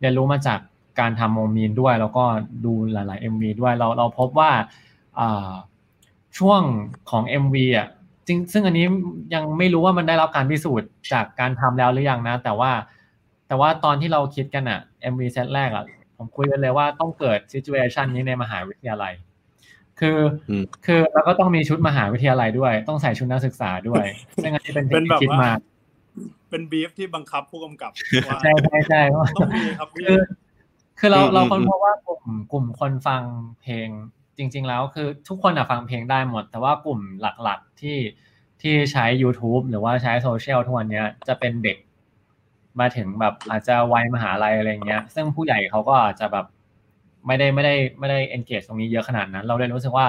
[0.00, 0.58] เรียนรู้มาจาก
[1.00, 2.24] การทำโมมีนด้วย แล้วก็
[2.64, 4.50] ดูหลาย ๆ MV ด้วย เราเราพบว่า
[5.16, 5.50] เอ่อ
[6.38, 6.62] ช่วง
[7.10, 7.88] ของ MV อะ
[8.26, 8.86] จริงซึ่งอันนี้
[9.34, 12.70] ยังไม่รู้ว่ามันได้รับการพิสูจน์จากการทำแล้วหรือยังนะ แต่ว่า
[13.48, 14.80] แต่ว่าตอนที่เราคิดกันอะ
[15.12, 15.84] MV เซตแรกอะ
[16.16, 19.12] ผมคุยกันเลยว่าต้องเกิด situation นี้ในมหาวิทยาลัย
[20.00, 20.18] คือ
[20.50, 24.04] อมคือเราก็ต้องมีชุดมหาวิทยาลัยด้วย ต้องใส่ชุดนักศึกษาด้วย
[24.42, 25.52] ซึ่งอันนี้เป็นเป็นที่แบบคิดว่ามา
[26.50, 27.90] เป็นบีฟที่บังคับผู้กำกับ
[28.28, 30.20] ว่าใช่ใช่ใช่เพราะต้องมีครับพี่คือ
[30.98, 32.22] คือเราอืมเราอืมค้นพบว่ากลุ่ม
[32.52, 33.22] กลุ่มคนฟัง
[33.62, 33.88] เพลง
[34.38, 37.98] จริง ๆ แล้วคือทุกคนอะฟังเพลงได้หมด แต่ว่ากลุ่มหลักๆที่
[38.62, 41.76] ที่ใช้ YouTube หรือว่าใช้โซเชียลทุกวันเนี้ยจะเป็นเด็ก
[42.80, 46.46] มาถึงแบบอาจจะวัยมหาลัยอะไรเงี้ย ซึ่งผู้ใหญ่เขาก็อาจจะแบบ
[47.26, 50.06] ไม่ได้ไม่ได้ไม่ได้ engage ตรงนี้เยอะขนาดนั้น เราเลยรู้สึกว่า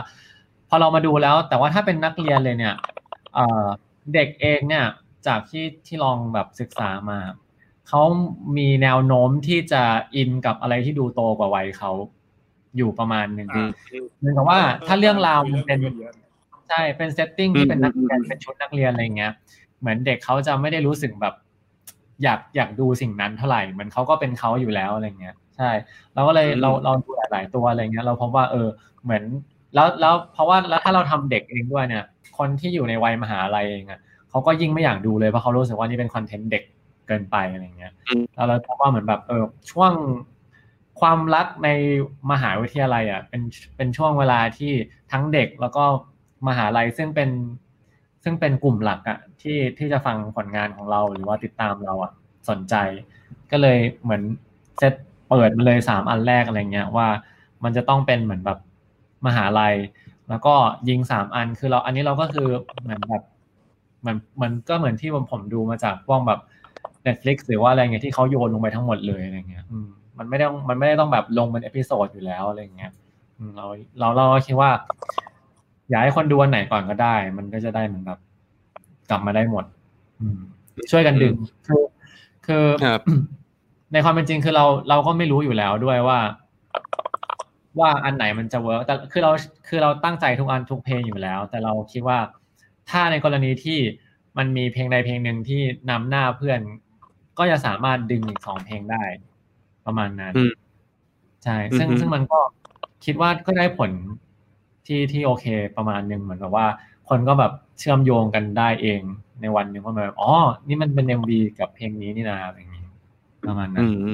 [0.70, 2.76] พอเรามาดูแล้ว แต่ว่าถ้าเป็นนักเรียนเลยเนี่ย
[3.34, 3.66] เอ่อ
[4.14, 4.86] เด็กเองเนี่ย
[5.28, 7.20] จากที่ที่ลองแบบศึกษามา
[7.88, 8.02] เขา
[8.58, 9.84] มีแนวโน้มที่จะ
[10.16, 11.92] อินกับอะไรที่ดูโตกว่าวัยเขา
[12.78, 13.70] อยู่ประมาณหนึ่งอ่า
[14.20, 16.14] เหมือนกับว่าถ้าเรื่องราวมันเป็นคุยเรื่องเยอะ
[16.70, 19.34] ใช่เป็นเซตติ้งที่เป็นนักเรียนอืมเป็นชุดนักเรียนอะไรเงี้ย
[19.80, 21.34] เหมือนเด็กเขาจะไม่ได้รู้สึกแบบ
[22.24, 25.70] อยากอยากดูสิ่งนั้นเท่าไหร่เหมือนเขาก็เป็นเขาอยู่แล้วอะไรเงี้ยใช่
[26.14, 28.68] เราก็เลยอืมเราเราดูหลาย ๆ ตัวอะไรเงี้ยเราพบว่าเออ
[29.04, 29.24] เหมือน
[29.76, 32.04] แล้วแล้วเพราะว่าแล้วถ้าเราทำเด็กเองด้วยเนี่ย
[32.38, 34.00] คนที่อยู่ในวัยมหาลัยเองอะ
[34.30, 36.64] เขาก็ยิ่งไม่อยากดูเลยเพราะเขารู้สึกว่านี่เป็นคอนเทนต์เด็ก
[37.08, 39.92] เกินไปอะไรเงี้ยอืมแล้วเราพบว่าเหมือนแบบเออช่วง
[41.00, 41.70] ความรักใน
[42.32, 43.42] มหาวิทยาลัยอะเป็น
[43.78, 44.72] เป็นช่วงเวลาที่
[45.12, 45.84] ทั้งเด็กแล้วก็
[46.48, 47.30] มหาลัยซึ่งเป็น
[48.28, 52.12] ซึ่งเป็นกลุ่มหลักอะที่ที่จะฟังผลงานของเราหรือว่าติดตามเราอะ
[52.50, 52.76] สนใจ
[53.52, 54.22] ก็เลยเหมือน
[54.78, 54.94] เซต
[55.30, 57.08] เปิดมาเลยสามอันแรกอะไรเงี้ยว่า
[57.64, 58.60] มันจะต้องเป็นเหมือนแบบ
[59.26, 59.76] มหาลัย
[60.30, 60.54] แล้วก็
[60.90, 62.48] ยิงสามอันคือเราอันนี้เราก็คือ
[62.82, 63.24] เหมือนแบบ
[64.02, 66.40] เหมือนเหมือนก็เหมือนที่ผมผมดูมาจากพวกแบบ
[67.06, 69.66] Netflix หรือว่าอะไรเงี้ยที่เขาโยนลงไปทั้งหมดเลยอะไรเงี้ย
[70.18, 72.92] มันไม่ต้องมันไม่ได้ต้องแบบลงเป็น episode อยู่แล้วอะไรเงี้ย
[73.58, 73.66] เรา
[74.00, 74.70] เราเราคิดว่า
[75.90, 78.20] อยากให้คนดูอันไหนก่อนก็ได้ มันก็จะได้เหมือนแบบ
[79.10, 79.66] กลับมาได้หมด
[80.22, 80.40] อืม
[80.92, 81.36] ช่วยกันดึง
[81.68, 81.84] คือ
[82.46, 83.02] คือครับ
[83.94, 86.20] ในความเป็นจริงคือเราเราก็ไม่รู้อยู่แล้วด้วยว่า
[87.80, 89.32] ว่าอันไหนมันจะ work แต่คือเรา
[89.68, 92.20] คือเราตั้งใจทุกอันทุกเพลงอยู่แล้ว แต่เราคิดว่า
[92.90, 93.80] ถ้าในกรณีที่
[94.38, 96.60] มันมีเพลงใดเพลงหนึ่งที่นำหน้าเพื่อน
[97.38, 99.04] ก็จะสามารถดึงอีกสองเพลงได้
[99.86, 100.52] ประมาณนั้นอืม
[101.44, 102.40] ใช่ซึ่งอือฮึซึ่งมันก็
[103.06, 103.92] คิดว่าก็ได้ผล
[104.88, 105.46] ที่ที่โอเค
[105.78, 106.68] ประมาณหนึ่งเหมือนกับว่า
[107.10, 109.02] คนก็แบบเชื่อมโยงกันได้เอง
[109.42, 110.32] ในวันหนึ่งว่าแบบอ๋อ
[110.68, 112.86] นี่มันเป็นเอ็มบีกับเพลงนี้นี่นาอะไรอย่างนี้
[113.48, 114.10] ประมาณนั้อืนม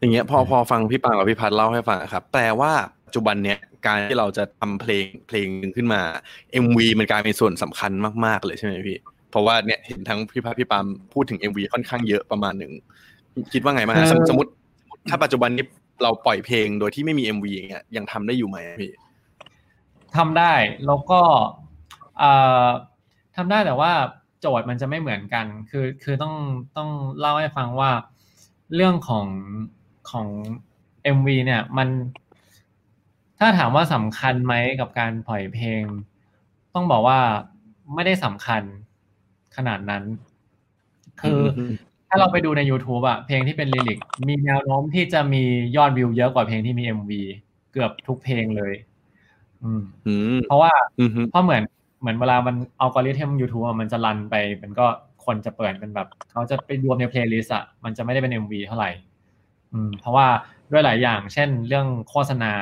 [0.00, 2.72] อย่างเงี้ยพอพอฟังพี่ปังกับพี่พัดเล่าให้ฟังอะครับแปลว่า
[3.06, 6.00] ปัจจุบันเนี้ยการที่เราจะทำเพลงเพลงหนึ่งขึ้นมา
[6.64, 7.92] MV มันกลายเป็นส่วนสำคัญ
[8.24, 8.98] มากๆเลยใช่ไหมพี่
[9.30, 12.72] เพราะว่าเนี่ยเห็นทั้งพี่พัดพี่ปามพูดถึง MV ค่อนข้างเยอะประมาณหนึ่ง
[13.52, 14.50] คิดว่าไงบ้างฮะสมสมมติ
[14.84, 15.64] สมมติถ้าปัจจุบันนี้
[16.02, 18.90] เราปล่อยเพลงโดยที่ไม่มี MV อย่างเงี้ยยังทำได้อยู่ไหมพี่
[20.16, 20.52] ทำได้
[20.86, 21.20] แล้วก็
[22.18, 22.32] เอ่
[22.66, 22.68] อ
[23.36, 23.92] ทำได้แต่ว่า
[24.40, 26.34] โจทย์มันจะไม่เหมือนกัน คือคือต้อง
[26.76, 27.90] ต้องเล่าให้ฟังว่า
[28.74, 29.26] เรื่องของ
[30.10, 30.26] ของ
[31.16, 31.88] MV เนี่ยมัน
[33.38, 35.82] ถ้าถามว่าสำคัญไหมกับการปล่อยเพลง
[36.74, 37.20] ต้องบอกว่า
[37.94, 38.62] ไม่ได้สำคัญ
[39.56, 40.04] ขนาดนั้น
[41.20, 41.72] คืออม
[42.08, 43.98] ถ้าเราไปดูใน YouTube อะเพลงที่เป็น lyric
[44.28, 45.42] มีแนวโน้มที่จะมี
[45.76, 47.10] ยอดวิวเยอะกว่าเพลงที่มี MV
[47.72, 48.93] เกือบทุกเพลงเลยอืมอืม
[50.48, 51.62] เพราะว่าอืมฮึเพราะเหมือน
[52.00, 54.86] เหมือนเวลามันอัลกอริทึม YouTube อะมันจะ run ไปมันก็
[55.24, 58.90] คนจะเปิดเป็นแบบเขาจะไปรวมใน playlist อะมันจะไม่ได้เป็น MV เท่าไหร่
[59.72, 60.26] อืมเพราะว่า
[60.72, 62.52] ด้วยหลายอย่าง เช่นเรื่องโฆษณา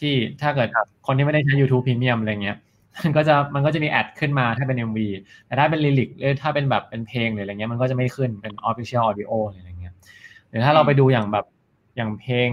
[0.00, 0.68] ที่ถ้าเกิด
[1.06, 2.56] คนที่ไม่ได้ใช้ YouTube Premium อะไรเงี้ย
[3.02, 4.98] มันก็จะมันก็จะมีแอดขึ้นมาถ้าเป็น MV
[5.46, 9.94] แต่ถ้าเป็นลิลิกหรือถ้าเป็นแบบเป็นเพลงหรืออะไรเงี้ยมันก็จะไม่ขึ้นเป็น Official Audio หรืออะไรเงี้ย
[10.48, 11.46] หรือถ้าเราไปดูอย่างแบบ
[11.96, 12.50] อย่างเพลง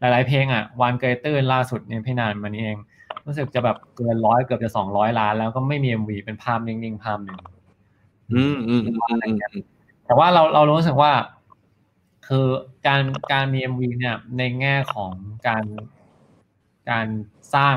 [0.00, 2.76] หลาย ๆ เพลงอะวานเกยตื้นล่าสุดเนี่ยพี่นานมานี้เอง
[3.26, 7.38] รู้สึกจะแบบเกินร้อยเกือบจะสองร้อยล้าน แล้วก็ไม่มี MV เป็นภาพนิ่งๆภาพหนึ่ง
[8.32, 9.64] อืมอืมอืมอืมอืม
[10.06, 11.12] แต่ว่าเราเรารู้สึกว่า
[12.26, 12.46] คือ
[12.86, 13.02] การ
[13.32, 15.12] การมี MV เนี่ย ในแง่ของ
[15.48, 15.64] การ
[16.90, 17.06] การ
[17.54, 17.76] สร้าง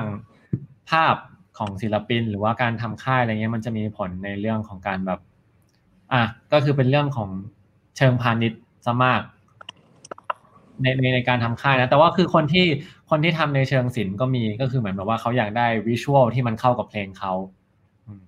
[0.90, 1.16] ภาพ
[1.58, 5.20] ของศิลปิน หรือว่าการทำค่ายอะไรเงี้ยมันจะมีผลในเรื่องของการแบบ
[6.14, 6.22] อะ
[6.52, 7.30] ก็คือเป็นเรื่องของ
[7.98, 9.22] เชิงพาณิชย์ซะมาก
[10.82, 12.66] ในในในการทำค่ายนะ แต่ว่าคือคนที่
[13.10, 17.34] คนที่ทำในเชิงศิลป์ก็มีก็คือเหมือนแบบว่าเขาอยากได้วิชวลที่มันเข้ากับเพลงเขา
[18.08, 18.24] อืม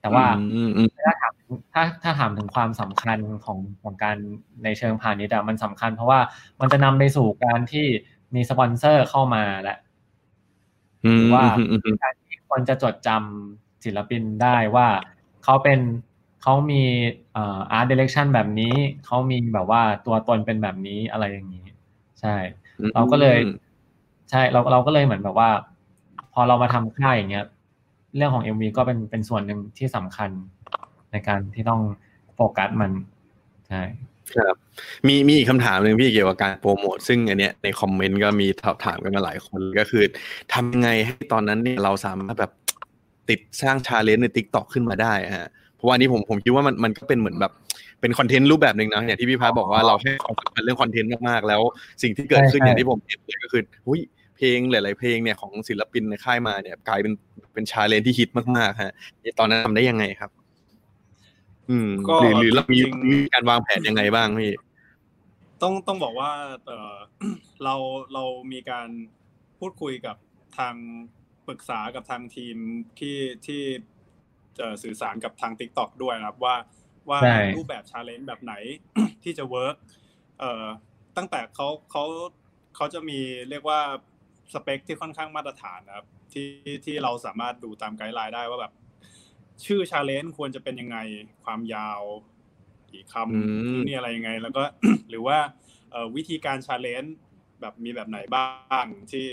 [0.00, 0.24] แต่ว่า
[0.54, 1.32] อืมอืมถ้าถาม
[1.74, 4.16] ถ้าถ้าถามถึงความสำคัญของของการ
[4.64, 6.20] ในเชิงพาณิชย์อะมันสำคัญ เพราะว่า
[6.60, 7.86] มันจะนำไปสู่การที่
[8.34, 9.76] มีสปอนเซอร์เข้ามาและ
[11.04, 14.88] อืมว่าอืมอืมอืมการที่คนจะจดจำศิลปินได้ว่า
[15.44, 15.80] เขาเป็น
[16.42, 16.82] เขามี
[17.32, 18.74] เอ่ออาร์ตเดเรคชันแบบนี้
[19.06, 21.66] เขามีแบบว่าตัวตนเป็นแบบนี้อะไรอย่างนี้
[22.20, 22.36] ใช่
[22.94, 23.38] เราก็เลย
[24.30, 25.50] ใช่เราเราก็เลยเหมือนแบบว่า
[26.32, 27.46] พอเรามาทำค่ายอย่างเงี้ย
[28.16, 30.30] เรื่องของ MV ก็เป็นเป็นส่วนหนึ่งที่สำคัญ
[31.12, 31.80] ในการที่ต้อง
[32.34, 32.90] โฟกัสมัน
[33.68, 33.80] ใช่
[34.36, 34.56] ครับ
[35.06, 40.02] มีมีอีกคำถามหนึ่งพี่เกี่ยวกับการโปรโมทซึ่งอันเนี้ยในคอมเมนต์ก็มีถามถามกันมาหลายคนก็คือ
[40.52, 42.52] ทำยังไงให้ตอนนั้นเนี่ยเราสามารถแบบ
[43.28, 47.52] ติดสร้างชาเลนจ์ใน t ิ k t o k ขึ้นมาได้อะฮะเพราะว่าอันนี้ผมผมคิดว่ามันมันก็เป็นเหมือนแบบ
[48.00, 51.62] เป็นคอนเทนต์รูปแบบหนึ่งนะอย่างที่พี่พาบอกว่าเราให้ความสำคัญเรื่องคอนเทนต์มากๆแล้ว
[52.02, 54.00] สิ่งที่เกิดขึ้นใช่อย่างที่ผมเห็นเลยก็คือหุ้ย
[54.36, 57.12] เพลงหลาย ๆ เพลงเนี่ยของศิลปินในค่ายมาเนี่ยกลายเป็น
[57.54, 58.92] เป็นชาเลนที่ฮิตมากๆฮะ
[59.38, 60.30] ตอนนั้นทำได้ยังไงครับ
[61.70, 64.52] อืมก็หรือหรือเรามีจริงๆมีการวางแผนยังไงบ้างพี่
[65.62, 66.30] ต้องต้องบอกว่า
[66.66, 66.94] เออ
[67.64, 67.74] เรา
[68.14, 68.88] เรามีการ
[69.58, 70.16] พูดคุยกับ
[70.58, 70.74] ทาง
[71.46, 72.56] ปรึกษากับทางทีม
[72.98, 73.62] ที่ที่
[74.58, 76.54] เอ่อสื่อสารกับทาง t ิ k t o k ด้วยนะครับว่า
[77.08, 78.54] ว่าใช่รูปแบบ challenge แบบไหน
[79.24, 79.76] ที่จะ work
[80.38, 80.66] เอ่อ
[81.16, 82.04] ตั้งแต่เขาเขา
[82.76, 83.18] เขาจะมี
[83.50, 83.80] เรียกว่า
[84.54, 86.48] สเปคที่ค่อนข้างมาตรฐานนะครับที่
[86.84, 88.72] ที่เราสามารถดูตาม guideline ได้ว่าแบบ
[89.64, 90.98] ชื่อ challenge ควรจะเป็นยังไง
[91.44, 92.02] ความยาว
[92.90, 93.38] กี่คอื
[93.76, 94.62] มำนี่อะไรยังไง แล้วก็
[95.10, 95.38] หรือว่า
[95.90, 97.14] เอ่อวิธีการ challenge
[97.60, 99.28] แบบมีแบบไหนบ้างที่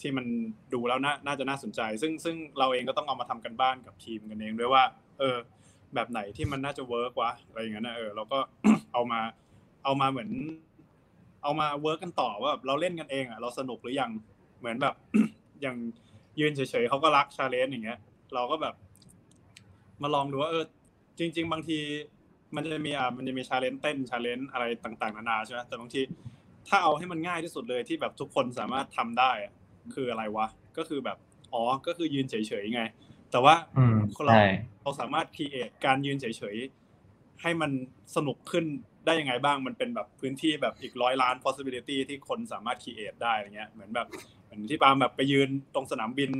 [0.00, 0.26] ที่มัน
[0.74, 4.84] ดูแล้วน่าน่าจะน่าสนใจ ซึ่งซึ่งเราเองก็ต้องเอามาทำการบ้านกับทีมกันเองด้วยว่า
[5.18, 5.36] เออ
[5.94, 8.38] แบบไหนที่มันน่าจะ work วะอะไรอย่างเงี้ยนะเออเราก็
[8.92, 9.20] เอามา
[9.84, 10.30] เอามาเหมือน
[11.42, 14.10] เอามา work กันต่อว่าแบบเราเล่นกันเองอะเราสนุกหรือยัง
[14.58, 14.94] เหมือนแบบ
[15.62, 15.76] อย่าง
[16.40, 17.98] ยืนเฉยๆเขาก็รัก challenge อย่างเงี้ย
[18.34, 18.74] เราก็แบบ
[20.02, 20.64] มาลองดูว่าเออ
[21.18, 21.78] จริง ๆ บางที
[22.54, 26.00] มันจะมีอะมันจะมี challenge เต้น challenge อะไรต่าง ๆ นานาใช่ไหมแต่บางที
[26.68, 29.32] ถ้าเอาให้มันง่ายที่สุดเลยที่แบบทุกคนสามารถทำได้
[29.94, 31.18] คืออะไรวะ ก็คือแบบ
[31.52, 32.82] อ๋อ ก็คือยืนเฉยๆไง
[33.30, 33.96] แต่ว่าอืม
[34.26, 34.46] เราใช่
[34.82, 37.70] เราสามารถ create การยืนเฉยๆ ให้มัน
[38.16, 38.64] สนุกขึ้น
[39.06, 44.08] ได้ยังไงบ้าง มันเป็นแบบพื้นที่แบบอีกร้อยล้าน possibility ที่คนสามารถ create ได้อะไรเงี้ย เหมือนแบบ
[44.44, 46.30] เหมือนที่ปาล์มแบบไปยืนตรงสนามบิน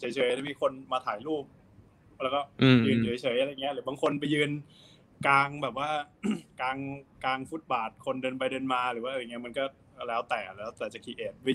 [0.00, 1.44] เฉยๆแล้วมีคนมาถ่ายรูป
[2.22, 4.50] แล้วก็อืมยืนเฉยๆอะไรเงี้ย หรือบางคนไปยืน
[5.26, 5.90] กลางแบบว่า
[6.60, 6.78] กลาง
[7.24, 9.64] กลางฟุตบาทคนเดินไปเดินมาหรือว่าอะไรเงี้ยมันก็
[10.08, 11.48] แล้วแต่แล้วแต่จะ create ไป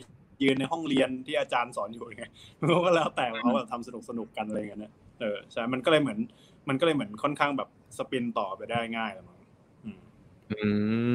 [0.44, 2.26] ยืนในห้องเรียนที่อาจารย์สอนอยู่ไง
[2.60, 6.20] มันก็แล้วแต่เขาแบบทำสนุกสนุกๆกันอะไรเงี้ยนะเออใช่มันก็เลยเหมือน
[6.70, 9.40] มันก็เลยเหมือนค่อนข้างแบบ spin ต่อไปได้ง่ายแหละมั้ง
[9.84, 9.90] อื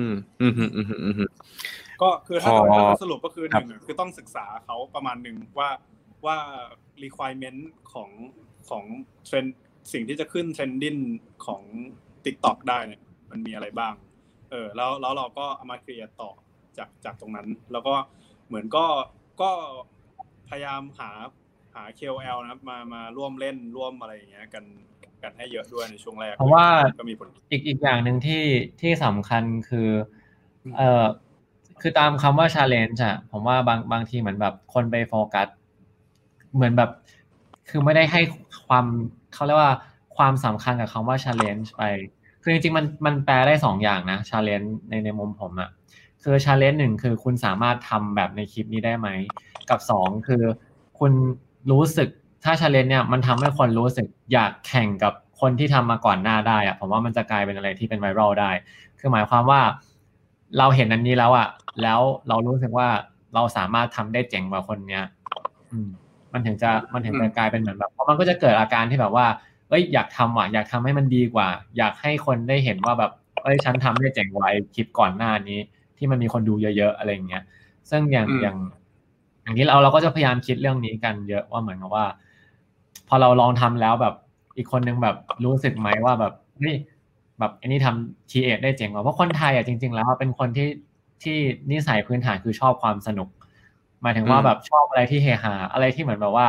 [0.08, 0.10] ม
[0.40, 1.30] อืมอืมอืมอืมอืมอืม
[2.02, 5.70] ก็คือถ้าพอถ้าสรุปก็คือหครับนึ่งคือต้องศึกษาเขาประมาณหนึ่งว่า
[6.26, 6.36] ว่า
[7.04, 7.60] requirement
[7.92, 8.10] ของ
[8.68, 8.84] ของ
[9.24, 9.44] เทรน
[9.92, 10.96] สิ่งที่จะขึ้น trending
[11.46, 11.62] ของ
[12.24, 13.94] TikTok ได้เนี่ยมันมีอะไรบ้าง
[14.50, 16.30] เออแล้วแล้วเราก็เอามาเคลียร์ต่อ
[16.78, 17.94] จากจากตรงนั้น แล้วก็
[18.54, 18.86] เหมือนก็
[19.42, 19.50] ก็
[20.48, 21.10] พยายามหา
[21.74, 24.64] หา KOL นะครับมามาร่วมเล่นร่วมอะไรอย่างเงี้ยกัน
[25.22, 26.66] กันให้เยอะด้วยในช่วงแรกเพราะว่า
[26.98, 28.44] ก็มีผลอีกอีกอย่างหนึ่งที่
[28.80, 29.88] ที่สำคัญคือ
[30.76, 31.04] เอ่อ
[31.80, 35.48] คือตามคำว่า challenge อะผมว่าบางบางทีเหมือนแบบคนไปโฟกัส
[36.54, 36.90] เหมือนแบบ
[37.68, 38.20] คือไม่ได้ให้
[38.66, 38.86] ความ
[39.34, 39.74] เขาเรียกว่า
[40.16, 41.82] ความสำคัญกับคำว่า challenge ไป
[42.42, 45.70] คือจริงๆมันมันแปลได้สองอย่างนะ challenge ในในมุมผมอะ
[46.24, 49.08] คือ challenge หนึ่งคือคุณสามารถทำแบบในคลิปนี้ได้ไหม
[49.70, 50.42] กับสองคือ
[50.98, 51.12] คุณ
[51.70, 52.08] รู้สึก
[52.44, 58.50] ถ้า challenge เนี่ยมันทำให้คนรู้สึกอยากแข่งกับคนที่ทำมาก่อนหน้าได้อะผมว่ามันจะกลายเป็นอะไรที่เป็นไวรัลได้
[58.98, 59.60] คือหมายความว่า
[60.58, 61.48] เราเห็นอันนี้แล้วอะ
[61.82, 62.88] แล้วเรารู้สึกว่า
[63.34, 65.04] เราสามารถทำได้เจ๋งกว่าคนเนี้ย
[65.72, 65.88] อืม
[66.32, 69.26] มันถึงจะมันถึงจะกลายเป็นเหมือนแบบเพราะมันก็จะเกิดอาการที่แบบว่า
[69.68, 73.12] เอ้ยอยากทำว่ะอยากทำให้มันดีกว่า อยากให้คนได้เห็นว่าแบบ
[73.42, 75.60] เอ้ยฉันทำได้เจ๋งกว่าไอคลิปก่อนหน้านี้
[76.04, 77.42] ที่มันมีคนดูเยอะๆอะไรอย่างเงี้ย
[77.90, 78.56] ซึ่งอย่างอืมอย่าง
[79.42, 82.06] อย่างนี้เราเราก็จะพยายามคิดเรื่องนี้กันเยอะว่าเหมือนกับว่า
[83.08, 84.14] พอเราลองทำแล้วแบบ
[84.56, 86.74] อีกคนนึงแบบรู้สึกไหมว่าแบบเฮ้ย
[87.38, 90.68] แบบอันนี้ทำทีเอได้เจ๋งกว่าเพราะคนไทยอะจริง ๆ แล้วเป็นคนที่
[91.22, 91.36] ที่
[91.70, 93.28] นิสัยพื้นฐานคือชอบความสนุก
[94.02, 96.48] หมายถึงว่าอืมแบบชอบอะไรที่เฮฮาอะไรที่เหมือนแบบว่า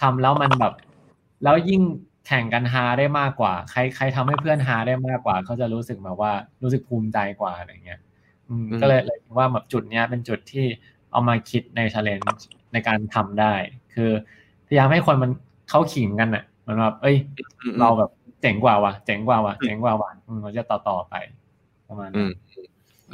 [0.00, 0.72] ทำแล้วมันแบบ
[1.44, 1.82] แล้วยิ่ง
[2.26, 6.32] แข่งกันฮาได้มากกว่า ใครใครทำให้เพื่อนฮาได้มากกว่า เขาจะรู้สึกแบบว่า
[6.62, 8.11] รู้สึกภูมิใจกว่าอะไรเงี้ยอืมอืม
[8.80, 10.64] ก็เลยเลยคิดว่าแบบจุดเนี้ยเป็นจุดที่
[11.12, 12.42] เอามาคิดใน challenge
[12.72, 13.54] ในการทำได้
[13.94, 14.10] คือ
[14.66, 15.30] พยายามให้คนมัน
[15.70, 17.16] เข้าขิงกันอะเหมันแบบเอ้ย
[17.62, 21.14] อืมเราแบบเจ๋งกว่าวะเจ๋งกว่าวะเจ๋งกว่าวะอืมเราจะต่อต่อไป
[21.88, 22.32] ประมาณอืนั้นม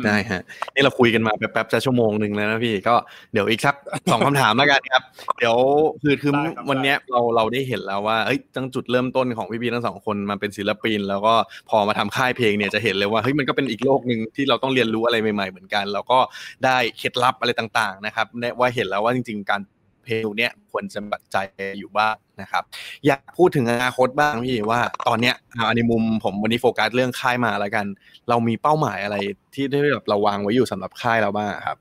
[0.06, 0.42] ได้ฮะ
[0.74, 2.94] นี่เราคุยกันมาแป๊บๆจะชั่วโมงหนึ่งแล้วนะพี่ก็
[3.32, 3.74] เดี๋ยวอีกสัก
[4.10, 5.02] สองคำถามแล้วกันครับ
[5.38, 5.56] เดี๋ยว
[6.02, 11.34] คือคือได้ครับวันเนี้ยเราเราได้เห็นแล้วว่าเอ้ยตั้งจุดเริ่มต้นของพี่พีทั้งสองคนมาเป็นศิลปิน แล้วก็
[11.70, 16.18] พอมาทำค่ายเพลงเนี่ยจะเห็นเลยว่าเฮ้ยมันก็เป็นอีกโลกหนึ่งที่เราต้องเรียนรู้อะไรใหม่ๆเหมือนกัน แล้วก็
[16.64, 19.60] ได้เคล็ดลับอะไรต่างๆนะครับเนี่ยว่าเห็นแล้วว่าจริง ๆ การ
[20.04, 21.36] เพลงเนี้ยควรจะบัดใจ
[21.78, 22.64] อยู่บ้าง นะครับ
[23.06, 27.86] อยากพูดถึงอนาคตบ้างพี่ว่าตอนเนี้ยอาในมุมผมวันนี้โฟกัสเรื่องค่ายมาแล้วกัน
[28.28, 29.16] เรามีเป้าหมายอะไร
[29.54, 31.78] ที่ได้แบบเราวางไว้อยู่สำหรับค่ายเราบ้างครับ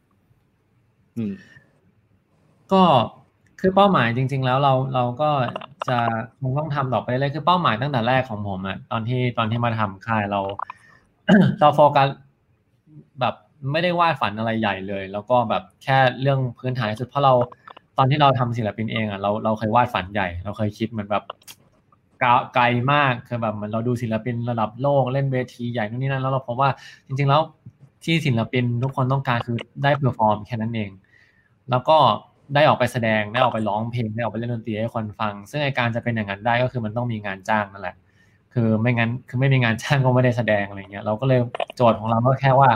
[1.16, 1.34] อืม
[2.74, 2.84] ก็
[3.60, 5.30] คือเป้าหมายจริง ๆ แล้วเราเราก็
[5.90, 5.98] จะ
[6.42, 10.42] คงต้องทำต่อไปเลยคือเป้าหมายตั้งแต่แรกของผมอะตอนที่ตอนที่มาทำค่ายเรา
[11.60, 12.08] เราโฟกัส
[13.20, 13.36] แบบ
[13.72, 17.34] ไม่ได้วาดฝันอะไรใหญ่เลย แล้วก็แบบแค่เรื่องพื้นฐานที่สุดเพราะเรา
[17.98, 21.24] ตอนที่เราทำศิลปินเองอะเราเราเคยวาดฝันใหญ่ เราเคยคิดเหมือนแบบ
[22.54, 26.70] ไกลมากคือแบบเหมือนเราดูศิลปินระดับโลกเล่นเวทีใหญ่นู่นนี่นั่นแล้วเราพบว่า
[27.08, 27.42] จริง ๆ แล้ว
[28.04, 30.90] ที่ศิลปินทุกคนต้องการคือได้ perform แค่นั้นเอง
[31.70, 31.98] แล้วก็
[32.56, 37.96] ได้ออกไปแสดงได้ออกไปร้องเพลงได้ออกไปเล่นดนตรีให้คนฟัง ซึ่งในการจะเป็นอย่างนั้นได้ก็คือมันต้องมีงานจ้างนั่นแหละ
[38.54, 41.40] คือไม่งั้นคือไม่มีงานจ้างก็ไม่ได้แสดงอะไรเงี้ยเราก็เลย
[41.76, 42.70] โจทย์ของเราก็แค่ว่า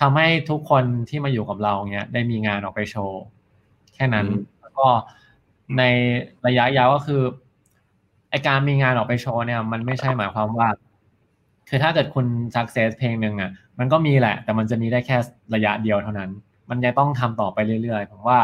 [0.00, 3.22] ทำให้ทุกคนที่มาอยู่กับเราเนี้ยได้มีงานออกไปโชว์
[3.94, 4.26] แค่นั้น
[4.60, 4.88] แล้วก็
[5.78, 5.82] ใน
[6.46, 7.22] ระยะยาวก็คือ
[8.30, 10.68] ไอ้การมีงานออกไปโชว์เนี่ย มันไม่ใช่หมายความว่า
[11.68, 15.16] คือถ้าเกิดคุณ success เพลงหนึ่งอะ มันก็มีแหละ แต่มันจะมีได้แค่
[15.54, 16.30] ระยะเดียวเท่านั้น
[16.70, 18.40] มันจะต้องทำต่อไปเรื่อยๆผมว่า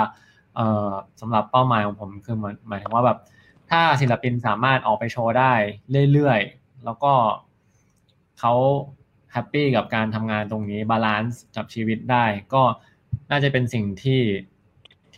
[0.56, 0.90] เอ่อ
[1.20, 2.36] สำหรับเป้าหมายของผมคือ
[2.68, 3.18] หมายถึงว่าแบบ
[3.70, 5.52] ถ้าศิลปินสามารถออกไปโชว์ได้
[6.12, 7.12] เรื่อยๆ แล้วก็
[8.38, 8.52] เขา
[9.32, 12.24] happy กับการทำงานตรงนี้ balance กับชีวิตได้
[12.54, 12.62] ก็
[13.30, 14.20] น่าจะเป็นสิ่งที่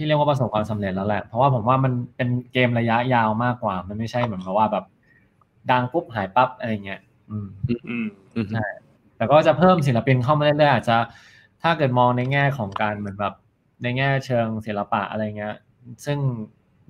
[0.00, 4.84] ที่เรียกว่าประสบความสำเร็จแล้วแหละ เพราะว่าผมว่ามันเป็นเกมระยะยาวมากกว่า มันไม่ใช่เหมือนกับว่าแบบ
[5.70, 7.46] ดังปุ๊บหายปั๊บอะไรเงี้ย อืม
[7.88, 8.06] อืม
[8.52, 8.66] ใช่
[9.16, 10.96] แต่ก็จะเพิ่มศิลปินเข้ามาเรื่อยๆอาจจะ
[11.62, 13.34] ถ้าเกิดมองในแง่ของการเหมือนแบบ
[13.82, 15.54] ในแง่เชิงศิลปะอะไรเงี้ย
[16.04, 16.18] ซึ่ง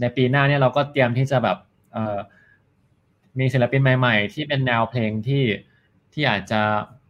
[0.00, 1.58] ในปีหน้าเนี่ยเราก็เตรียมที่จะแบบ
[1.92, 2.18] เอ่อ
[3.38, 5.44] มีศิลปินใหม่ๆ ที่เป็นแนวเพลงที่
[6.12, 6.60] ที่อาจจะ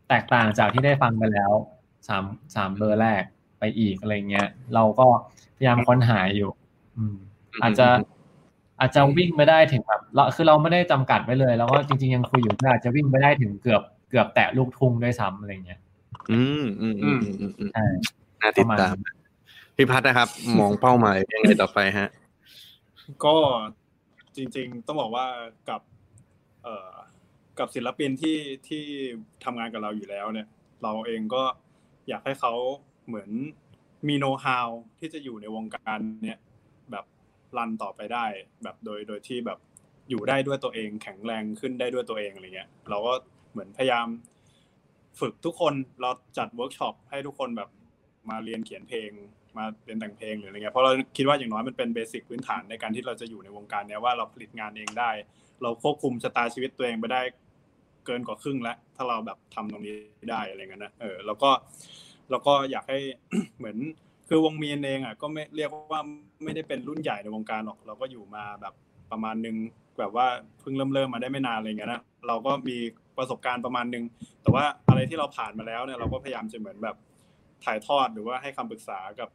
[0.08, 1.52] แตกต่างจากที่ได้ฟังไปแล้ว
[2.08, 2.24] สาม
[2.54, 3.22] สามเบอร์แรก
[3.58, 5.06] ไปอีกอะไรเงี้ย เราก็
[5.60, 6.50] พยายามค้นหาอยู่
[6.98, 7.16] อืม
[7.62, 7.86] อาจจะ
[8.80, 15.80] อาจจะวิ่งไปได้ถึงแบบเราคือเราไม่ได้จำกัดไว้เลยแล้วก็จริง ๆ ยังคุยอยู่ว่าอาจจะวิ่งไปได้ถึงเกือบเกือบแตะลูกทุ่งด้วยซ้ำอะไรเงี้ย
[16.32, 17.86] อืมอืมอืมอืมอืมอืมใช่
[18.40, 18.94] น่าติดตาม
[19.76, 20.28] พี่พัฒนะครับ
[20.60, 22.08] มองเป้าหมายยังไงต่อไปฮะ
[23.24, 23.34] ก็
[24.36, 25.26] จริง ๆ ต้องบอกว่า
[25.68, 25.80] กับ
[26.62, 26.92] เอ่อ
[27.58, 28.38] กับศิลปินที่
[28.68, 28.84] ที่
[29.44, 30.46] ทำงานกับเราอยู่แล้วเนี่ย
[30.82, 31.42] เราเองก็
[32.08, 32.52] อยากให้เขา
[33.06, 33.30] เหมือน
[34.08, 36.38] มีโน้ตฮาวที่จะอยู่ในวงการเนี่ย
[36.90, 37.04] แบบ
[37.56, 38.26] run ต่อไปได้
[38.62, 39.58] แบบโดยโดยที่แบบ
[40.10, 43.12] อยู่ได้ด้วยตัวเอง แข็งแรงขึ้นได้ด้วยตัวเองอะไรเงี้ย เราก็
[43.52, 44.06] เหมือนพยายาม
[45.20, 47.70] ฝึกทุกคนเราจัดเวิร์กช็อปให้ทุกคนแบบ
[48.30, 49.10] มาเรียนเขียนเพลง
[49.58, 55.10] มาเรียนแต่งเพลงหรืออะไรเงี้ยเพราะเราคิดว่าอย่างน้อยมันเป็นเบสิกพื้นฐานในการที่เราจะอยู่ในวงการเนี้ยว่าเราผลิตงานเองได้
[55.62, 57.22] เราควบคุมชะตาชีวิตตัวเองไปได้
[58.06, 59.94] เกินกว่าครึ่งแล้วถ้าเราแบบทำตรงนี้
[60.30, 61.50] ได้อะไรเงี้ยนะเออแล้วก็
[62.30, 62.98] แล้วก็อยากให้
[63.58, 63.76] เหมือน
[64.28, 66.00] คือวงมีนเองอะก็ไม่เรียกว่า
[66.44, 68.74] ไม่ได้เป็นรุ่นใหญ่ในวงการหรอก เราก็อยู่มาแบบ
[69.10, 69.56] ประมาณนึง
[69.98, 70.26] แบบว่า
[70.60, 72.76] เพิ่งเริ่มเริ่มมาได้ไม่นานอะไรเงี้ยนะเราก็มี
[73.18, 74.04] ประสบการณ์ประมาณนึง
[74.42, 76.96] แต่ว่าอะไรที่เราผ่านมาแล้วเนี่ยเราก็พยายามจะเหมือนแบบ
[77.64, 79.28] ถ่ายทอดหรือว่าให้คำปรึกษากับ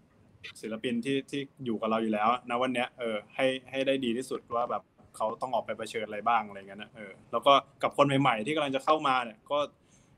[0.62, 4.84] ศิลปินที่ที่อยู่กับเราอยู่แล้วนะวันเนี้ยเออให้ให้ได้ดีที่สุดว่าแบบ
[5.16, 9.58] เขาต้องออกไปเผชิญอะไรบ้างอะไรเงี้ยนะเออแล้วก็กับคนใหม่ ๆ ที่กำลังจะเข้ามาเนี่ยก็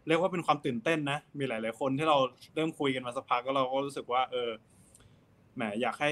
[0.08, 2.18] เรียกว่าเป็นความตื่นเต้นนะ มีหลาย ๆ คนที่เรา
[2.56, 4.50] เริ่มคุยกันมาสักพักก็เราก็รู้สึกว่า เออ
[5.56, 6.10] แหมอยากให้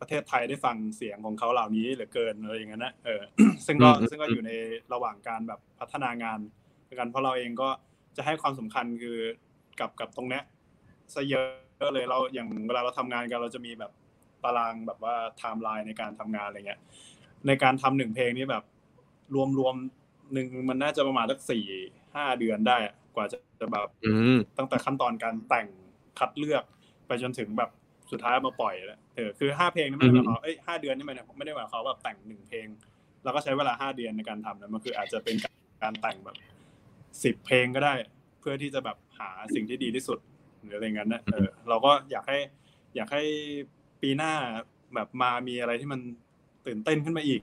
[0.00, 3.20] ประเทศไทยได้ฟังเสียงของเขาเหล่านี้เหลือเกินอะไรอย่างเงี้ยนะเออ
[3.66, 4.52] ซึ่งก็อืมซึ่งก็อยู่ใน
[4.92, 6.38] ระหว่างการแบบพัฒนางาน
[6.98, 7.68] กันเพราะเราเองก็
[8.16, 9.18] จะให้ความสำคัญคือ
[9.80, 10.42] กับกับตรงเนี้ย
[11.14, 13.92] ซะเยอะเลยเราอย่างเวลาเราทำงานกันเราจะมีแบบ
[14.44, 16.80] ตารางแบบว่าไทม์ไลน์ในการทำงานอะไรเงี้ย
[17.46, 18.64] ในการทำหนึ่งเพลงนี้แบบ
[19.34, 19.74] รวมรวม
[20.32, 21.64] หนึ่งมันน่าจะประมาณสักสี่
[22.14, 25.66] ห้าเดือนได้อะ กว่าจะจะแบบอืมตั้งแต่ขั้นตอนการแต่ง
[26.18, 26.64] คัดเลือก
[27.06, 27.70] ไปจนถึงแบบ
[28.10, 32.66] สุดท้ายเอามาปล่อยแล้วเออคือห้าเพลงนี่ไม่ได้หมายความเอ้ยห้าเดือนนี่มันไม่ได้หมายความว่าแบบแต่งหนึ่งเพลง
[33.24, 35.36] แล้วก็ใช้เวลาห้าเดือนในการทำนะมันคืออาจจะเป็น
[35.82, 36.36] การแต่งแบบ
[37.22, 37.94] สิบเพลงก็ได้
[38.40, 40.18] เพื่อที่จะแบบหาสิ่งที่ดีที่สุด
[40.62, 42.38] หรืออะไรเงี้ยนะเออเราก็อยากให้
[42.96, 43.22] อยากให้
[44.02, 44.32] ปีหน้า
[44.94, 46.00] แบบมามีอะไรที่มัน
[46.66, 47.40] ตื่นเต้นขึ้นมาอีก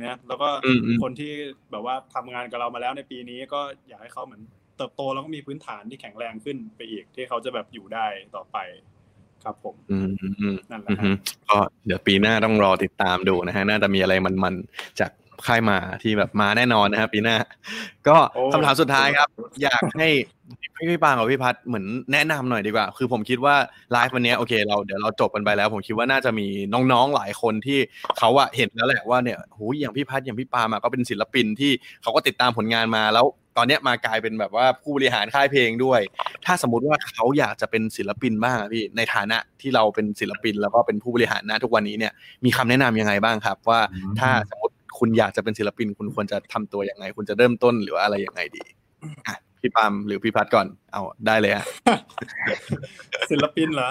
[0.00, 1.32] นะแล้วก็อืมอืมคนที่
[1.70, 4.42] แบบว่าทำงานกับเรามาแล้วในปีนี้ก็อยากให้เขาเหมือน
[4.76, 8.06] เติบโตแล้วก็มีพื้นฐานที่แข็งแรงขึ้นไปอีกที่เขาจะแบบอยู่ได้
[8.36, 8.58] ต่อไป
[9.44, 11.10] ครับผมอืมอืมอืมนั่นแหละอือฮะฮึ
[11.48, 15.10] ก็เดี๋ยวปีหน้าต้องรอติดตามดูนะฮะ น่าจะมีอะไรมันๆจาก
[15.46, 17.36] ค่ายมาที่แบบมาแน่นอนนะครับปีหน้า
[18.08, 19.28] ก็โอ้คำถามสุดท้ายครับ
[19.62, 20.08] อยากให้
[20.76, 23.54] พี่พี่ปางกับพี่พัฒน์เหมือนแนะนำหน่อยดีกว่า คือผมคิดว่า
[23.92, 26.46] ไลฟ์วันเนี้ยโอเคเราเดี๋ยวเราจบกันไปแล้ว ผมคิดว่าน่าจะมี
[26.92, 27.78] น้องๆหลายคนที่
[28.18, 31.72] เขาอะเห็นแล้วแหละว่าเนี่ยหูยอย่างพี่พัฒน์อย่างพี่ปามาก็เป็นศิลปินที่
[32.02, 33.26] เขาก็ติดตามผลงานมาแล้ว
[33.56, 36.00] ตอนเนี้ยมากลายเป็นแบบว่าผู้บริหารค่ายเพลงด้วย
[36.46, 42.12] ถ้าสมมติว่าเขาอยากจะเป็นศิลปินบ้างอะพี่ ในฐานะที่เราเป็นศิลปินแล้วก็เป็นผู้บริหารนะทุกวันนี้เนี่ย
[42.44, 48.64] มีคำแนะนำยังไงบ้างครับ ว่าอืมถ้าสมมติ คุณอยากจะเป็นศิลปิน คุณควรจะทำตัวยังไง คุณจะเริ่มต้นหรือว่าอะไรยังไงดี
[49.26, 51.66] อะพี่ปามหรือพี่พัดก่อน เอาได้เลยฮะ
[53.30, 53.90] ศิลปินเหรอ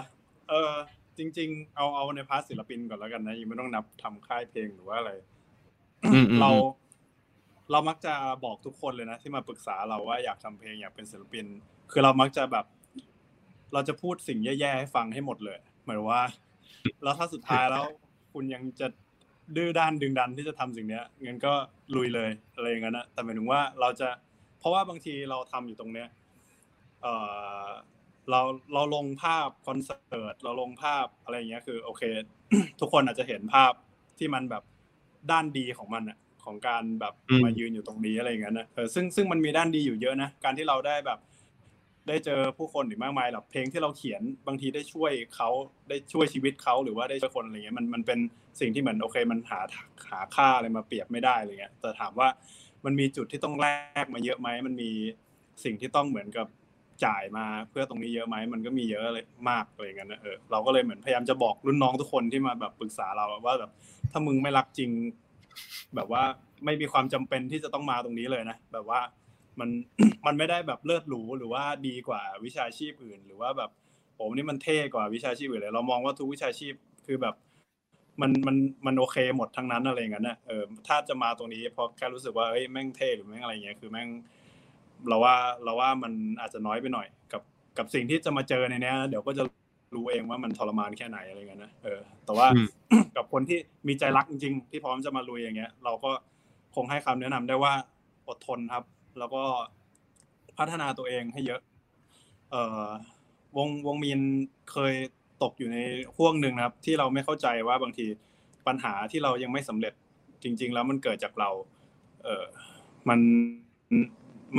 [0.49, 0.71] เออ
[1.17, 5.11] จริง ๆ เอาเอาในพาร์ทศิลปินก่อนแล้วกันนะยังไม่ต้องนับทำค่ายเพลงหรือว่าอะไร
[6.05, 6.49] อืมอืมเรา
[7.71, 8.13] เรามักจะ
[8.45, 11.45] บอกทุกคนเลยนะที่มาปรึกษาเราว่าอยากทำเพลงอยากเป็นศิลปิน
[11.91, 12.65] คือเรามักจะแบบ
[13.73, 16.21] เราจะพูดสิ่งแย่ๆให้ฟังให้หมดเลยเหมือนว่า
[17.03, 17.85] แล้วถ้าสุดท้ายแล้ว
[18.33, 18.87] คุณยังจะ
[19.55, 21.53] ดื้อด้านดึงดันที่จะทำสิ่งเนี้ยงั้นก็
[21.95, 24.09] ลุยเลยอะไรอย่างนั้นนะแต่หมายถึงว่าเราจะ
[24.59, 26.07] เพราะว่าบางทีเราทำอยู่ตรงเนี้ย
[27.01, 27.07] เอ
[27.65, 27.69] อ
[28.29, 28.41] เรา
[28.73, 32.03] เราลงภาพคอนเสิร์ตเราลงภาพอะไรอย่างเงี้ยคือโอเค
[32.79, 33.73] ทุกคนอาจจะเห็นภาพ
[34.17, 34.63] ที่มันแบบ
[35.31, 41.19] ด้านดีของมันอะของการแบบอืมมายืนอยู่ตรงนี้อะไรอย่างเงี้ยนะเออซึ่งซึ่งมันมีด้านดีอยู่เยอะนะการที่เราได้แบบ
[42.07, 45.49] ได้เจอผู้คนอีกมากมายแบบเพลงที่เราเขียนบางทีได้ช่วยเขา
[45.89, 48.19] ได้ช่วยชีวิตเขาหรือว่าได้ช่วยคนอะไรเงี้ยมันมันเป็น
[48.59, 49.59] สิ่งที่เหมือนโอเค มันหา
[50.09, 52.27] หาค่าอะไรมาเปรียบไม่ได้อะไรเงี้ยแต่ถามว่า
[52.85, 53.67] มันมีจุดที่ต้องแล
[54.03, 54.91] กมาเยอะไหมมันมี
[55.63, 56.47] สิ่งที่ต้องเหมือนกับ
[57.05, 63.71] จ่ายมาเพื่อตรงนี้เยอะไหมมันก็มีเยอะเลยมากอะไรเงี้ยนะเออเราก็เลยเหมือนพยายามจะบอกรุ่นน้องทุกคนที่มาแบบปรึกษาเราว่าแบบ
[64.11, 64.91] ถ้ามึงไม่รักจริง
[65.95, 66.23] แบบว่า
[66.65, 68.99] ไม่มีความจำเป็นที่จะต้องมาตรงนี้เลยนะแบบว่า
[69.59, 69.69] มัน
[70.25, 73.69] มันไม่ได้แบบเลิศหรูหรือว่าดีกว่าวิชาชีพอื่น หรือว่าแบบ
[74.15, 76.73] โอ้นี่มันเท่กว่าวิชาชีพอื่นเลยเรามองว่าทุกวิชาชีพ
[77.05, 77.35] คือแบบ
[78.21, 84.09] มันมันมันโอเคหมดทั้งนั้นอะไรอย่างนั้นนะเออถ้าจะมาตรงนี้เพราะแค่รู้สึกว่าเฮ้ยแม่งเท่หรือแม่งอะไรเงี้ยคือแม่ง
[85.07, 87.41] เราว่าเราว่ามันอาจจะน้อยไปหน่อย กับ
[87.77, 89.43] กับสิ่งที่จะมาเจอในเนี้ยเดี๋ยวก็จะ
[89.95, 92.67] รู้เองว่ามันทรมานแค่ไหนอะไรเงี้ยนะเออ แต่ว่าอืม
[93.15, 96.11] กับคนที่มีใจรักจริงๆที่พร้อมจะมาลุยอย่างเงี้ย เราก็
[96.75, 97.73] คงให้คำแนะนำได้ว่า
[98.27, 98.83] อดทนครับ
[99.19, 99.43] แล้วก็
[100.57, 101.61] พัฒนาตัวเองให้เยอะ
[102.51, 102.87] เอ่อ
[103.57, 104.19] วงวงมีน
[104.71, 104.93] เคย
[105.43, 105.77] ตกอยู่ใน
[106.15, 108.05] ห่วงหนึ่งนะครับ ที่เราไม่เข้าใจว่าบางที
[108.67, 109.93] ปัญหาที่เรายังไม่สำเร็จ
[110.43, 111.49] จริง ๆ แล้วมันเกิดจากเรา
[112.23, 112.43] เออ
[113.09, 113.19] มัน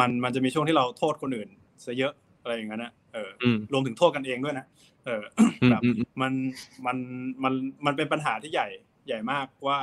[0.00, 1.48] มันมันจะมีช่วงที่เราโทษคนอื่น
[1.84, 4.66] ซะเยอะอะไรอย่างนั้นนะเอออืมรวมถึงโทษกันเองด้วยนะ
[5.04, 6.32] เอออืมแบบอืมอืมมัน
[6.86, 6.96] มัน
[7.44, 7.54] มัน
[7.86, 8.68] มันเป็นปัญหาที่ใหญ่
[9.06, 9.78] ใหญ่มากว่า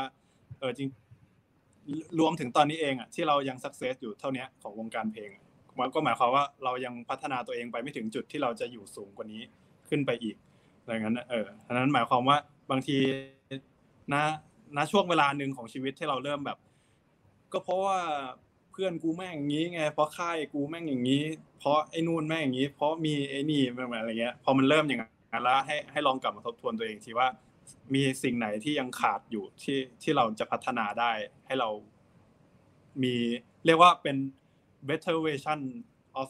[0.60, 0.90] เออจริง
[2.20, 5.30] รวมถึงตอนนี้เองอะที่เรายังสักเซสอยู่เท่านี้ของวงการเพลง
[5.80, 9.42] มันก็หมายความว่าเรายังพัฒนาตัวเองไปไม่ถึงจุดที่เราจะอยู่สูงกว่านี้
[9.90, 10.36] ขึ้นไปอีก
[10.82, 12.38] อะไรอย่างนั้นนะเอออันนั้นหมายความว่า
[12.72, 12.98] บางที
[14.14, 14.16] ณ
[14.76, 16.58] ณช่วงเวลาหนึ่งของชีวิตที่เราเริ่มแบบ
[17.54, 18.00] ก็เพราะว่า
[18.72, 21.24] เพื่อนกูแม่งอย่างนี้ไง เพราะค่ายกูแม่งอย่างนี้
[21.60, 27.28] เพราะไอ้นู่นแม่งอย่างนี้ เพราะมีไอ้นี่แม่งอะไรเงี้ย พอมันเริ่มอย่างนั้นแล้วให้ให้ลองกลับมาทบทวนตัวเองทีว่า
[27.94, 31.12] มีสิ่งไหนที่ยังขาดอยู่ที่ที่เราจะพัฒนาได้
[31.46, 31.70] ให้เรา
[33.04, 33.16] มี
[33.66, 34.18] เรียกว่าเป็น
[34.88, 35.60] better version
[36.22, 36.28] of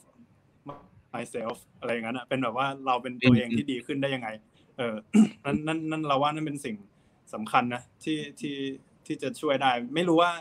[1.14, 4.30] myself อะไรอย่างนั้นอะเป็นแบบว่าเราเป็นตัวเองที่ดีขึ้นได้ยังไง
[4.78, 4.96] เออ
[5.46, 6.76] นั่นนั่นนั่นเราว่านั่นเป็นสิ่ง
[7.34, 8.56] สำคัญนะที่ที่
[9.06, 10.32] ที่จะช่วยได้ ไม่รู้ว่า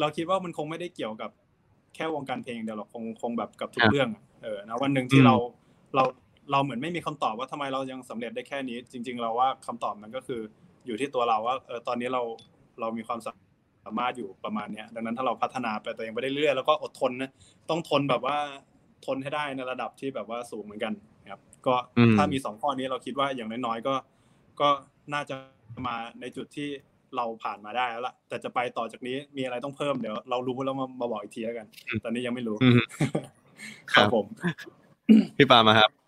[0.00, 1.30] เราคิดว่ามันคงไม่ได้เกี่ยวกับ
[1.94, 5.34] แค่วงการเพลงเดียวหรอกคงคงแบบกับทุคกรับเรื่องอะเออนะวันหนึ่งที่อืมเรา
[5.94, 6.04] เรา
[6.52, 10.40] เราเหมือนไม่มีคำตอบว่าทำไมเรายังสำเร็จได้แค่นี้ จริง ๆ เราว่าคำตอบมันก็คือ
[10.86, 12.22] อยู่ที่ตัวเราว่าเออตอนนี้เรา
[12.80, 17.30] เรามีความสามารถอยู่ประมาณเนี้ยดังนั้นถ้าเราพัฒนาไปตัวเองไปเรื่อยๆแล้วก็อดทนนะ
[17.70, 18.36] ต้องทนแบบว่า
[19.06, 20.92] ทนให้ได้ในระดับที่แบบว่าสูงเหมือนกัน
[21.22, 23.94] นะครับ ก็อืมถ้ามีสองข้อนี้เราคิดว่าอย่างน้อยๆก็
[24.60, 24.68] ก็
[25.14, 25.36] น่าจะ
[25.86, 26.68] มาในจุดที่
[27.16, 31.66] เราผ่านมาได้แล้วล่ะ แต่จะไปต่อจากนี้มีอะไรต้องเพิ่มเดี๋ยวเรารู้แล้วมามาบอกอีกทีแล้วกัน
[32.04, 32.80] ตอนนี้ยังไม่รู้อืม
[33.92, 34.26] ครับผม
[35.36, 36.05] พี่ปามาครับเอ่อ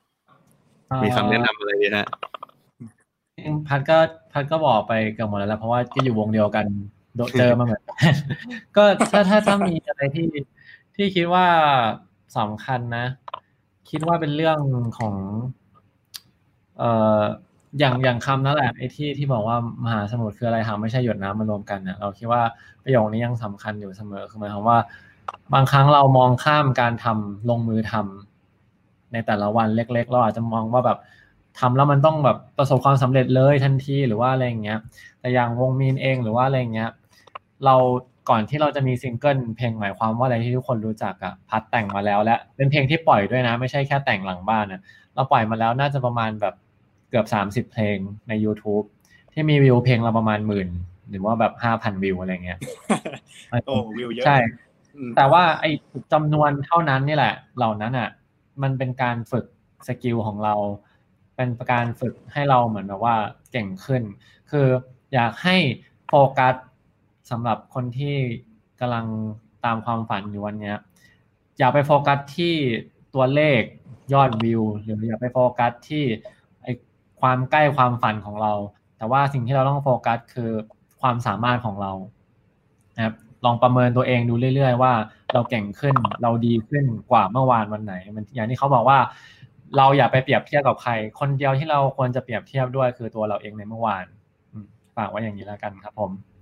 [1.03, 2.09] มีคำแนะนำอะไรดีฮะ
[3.69, 3.99] พัดก็
[4.33, 6.67] พัดก็บอกไปเกือบหมดแล้วแหละเพราะว่าที่อยู่วงเดียวกัน
[7.17, 8.15] โดนเจอมาเหมือนกัน
[8.77, 10.29] ก็ถ้าถ้าถ้ามีอะไรที่
[10.97, 11.47] ที่คิดว่า
[12.39, 13.07] สำคัญนะ
[13.91, 14.59] คิดว่าเป็นเรื่อง
[14.99, 15.15] ของ
[16.79, 17.21] เอ่อ
[17.79, 22.43] อย่างอย่างคำนั่นแหละไอ้ที่ที่บอกว่ามหาสมุทรคืออะไรหาไม่ใช่หยดน้ำมารวมกันเนี่ยเราคิดว่า
[22.83, 24.79] ประโยคนี้ยังสำคัญอยู่เสมอคือหมายความว่า
[25.55, 28.28] บางครั้งเรามองข้ามการทำลงมือทำ
[29.13, 30.99] ในแต่ละวันเล็ก ๆ เราอาจจะมองว่าแบบ
[31.59, 34.79] ทำแล้วมันต้องแบบประสบความสำเร็จเลยทันทีหรือว่าอะไรอย่างเงี้ย
[35.21, 36.91] แต่อย่างวงมีนเองหรือว่าอะไรอย่างเงี้ย
[37.65, 37.77] เรา
[38.29, 44.81] ก่อนที่เราจะมีซิงเกิลเพลงหมายความว่าอะไรที่ทุกคนรู้จักอะพัดแต่งมาแล้วและเป็นเพลงที่ปล่อยด้วยนะ ไม่ใช่แค่แต่งหลังบ้านอะ
[45.15, 46.55] เราปล่อยมาแล้วน่าจะประมาณแบบ
[47.11, 47.99] เกือบสามสิบเพลง
[48.29, 48.85] ใน YouTube
[49.33, 50.69] ที่มีวิวเพลงเราประมาณหมื่น
[51.11, 52.59] หรือว่าแบบห้าพันวิวอะไรเงี้ย
[53.67, 54.39] โอ้วิวเยอะใช่
[54.97, 55.71] อืมแต่ว่าไอ้
[56.13, 58.09] จำนวนเท่านั้นนี่แหละ เหล่านั้นอะ
[58.63, 59.47] มันเป็นการฝึก
[59.89, 60.55] สกิลของเรา
[61.37, 63.17] เป็นการฝึกให้เราเหมือนแบบว่า
[63.53, 64.03] เก่งขึ้น
[64.51, 64.67] คือ
[65.15, 65.57] อยากให้
[66.09, 66.55] โฟกัส
[67.31, 68.17] สำหรับคนที่
[68.81, 69.07] กำลัง
[69.65, 70.75] ตามความฝันอยู่วันนี้
[71.59, 72.55] อย่าไปโฟกัสที่
[73.15, 73.61] ตัวเลข
[74.15, 76.05] ยอดวิว หรืออย่าไปโฟกัสที่
[76.63, 76.67] ไอ
[77.21, 78.53] ความใกล้ความฝันของเรา
[78.97, 80.51] แต่ว่าสิ่งที่เราต้องโฟกัสคือ
[81.01, 81.93] ความสามารถของเรา
[82.97, 84.93] นะครับ ลองประเมินตัวเองดูเรื่อย ๆ ว่า
[85.33, 88.99] เราเก่งขึ้นเราดีขึ้นกว่าเมื่อวานวันไหน มันอย่างที่เขาบอกว่า
[89.77, 94.05] เราอย่าไปเปรียบเทียบกับใคร คนเดียวที่เราควรจะเปรียบเทียบด้วยคือตัวเราเองในเมื่อวาน
[94.97, 96.38] ฝากไว้อย่างนี้แล้วกันครับผม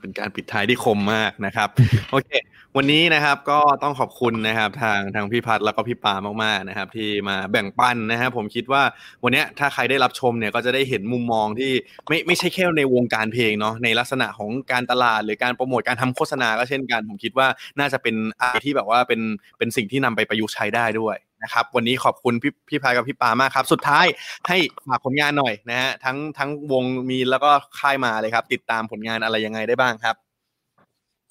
[0.00, 1.68] เป็นการปิดท้ายที่คมมากนะครับ
[2.10, 2.30] โอเค
[2.76, 6.14] วันนี้นะครับก็ต้องขอบคุณนะครับทางทางพี่พัฒน์แล้วก็พี่ปา
[6.44, 8.82] มากๆนะครับ ที่มาแบ่งปันนะครับผมคิดว่า
[9.24, 11.72] วันนี้ถ้าใครได้รับชมเนี่ยก็จะได้เห็นมุมมองที่
[12.08, 17.46] ไม่ไม่ใช่แค่ในวงการเพลงเนาะในลักษณะของการตลาดหรือการโปรโมทการทำโฆษณาก็เช่นกัน ผมคิดว่า
[17.78, 19.20] น่าจะเป็นอะไรที่แบบว่าเป็น
[19.58, 24.06] เป็นสิ่งที่นำไปประยุกต์ใช้ได้ด้วย นะครับวันนี้ขอบคุณพี่พี่พายกับพี่ปามากครับ สุดท้าย
[24.48, 24.56] ให้
[24.88, 30.16] ฝากผลงานหน่อยนะฮะทั้งทั้งวงมีแล้วก็ค่ายมาเลยครับ ติดตามผลงานอะไรยังไงได้บ้างครับ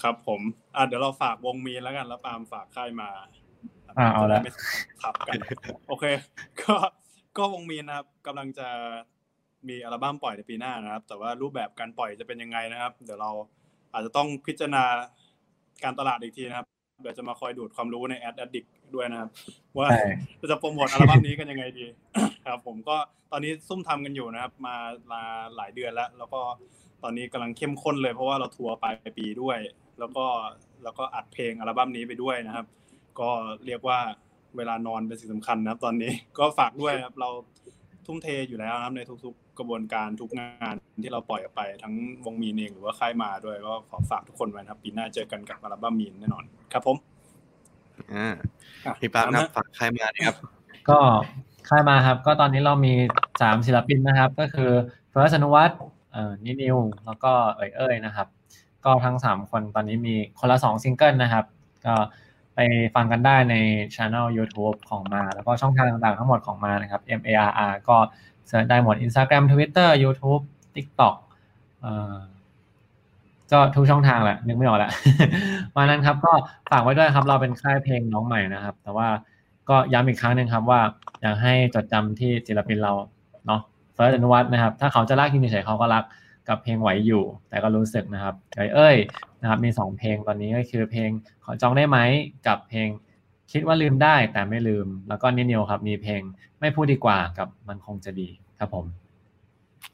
[0.04, 0.42] ครับผม
[0.76, 3.10] อะเดี๋ยวเราฝากวงมีนแล้วกันแล้วปาล์มฝากค่ายมา
[3.98, 4.52] อ่าเอาละจะได้ไม่
[5.02, 5.36] ขับกัน
[5.88, 6.06] โอเค
[6.62, 6.76] ก็
[7.38, 8.68] ก็วงมีนนะครับกำลังจะ
[9.68, 13.32] มีอัลบั้มปล่อยในปีหน้านะครับ แต่ว่ารูปแบบการปล่อยจะเป็นยังไงนะครับ เดี๋ยวเรา
[13.94, 14.84] อาจจะต้องพิจารณา
[15.84, 16.68] การตลาดอีกทีนะครับ
[17.02, 18.66] เดี๋ยวจะมาคอยดูดความรู้ในแอด d ดิก
[18.96, 19.30] ด้วยนะครับ
[19.78, 21.86] ว่าใช่จะโปรโมทอัลบั้มนี้กันยังไงดี
[22.48, 22.96] ครับ ผมก็
[23.32, 24.76] ตอนนี้ซุ่มทำกันอยู่นะครับ มา
[25.12, 25.22] มา
[25.56, 26.42] หลายเดือนแล้ว แล้วก็
[27.04, 29.58] ตอนนี้กำลังเข้มข้นเลยเพราะว่าเราทัวร์ปลายปีด้วย
[30.00, 30.26] แล้วก็
[30.84, 32.66] แล้วก็อัดเพลงอัลบั้มนี้ไปด้วยนะครับ
[33.20, 33.30] ก็
[33.66, 34.00] เรียกว่า
[34.58, 37.30] เวลานอนเป็นสิ่งสำคัญนะครับ ตอนนี้ก็ฝากด้วยครับเรา
[38.06, 41.94] ทุ่มเทอยู่แล้วนะครับในทุกๆ กระบวนการทุกงานที่เราปล่อยออกไปทั้ง
[42.26, 46.98] วงมีนเองหรือว่าค่ายมาด้วยก็ขอฝากทุกคนไว้นะครับ ปีหน้าเจอกันกับอัลบั้มมีนแน่นอนครับผม
[48.14, 48.34] อ่า
[48.86, 50.36] อะพี่ปามครับตามนะฝากค่ายมานะครับ
[50.90, 51.00] ก็
[51.70, 52.94] ค่ายมาครับ ก็ตอนนี้เรามี
[53.42, 54.72] สามศิลปินนะครับ ก็คือ
[55.10, 55.80] เฟิร์สท์ อนุวัฒน์
[56.12, 58.28] เอ่อนินิว แล้วก็เอ่ยเอ้ยนะครับ
[58.86, 61.46] ก็ทั้งสามคนตอนนี้มีคนละสองซิงเกิลนะครับ
[61.86, 61.96] ก็
[62.56, 62.60] ไป
[62.96, 63.56] ฟังกันได้ใน
[63.96, 67.98] channel YouTube ของมา แล้วก็ช่องทางต่างๆ ทั้งหมดของมานะครับ M A R R ก็
[68.48, 70.44] search ได้หมด Instagram Twitter YouTube
[70.76, 71.16] TikTok
[71.82, 72.16] เอ่อ
[73.52, 74.92] ก็ทุกช่องทางแหละนึกไม่ออกล้ว
[75.76, 76.32] มานั้นครับ ก็
[76.72, 79.08] ฝากไว้ด้วยครับ เราเป็นค่ายเพลงน้องใหม่นะครับ แต่ว่า
[79.70, 80.82] ก็ย้ำอีกครั้งหนึ่งครับว่า
[81.22, 82.94] อยากให้จดจำที่ศิลปินเรา
[83.46, 83.62] เนาะ
[83.94, 86.04] เฟิร์สอนุวัฒน์นะครับ ถ้าเขาจะรักยินเฉยเขาก็รัก
[86.50, 88.96] กับเพลงไหวอยู่ แต่ก็รู้สึกนะครับเอ้ยเอ้ย
[89.42, 91.10] นะครับ มีสองเพลงตอนนี้ก็คือเพลง
[91.44, 91.98] ขอจองได้ไหม
[92.48, 92.88] กับเพลง
[93.52, 96.22] คิดว่าลืมได้แต่ไม่ลืม แล้วก็นิเดียวครับ มีเพลง
[96.60, 98.30] ไม่พูดดีกว่ากับมันคงจะดี
[98.60, 99.01] ครับผม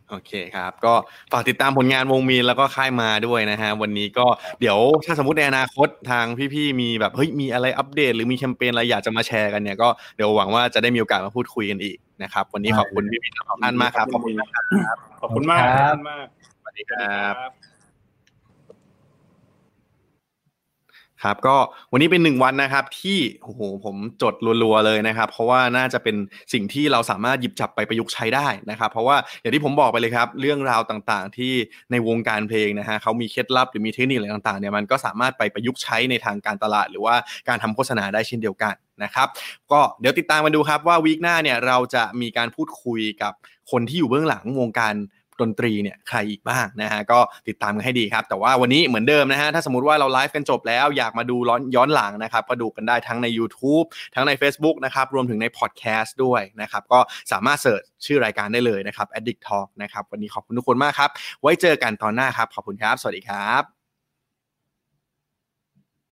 [0.10, 0.94] โอเคครับ ก็
[1.32, 4.26] ฝากติดตามผลงานวงมีนแล้วก็ค่ายมาด้วยนะฮะ วันนี้ก็
[4.60, 14.64] เดี๋ยวถ้าสมมติในอนาคตทางพี่ๆมีแบบเฮ้ยมีอะไรอัปเดต หรือมีแคมเปญอะไรอยากจะมาแชร์กันเนี่ยก็เดี๋ยวหวังว่าจะได้มีโอกาสมาพูดคุยกันอีกนะครับ วันนี้ขอบคุณพี่ๆทั้งสองท่านมากครับขอบคุณนะครับ
[15.22, 16.26] ขอบคุณมากคขรัอบบคุณมาก
[16.62, 17.77] สวัสดีสควัสดีรับ
[21.24, 21.56] ครับก็
[21.92, 26.16] วันนี้เป็นหนึ่งวันนะครับที่โอ้โหผมจดรัวๆเลยนะครับ เพราะว่าน่าจะเป็น
[26.54, 31.54] สิ่งที่เราสามารถหยิบจับไปประยุกต์ใช้ได้นะครับ เพราะว่าอย่างที่ผมบอกไปเลยครับ เรื่องราวต่างๆ ที่
[31.92, 37.16] ในวงการเพลงนะฮะเขามีเคล็ดลับหรือมีเทคนิคอะไรต่างๆเนี่ยมันก็สามารถไปประยุกต์ใช้ในทางการตลาด หรือว่า
[37.48, 39.28] การทำโฆษณาได้เช่นเดียวกันนะครับ
[39.72, 43.34] ก็เดี๋ยวติดตามมาดูครับว่าวีคหน้าเนี่ยเราจะมีการพูดคุยกับ
[43.72, 44.94] คนที่อยู่เบื้องหลังวงการ
[45.42, 53.86] ดนตรีเนี่ยใครอีกบ้างนะฮะก็ติดตามกันให้ดีครับ แต่ว่าวันนี้เหมือนเดิมนะฮะถ้าสมมติว่าเราไลฟ์กันจบแล้วอยากมาดูย้อนย้อนหลังนะครับก็ดูกันได้ทั้งใน YouTube
[54.16, 57.00] ทั้งใน Facebook นะครับรวมถึงในพอดแคสต์ด้วยนะครับก็
[57.32, 61.10] สามารถเสิร์ชชื่อรายการได้เลยนะครับ Addict Talk นะครับวันนี้ขอบคุณทุกคนมากครับ
[61.42, 63.77] ไว้เจอกันตอนหน้าครับ ขอบคุณครับ สวัสดีครับ